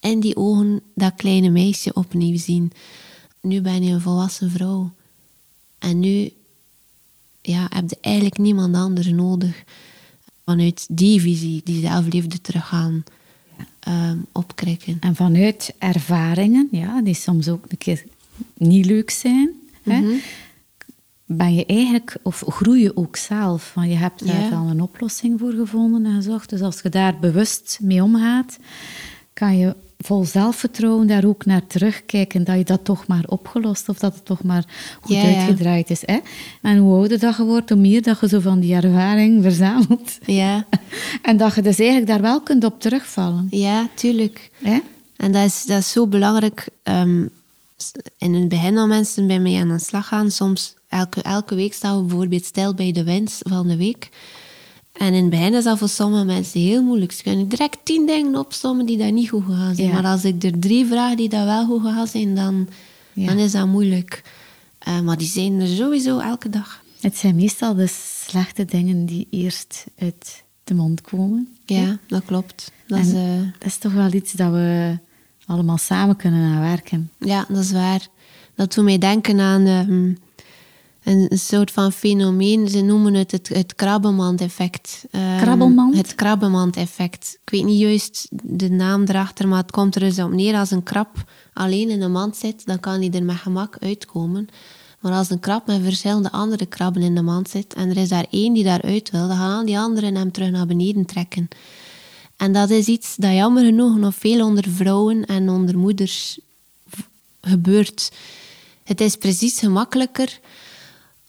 in 0.00 0.20
die 0.20 0.36
ogen 0.36 0.80
dat 0.94 1.14
kleine 1.16 1.48
meisje 1.50 1.92
opnieuw 1.94 2.38
zien. 2.38 2.72
Nu 3.40 3.60
ben 3.60 3.82
je 3.84 3.92
een 3.92 4.00
volwassen 4.00 4.50
vrouw. 4.50 4.92
En 5.78 6.00
nu 6.00 6.32
ja, 7.42 7.66
heb 7.68 7.90
je 7.90 7.96
eigenlijk 8.00 8.38
niemand 8.38 8.74
anders 8.74 9.06
nodig. 9.08 9.64
Vanuit 10.44 10.86
die 10.90 11.20
visie, 11.20 11.60
die 11.64 11.80
zelfliefde 11.80 12.40
terug 12.40 12.68
gaan 12.68 13.04
ehm, 13.80 14.18
opkrikken. 14.32 14.96
En 15.00 15.14
vanuit 15.16 15.74
ervaringen, 15.78 16.68
ja, 16.70 17.02
die 17.02 17.14
soms 17.14 17.48
ook 17.48 17.64
een 17.68 17.78
keer 17.78 18.04
niet 18.56 18.86
leuk 18.86 19.10
zijn, 19.10 19.50
hè, 19.82 20.00
Mhm. 20.00 20.14
Ben 21.26 21.54
je 21.54 21.66
eigenlijk, 21.66 22.16
of 22.22 22.42
groei 22.46 22.82
je 22.82 22.96
ook 22.96 23.16
zelf. 23.16 23.72
Want 23.74 23.88
je 23.88 23.94
hebt 23.96 24.26
daar 24.26 24.40
Ja. 24.42 24.48
dan 24.50 24.68
een 24.68 24.80
oplossing 24.82 25.40
voor 25.40 25.52
gevonden 25.52 26.04
en 26.06 26.14
gezocht. 26.14 26.50
Dus 26.50 26.60
als 26.60 26.80
je 26.82 26.88
daar 26.88 27.18
bewust 27.20 27.78
mee 27.82 28.02
omgaat, 28.02 28.58
kan 29.32 29.58
je 29.58 29.74
vol 29.98 30.24
zelfvertrouwen 30.24 31.06
daar 31.06 31.24
ook 31.24 31.44
naar 31.46 31.66
terugkijken 31.66 32.44
dat 32.44 32.56
je 32.56 32.64
dat 32.64 32.84
toch 32.84 33.06
maar 33.06 33.24
opgelost 33.26 33.88
of 33.88 33.98
dat 33.98 34.14
het 34.14 34.24
toch 34.24 34.42
maar 34.42 34.64
goed 35.00 35.16
Ja, 35.16 35.22
uitgedraaid 35.22 35.90
is. 35.90 36.02
Hè? 36.06 36.18
En 36.62 36.76
hoe 36.78 36.94
ouder 36.98 37.18
dat 37.18 37.36
je 37.36 37.44
wordt, 37.44 37.70
hoe 37.70 37.78
meer 37.78 38.02
dat 38.02 38.20
je 38.20 38.28
zo 38.28 38.40
van 38.40 38.60
die 38.60 38.74
ervaring 38.74 39.42
verzamelt. 39.42 40.18
Ja, 40.26 40.66
En 41.22 41.36
dat 41.36 41.54
je 41.54 41.62
dus 41.62 41.78
eigenlijk 41.78 42.08
daar 42.08 42.20
wel 42.20 42.40
kunt 42.40 42.64
op 42.64 42.80
terugvallen. 42.80 43.46
ja, 43.50 43.88
tuurlijk. 43.94 44.50
Hè? 44.62 44.78
En 45.16 45.32
dat 45.32 45.44
is, 45.44 45.64
dat 45.64 45.78
is 45.78 45.90
zo 45.92 46.06
belangrijk. 46.06 46.68
ehm, 46.82 47.26
in 48.18 48.34
het 48.34 48.48
begin 48.48 48.78
al 48.78 48.86
mensen 48.86 49.26
bij 49.26 49.40
mij 49.40 49.60
aan 49.60 49.68
de 49.68 49.78
slag 49.78 50.06
gaan. 50.06 50.30
Soms 50.30 50.74
elke, 50.88 51.22
elke 51.22 51.54
week 51.54 51.72
staan 51.74 51.96
we 51.96 52.02
bijvoorbeeld 52.02 52.44
stil 52.44 52.74
bij 52.74 52.92
de 52.92 53.04
winst 53.04 53.40
van 53.48 53.68
de 53.68 53.76
week. 53.76 54.08
En 54.92 55.14
in 55.14 55.20
het 55.20 55.30
begin 55.30 55.54
is 55.54 55.64
dat 55.64 55.78
voor 55.78 55.88
sommige 55.88 56.24
mensen 56.24 56.60
heel 56.60 56.82
moeilijk. 56.82 57.12
Ze 57.12 57.22
kunnen 57.22 57.48
direct 57.48 57.78
tien 57.84 58.06
dingen 58.06 58.36
opsommen 58.36 58.86
die 58.86 58.96
daar 58.98 59.12
niet 59.12 59.28
goed 59.28 59.44
gegaan 59.44 59.74
zijn. 59.74 59.88
Ja. 59.88 59.94
Maar 59.94 60.12
als 60.12 60.24
ik 60.24 60.42
er 60.42 60.58
drie 60.58 60.86
vraag 60.86 61.14
die 61.14 61.28
daar 61.28 61.44
wel 61.46 61.66
goed 61.66 61.82
gegaan 61.82 62.06
zijn, 62.06 62.34
dan, 62.34 62.68
Ja. 63.12 63.26
dan 63.26 63.38
is 63.38 63.52
dat 63.52 63.66
moeilijk. 63.66 64.22
Eh, 64.78 65.00
maar 65.00 65.18
die 65.18 65.28
zijn 65.28 65.60
er 65.60 65.68
sowieso 65.68 66.18
elke 66.18 66.48
dag. 66.50 66.82
Het 67.00 67.16
zijn 67.16 67.34
meestal 67.34 67.74
de 67.74 67.86
slechte 68.24 68.64
dingen 68.64 69.06
die 69.06 69.26
eerst 69.30 69.84
uit 69.98 70.42
de 70.64 70.74
mond 70.74 71.00
komen. 71.00 71.56
Ja, 71.64 71.98
dat 72.06 72.24
klopt. 72.24 72.72
Dat 72.86 72.98
en 72.98 73.04
is, 73.06 73.12
eh, 73.12 73.52
dat 73.58 73.68
is 73.68 73.76
toch 73.76 73.92
wel 73.92 74.12
iets 74.12 74.32
dat 74.32 74.52
we 74.52 74.98
allemaal 75.46 75.78
samen 75.78 76.16
kunnen 76.16 76.52
aan 76.52 76.60
werken. 76.60 77.10
Ja, 77.18 77.44
dat 77.48 77.58
is 77.58 77.72
waar. 77.72 78.06
Dat 78.54 78.74
doet 78.74 78.84
mij 78.84 78.98
denken 78.98 79.40
aan 79.40 79.66
ehm, 79.66 80.12
een, 81.04 81.38
soort 81.38 81.70
van 81.70 81.92
fenomeen. 81.92 82.68
Ze 82.68 82.80
noemen 82.80 83.14
het 83.14 83.30
het, 83.30 83.48
het 83.48 83.74
krabbenmand-effect. 83.74 85.04
Ehm, 85.10 85.42
Krabbelmand? 85.42 85.96
Het 85.96 86.14
krabbenmand-effect. 86.14 87.38
Ik 87.44 87.50
weet 87.50 87.64
niet 87.64 87.80
juist 87.80 88.28
de 88.42 88.70
naam 88.70 89.02
erachter, 89.02 89.48
maar 89.48 89.60
het 89.60 89.70
komt 89.70 89.94
er 89.94 90.00
dus 90.00 90.18
op 90.18 90.32
neer. 90.32 90.56
Als 90.56 90.70
een 90.70 90.82
krab 90.82 91.24
alleen 91.52 91.90
in 91.90 92.02
een 92.02 92.12
mand 92.12 92.36
zit, 92.36 92.66
dan 92.66 92.80
kan 92.80 93.00
hij 93.00 93.10
er 93.10 93.24
met 93.24 93.36
gemak 93.36 93.76
uitkomen. 93.80 94.48
Maar 95.00 95.12
als 95.12 95.30
een 95.30 95.40
krab 95.40 95.66
met 95.66 95.82
verschillende 95.82 96.30
andere 96.30 96.66
krabben 96.66 97.02
in 97.02 97.14
de 97.14 97.22
mand 97.22 97.48
zit 97.48 97.74
en 97.74 97.90
er 97.90 97.96
is 97.96 98.08
daar 98.08 98.26
één 98.30 98.52
die 98.52 98.64
daaruit 98.64 99.10
wil, 99.10 99.28
dan 99.28 99.36
gaan 99.36 99.58
al 99.58 99.64
die 99.64 99.78
anderen 99.78 100.14
hem 100.14 100.32
terug 100.32 100.50
naar 100.50 100.66
beneden 100.66 101.04
trekken. 101.04 101.48
En 102.36 102.52
dat 102.52 102.70
is 102.70 102.86
iets 102.86 103.16
dat 103.16 103.32
jammer 103.32 103.64
genoeg 103.64 103.96
nog 103.96 104.14
veel 104.14 104.46
onder 104.46 104.64
vrouwen 104.68 105.24
en 105.26 105.48
onder 105.48 105.78
moeders 105.78 106.38
gebeurt. 107.40 108.12
Het 108.84 109.00
is 109.00 109.16
precies 109.16 109.58
gemakkelijker 109.58 110.40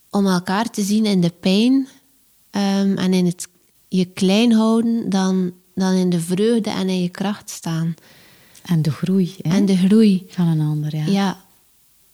om 0.10 0.28
elkaar 0.28 0.70
te 0.70 0.82
zien 0.82 1.06
in 1.06 1.22
de 1.22 1.34
pijn 1.40 1.88
ehm, 2.50 2.98
en 2.98 3.14
in 3.14 3.26
het 3.26 3.48
je 3.88 4.06
klein 4.06 4.52
houden 4.52 5.10
dan, 5.10 5.52
dan 5.76 5.94
in 5.94 6.10
de 6.10 6.20
vreugde 6.20 6.70
en 6.70 6.90
in 6.90 7.02
je 7.02 7.10
kracht 7.10 7.50
staan. 7.50 7.96
En 8.66 8.82
de 8.82 8.92
groei 8.92 9.36
hè, 9.42 9.56
En 9.56 9.66
de 9.66 9.78
groei. 9.78 10.26
van 10.28 10.48
een 10.48 10.62
ander. 10.62 10.96
Ja. 10.96 11.06
Ja. 11.06 11.44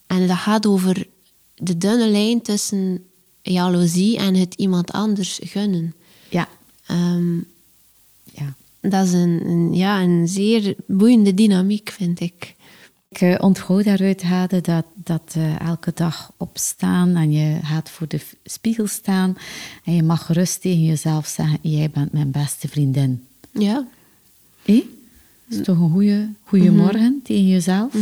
En 0.07 0.27
dat 0.27 0.37
gaat 0.37 0.65
over 0.65 1.07
de 1.55 1.77
dunne 1.77 2.07
lijn 2.09 2.41
tussen 2.41 3.05
jaloezie 3.41 4.17
en 4.17 4.35
het 4.35 4.53
iemand 4.53 4.91
anders 4.91 5.39
gunnen. 5.43 5.93
Ja. 6.29 6.47
Ehm, 6.85 7.35
ja. 7.37 7.43
Dat 8.81 9.05
is 9.05 9.13
een, 9.13 9.41
een- 9.45 9.73
ja, 9.73 10.01
een 10.01 10.27
zeer 10.27 10.75
boeiende 10.87 11.33
dynamiek, 11.33 11.89
vind 11.91 12.19
ik. 12.19 12.55
Ik 13.09 13.21
eh, 13.21 13.35
onthoud 13.39 13.83
daaruit, 13.83 14.23
Hade, 14.23 14.61
dat, 14.61 14.85
dat 14.95 15.33
eh, 15.35 15.59
elke 15.59 15.91
dag 15.95 16.31
opstaan 16.37 17.15
en 17.15 17.31
je 17.31 17.59
gaat 17.63 17.89
voor 17.89 18.07
de 18.07 18.19
spiegel 18.43 18.87
staan 18.87 19.37
en 19.83 19.95
je 19.95 20.03
mag 20.03 20.25
gerust 20.25 20.61
tegen 20.61 20.83
jezelf 20.85 21.27
zeggen, 21.27 21.59
jij 21.61 21.89
bent 21.89 22.11
mijn 22.13 22.31
beste 22.31 22.67
vriendin. 22.67 23.23
Ja. 23.51 23.87
Hé? 24.63 24.83
Dat 25.47 25.59
is 25.59 25.65
toch 25.65 25.79
een 25.79 25.91
goede, 25.91 26.29
goede 26.43 26.71
morgen 26.71 27.19
tegen 27.23 27.47
jezelf? 27.47 27.93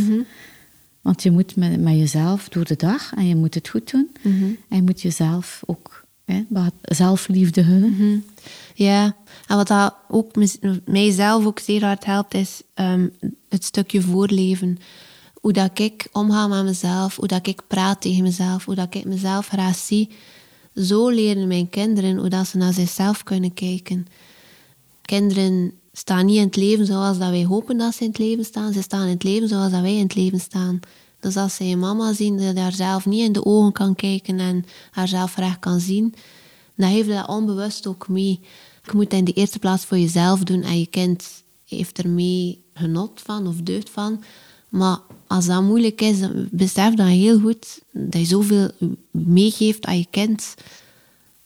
Want 1.00 1.22
je 1.22 1.30
moet 1.30 1.56
met, 1.56 1.80
met 1.80 1.94
jezelf 1.96 2.48
door 2.48 2.64
de 2.64 2.76
dag 2.76 3.12
en 3.14 3.26
je 3.26 3.36
moet 3.36 3.54
het 3.54 3.68
goed 3.68 3.90
doen. 3.90 4.08
En 4.68 4.76
je 4.76 4.82
moet 4.82 5.02
jezelf 5.02 5.62
ook 5.66 6.04
hè, 6.24 6.44
zelfliefde 6.82 7.64
gunnen. 7.64 8.24
Ja, 8.74 9.16
en 9.50 9.56
wat 9.56 9.68
dat 9.68 9.94
ook 10.08 10.34
mijzelf 10.84 11.46
ook 11.46 11.58
zeer 11.58 11.84
hard 11.84 12.04
helpt, 12.04 12.34
is 12.34 12.62
ehm, 12.74 13.08
het 13.48 13.64
stukje 13.64 14.00
voorleven. 14.00 14.78
Hoe 15.34 15.52
dat 15.52 15.78
ik 15.78 16.08
omga 16.12 16.46
met 16.46 16.64
mezelf, 16.64 17.16
hoe 17.16 17.26
dat 17.28 17.46
ik 17.46 17.62
praat 17.66 18.00
tegen 18.00 18.22
mezelf, 18.22 18.64
hoe 18.64 18.74
dat 18.74 18.94
ik 18.94 19.04
mezelf 19.04 19.48
graag 19.48 19.76
zie. 19.76 20.10
Zo 20.74 21.08
leren 21.08 21.48
mijn 21.48 21.68
kinderen 21.68 22.16
hoe 22.16 22.28
dat 22.28 22.46
ze 22.46 22.56
naar 22.56 22.72
zichzelf 22.72 23.22
kunnen 23.22 23.54
kijken. 23.54 24.06
Kinderen 25.02 25.72
staan 25.92 26.26
niet 26.26 26.36
in 26.36 26.44
het 26.44 26.56
leven 26.56 26.86
zoals 26.86 27.18
dat 27.18 27.30
wij 27.30 27.44
hopen 27.44 27.76
dat 27.76 27.94
ze 27.94 28.02
in 28.02 28.08
het 28.08 28.18
leven 28.18 28.44
staan. 28.44 28.72
Ze 28.72 28.82
staan 28.82 29.04
in 29.04 29.12
het 29.12 29.22
leven 29.22 29.48
zoals 29.48 29.72
dat 29.72 29.80
wij 29.80 29.94
in 29.94 30.02
het 30.02 30.14
leven 30.14 30.40
staan. 30.40 30.80
Dus 31.20 31.36
als 31.36 31.54
ze 31.54 31.64
een 31.64 31.78
mama 31.78 32.12
zien 32.12 32.36
die 32.36 32.60
haarzelf 32.60 33.06
niet 33.06 33.26
in 33.26 33.32
de 33.32 33.44
ogen 33.44 33.72
kan 33.72 33.94
kijken 33.94 34.38
en 34.38 34.64
haarzelf 34.90 35.36
recht 35.36 35.58
kan 35.58 35.80
zien, 35.80 36.14
dan 36.74 36.88
heeft 36.88 37.08
dat 37.08 37.28
onbewust 37.28 37.86
ook 37.86 38.08
mee. 38.08 38.40
Je 38.82 38.90
moet 38.92 39.12
in 39.12 39.24
de 39.24 39.32
eerste 39.32 39.58
plaats 39.58 39.84
voor 39.84 39.98
jezelf 39.98 40.44
doen 40.44 40.62
en 40.62 40.78
je 40.78 40.86
kind 40.86 41.42
heeft 41.68 41.98
er 41.98 42.08
mee 42.08 42.62
genot 42.74 43.20
van 43.24 43.46
of 43.46 43.56
deugd 43.56 43.90
van. 43.90 44.22
Maar 44.68 44.98
als 45.26 45.46
dat 45.46 45.62
moeilijk 45.62 46.00
is, 46.00 46.20
dan 46.20 46.48
besef 46.50 46.94
dan 46.94 47.06
heel 47.06 47.40
goed 47.40 47.80
dat 47.92 48.20
je 48.20 48.26
zoveel 48.26 48.70
meegeeft 49.10 49.84
aan 49.86 49.98
je 49.98 50.06
kind 50.10 50.54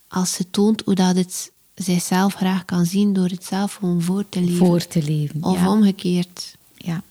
als 0.08 0.32
ze 0.32 0.50
toont 0.50 0.82
hoe 0.84 0.94
dat 0.94 1.16
het 1.16 1.52
zichzelf 1.74 2.34
graag 2.34 2.64
kan 2.64 2.86
zien 2.86 3.12
door 3.12 3.28
het 3.28 3.44
zelf 3.44 3.74
gewoon 3.74 4.02
voor 4.02 4.28
te 4.28 4.40
leven. 4.40 4.56
Voor 4.56 4.86
te 4.86 5.02
leven, 5.02 5.42
Of 5.42 5.56
ja. 5.56 5.70
omgekeerd. 5.72 6.56
Ja. 6.76 7.02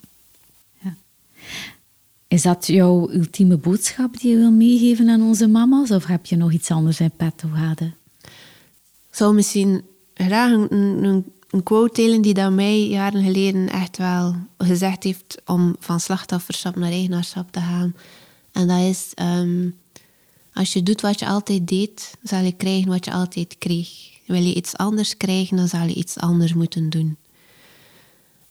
ja. 0.81 0.95
Is 2.27 2.41
dat 2.41 2.67
jouw 2.67 3.11
ultieme 3.11 3.57
boodschap 3.57 4.19
die 4.19 4.31
je 4.31 4.37
wil 4.37 4.51
meegeven 4.51 5.09
aan 5.09 5.21
onze 5.21 5.47
mama's? 5.47 5.91
Of 5.91 6.05
heb 6.05 6.25
je 6.25 6.35
nog 6.35 6.51
iets 6.51 6.71
anders 6.71 6.99
in 6.99 7.11
petto, 7.17 7.47
Hade? 7.47 7.91
Ik 9.09 9.19
zou 9.19 9.33
misschien 9.33 9.83
graag 10.13 10.51
een, 10.51 11.03
een, 11.03 11.63
quote 11.63 12.01
delen 12.01 12.21
die 12.21 12.33
dat 12.33 12.51
mij 12.51 12.87
jaren 12.87 13.23
geleden 13.23 13.69
echt 13.69 13.97
wel 13.97 14.35
gezegd 14.57 15.03
heeft 15.03 15.41
om 15.45 15.75
van 15.79 15.99
slachtofferschap 15.99 16.75
naar 16.75 16.91
eigenaarschap 16.91 17.51
te 17.51 17.59
gaan. 17.59 17.95
En 18.51 18.67
dat 18.67 18.79
is, 18.79 19.11
ehm, 19.13 19.69
als 20.53 20.73
je 20.73 20.83
doet 20.83 21.01
wat 21.01 21.19
je 21.19 21.27
altijd 21.27 21.67
deed, 21.67 22.17
zal 22.23 22.39
je 22.39 22.51
krijgen 22.51 22.89
wat 22.89 23.05
je 23.05 23.11
altijd 23.11 23.57
kreeg. 23.57 23.89
Wil 24.25 24.41
je 24.41 24.53
iets 24.53 24.77
anders 24.77 25.17
krijgen, 25.17 25.57
dan 25.57 25.67
zal 25.67 25.87
je 25.87 25.93
iets 25.93 26.17
anders 26.17 26.53
moeten 26.53 26.89
doen. 26.89 27.17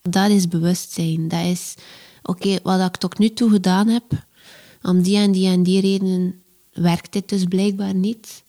Dat 0.02 0.30
is 0.30 0.48
bewustzijn. 0.48 1.28
Dat 1.28 1.44
is, 1.44 1.74
oké, 2.22 2.58
wat 2.62 2.80
ik 2.80 2.96
tot 2.96 3.18
nu 3.18 3.32
toe 3.32 3.50
gedaan 3.50 3.88
heb, 3.88 4.24
om 4.82 5.02
die 5.02 5.16
en 5.16 5.32
die 5.32 5.48
en 5.48 5.62
die 5.62 5.80
redenen 5.80 6.42
werkt 6.72 7.12
dit 7.12 7.28
dus 7.28 7.44
blijkbaar 7.44 7.94
niet. 7.94 8.41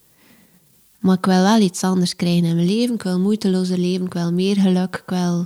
Maar 1.03 1.17
ik 1.17 1.25
wil 1.25 1.41
wel 1.41 1.59
iets 1.59 1.83
anders 1.83 2.15
krijgen 2.15 2.45
in 2.45 2.55
mijn 2.55 2.67
leven. 2.67 2.95
Ik 2.95 3.03
wil 3.03 3.19
moeitelozer 3.19 3.77
leven. 3.77 4.05
Ik 4.05 4.13
wil 4.13 4.33
meer 4.33 4.55
geluk. 4.55 4.95
Ik 4.95 5.09
wil 5.09 5.45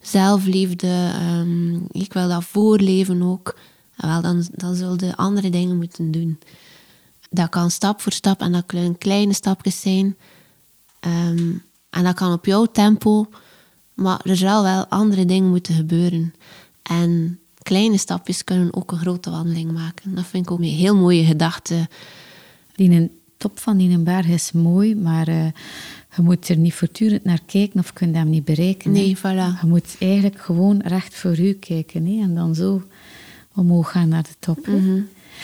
zelfliefde. 0.00 1.10
ehm, 1.12 1.74
ik 1.90 2.12
wil 2.12 2.28
dat 2.28 2.44
voorleven 2.44 3.22
ook. 3.22 3.58
Wel, 3.96 4.22
dan, 4.22 4.46
dan 4.52 4.74
zul 4.74 5.04
je 5.04 5.16
andere 5.16 5.50
dingen 5.50 5.76
moeten 5.76 6.10
doen. 6.10 6.38
Dat 7.30 7.48
kan 7.48 7.70
stap 7.70 8.00
voor 8.00 8.12
stap 8.12 8.40
en 8.40 8.52
dat 8.52 8.66
kunnen 8.66 8.98
kleine 8.98 9.32
stapjes 9.32 9.80
zijn. 9.80 10.16
Ehm, 11.00 11.52
en 11.90 12.04
dat 12.04 12.14
kan 12.14 12.32
op 12.32 12.46
jouw 12.46 12.66
tempo. 12.66 13.28
Maar 13.94 14.20
er 14.22 14.36
zal 14.36 14.62
wel 14.62 14.86
andere 14.86 15.24
dingen 15.24 15.50
moeten 15.50 15.74
gebeuren. 15.74 16.34
En 16.82 17.40
kleine 17.62 17.98
stapjes 17.98 18.44
kunnen 18.44 18.74
ook 18.74 18.92
een 18.92 18.98
grote 18.98 19.30
wandeling 19.30 19.72
maken. 19.72 20.14
Dat 20.14 20.26
vind 20.26 20.44
ik 20.46 20.50
ook 20.50 20.58
een 20.58 20.64
heel 20.64 20.96
mooie 20.96 21.24
gedachte. 21.24 21.88
Die 22.74 22.90
een 22.90 23.10
top 23.36 23.58
van 23.58 23.76
die 23.76 23.98
berg 23.98 24.26
is 24.26 24.52
mooi, 24.52 24.96
maar 24.96 25.28
eh, 25.28 25.44
je 26.16 26.22
moet 26.22 26.48
er 26.48 26.56
niet 26.56 26.74
voortdurend 26.74 27.24
naar 27.24 27.40
kijken 27.46 27.80
of 27.80 27.86
je 27.86 27.92
kunt 27.92 28.14
hem 28.14 28.30
niet 28.30 28.44
bereiken. 28.44 28.94
hè. 28.94 29.00
Nee, 29.00 29.16
voilà. 29.16 29.60
Je 29.60 29.66
moet 29.66 29.96
eigenlijk 29.98 30.40
gewoon 30.40 30.80
recht 30.84 31.14
voor 31.14 31.38
u 31.38 31.52
kijken 31.52 32.06
hè, 32.06 32.22
en 32.22 32.34
dan 32.34 32.54
zo 32.54 32.82
omhoog 33.54 33.90
gaan 33.90 34.08
naar 34.08 34.22
de 34.22 34.36
top. 34.38 34.68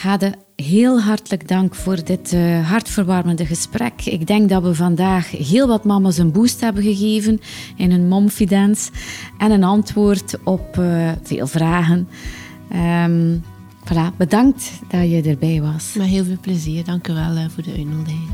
Hade, 0.00 0.34
heel 0.56 1.00
hartelijk 1.00 1.48
dank 1.48 1.74
voor 1.74 2.04
dit 2.04 2.32
eh, 2.32 2.68
hartverwarmende 2.70 3.46
gesprek. 3.46 4.04
Ik 4.04 4.26
denk 4.26 4.48
dat 4.48 4.62
we 4.62 4.74
vandaag 4.74 5.30
heel 5.30 5.66
wat 5.66 5.84
mama's 5.84 6.18
een 6.18 6.32
boost 6.32 6.60
hebben 6.60 6.82
gegeven 6.82 7.40
in 7.76 7.90
hun 7.90 8.08
momfidence 8.08 8.90
en 9.38 9.50
een 9.50 9.64
antwoord 9.64 10.38
op 10.44 10.78
eh, 10.78 11.12
veel 11.22 11.46
vragen. 11.46 12.08
Ehm, 12.70 13.36
voilà, 13.84 14.16
bedankt 14.16 14.72
dat 14.88 15.10
je 15.10 15.22
erbij 15.22 15.60
was. 15.60 15.94
Met 15.96 16.06
heel 16.06 16.24
veel 16.24 16.36
plezier. 16.40 16.84
Dank 16.84 17.08
u 17.08 17.12
wel 17.12 17.36
eh, 17.36 17.44
voor 17.48 17.62
de 17.62 17.72
uitnodiging. 17.76 18.30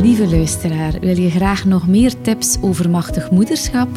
Lieve 0.00 0.28
luisteraar, 0.28 1.00
wil 1.00 1.18
je 1.18 1.30
graag 1.30 1.64
nog 1.64 1.88
meer 1.88 2.20
tips 2.20 2.56
over 2.60 2.90
machtig 2.90 3.30
moederschap? 3.30 3.88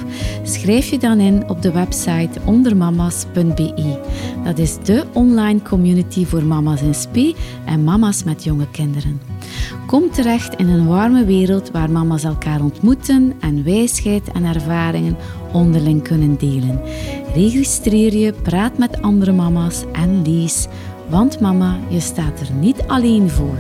Schrijf 0.44 0.90
je 0.90 1.00
dan 1.00 1.20
in 1.20 1.50
op 1.50 1.62
de 1.62 1.72
website 1.72 2.40
ondermama's.be. 2.46 4.00
Dat 4.44 4.58
is 4.58 4.78
de 4.84 5.06
online 5.14 5.62
community 5.62 6.26
voor 6.26 6.44
mama's 6.44 6.82
in 6.82 6.96
spe 6.96 7.36
en 7.66 7.84
mama's 7.84 8.24
met 8.24 8.44
jonge 8.44 8.68
kinderen. 8.72 9.22
Kom 9.86 10.12
terecht 10.12 10.56
in 10.56 10.68
een 10.68 10.88
warme 10.88 11.26
wereld 11.26 11.72
waar 11.72 11.90
mama's 11.92 12.24
elkaar 12.24 12.62
ontmoeten 12.62 13.34
en 13.40 13.64
wijsheid 13.64 14.32
en 14.32 14.44
ervaringen 14.44 15.18
onderling 15.52 16.04
kunnen 16.04 16.38
delen. 16.38 16.82
Registreer 17.34 18.16
je, 18.16 18.34
praat 18.34 18.78
met 18.78 19.02
andere 19.02 19.32
mama's 19.32 19.84
en 19.92 20.22
lees, 20.22 20.68
want 21.10 21.40
mama, 21.40 21.80
je 21.90 22.00
staat 22.00 22.40
er 22.40 22.52
niet 22.52 22.84
alleen 22.88 23.30
voor. 23.30 23.58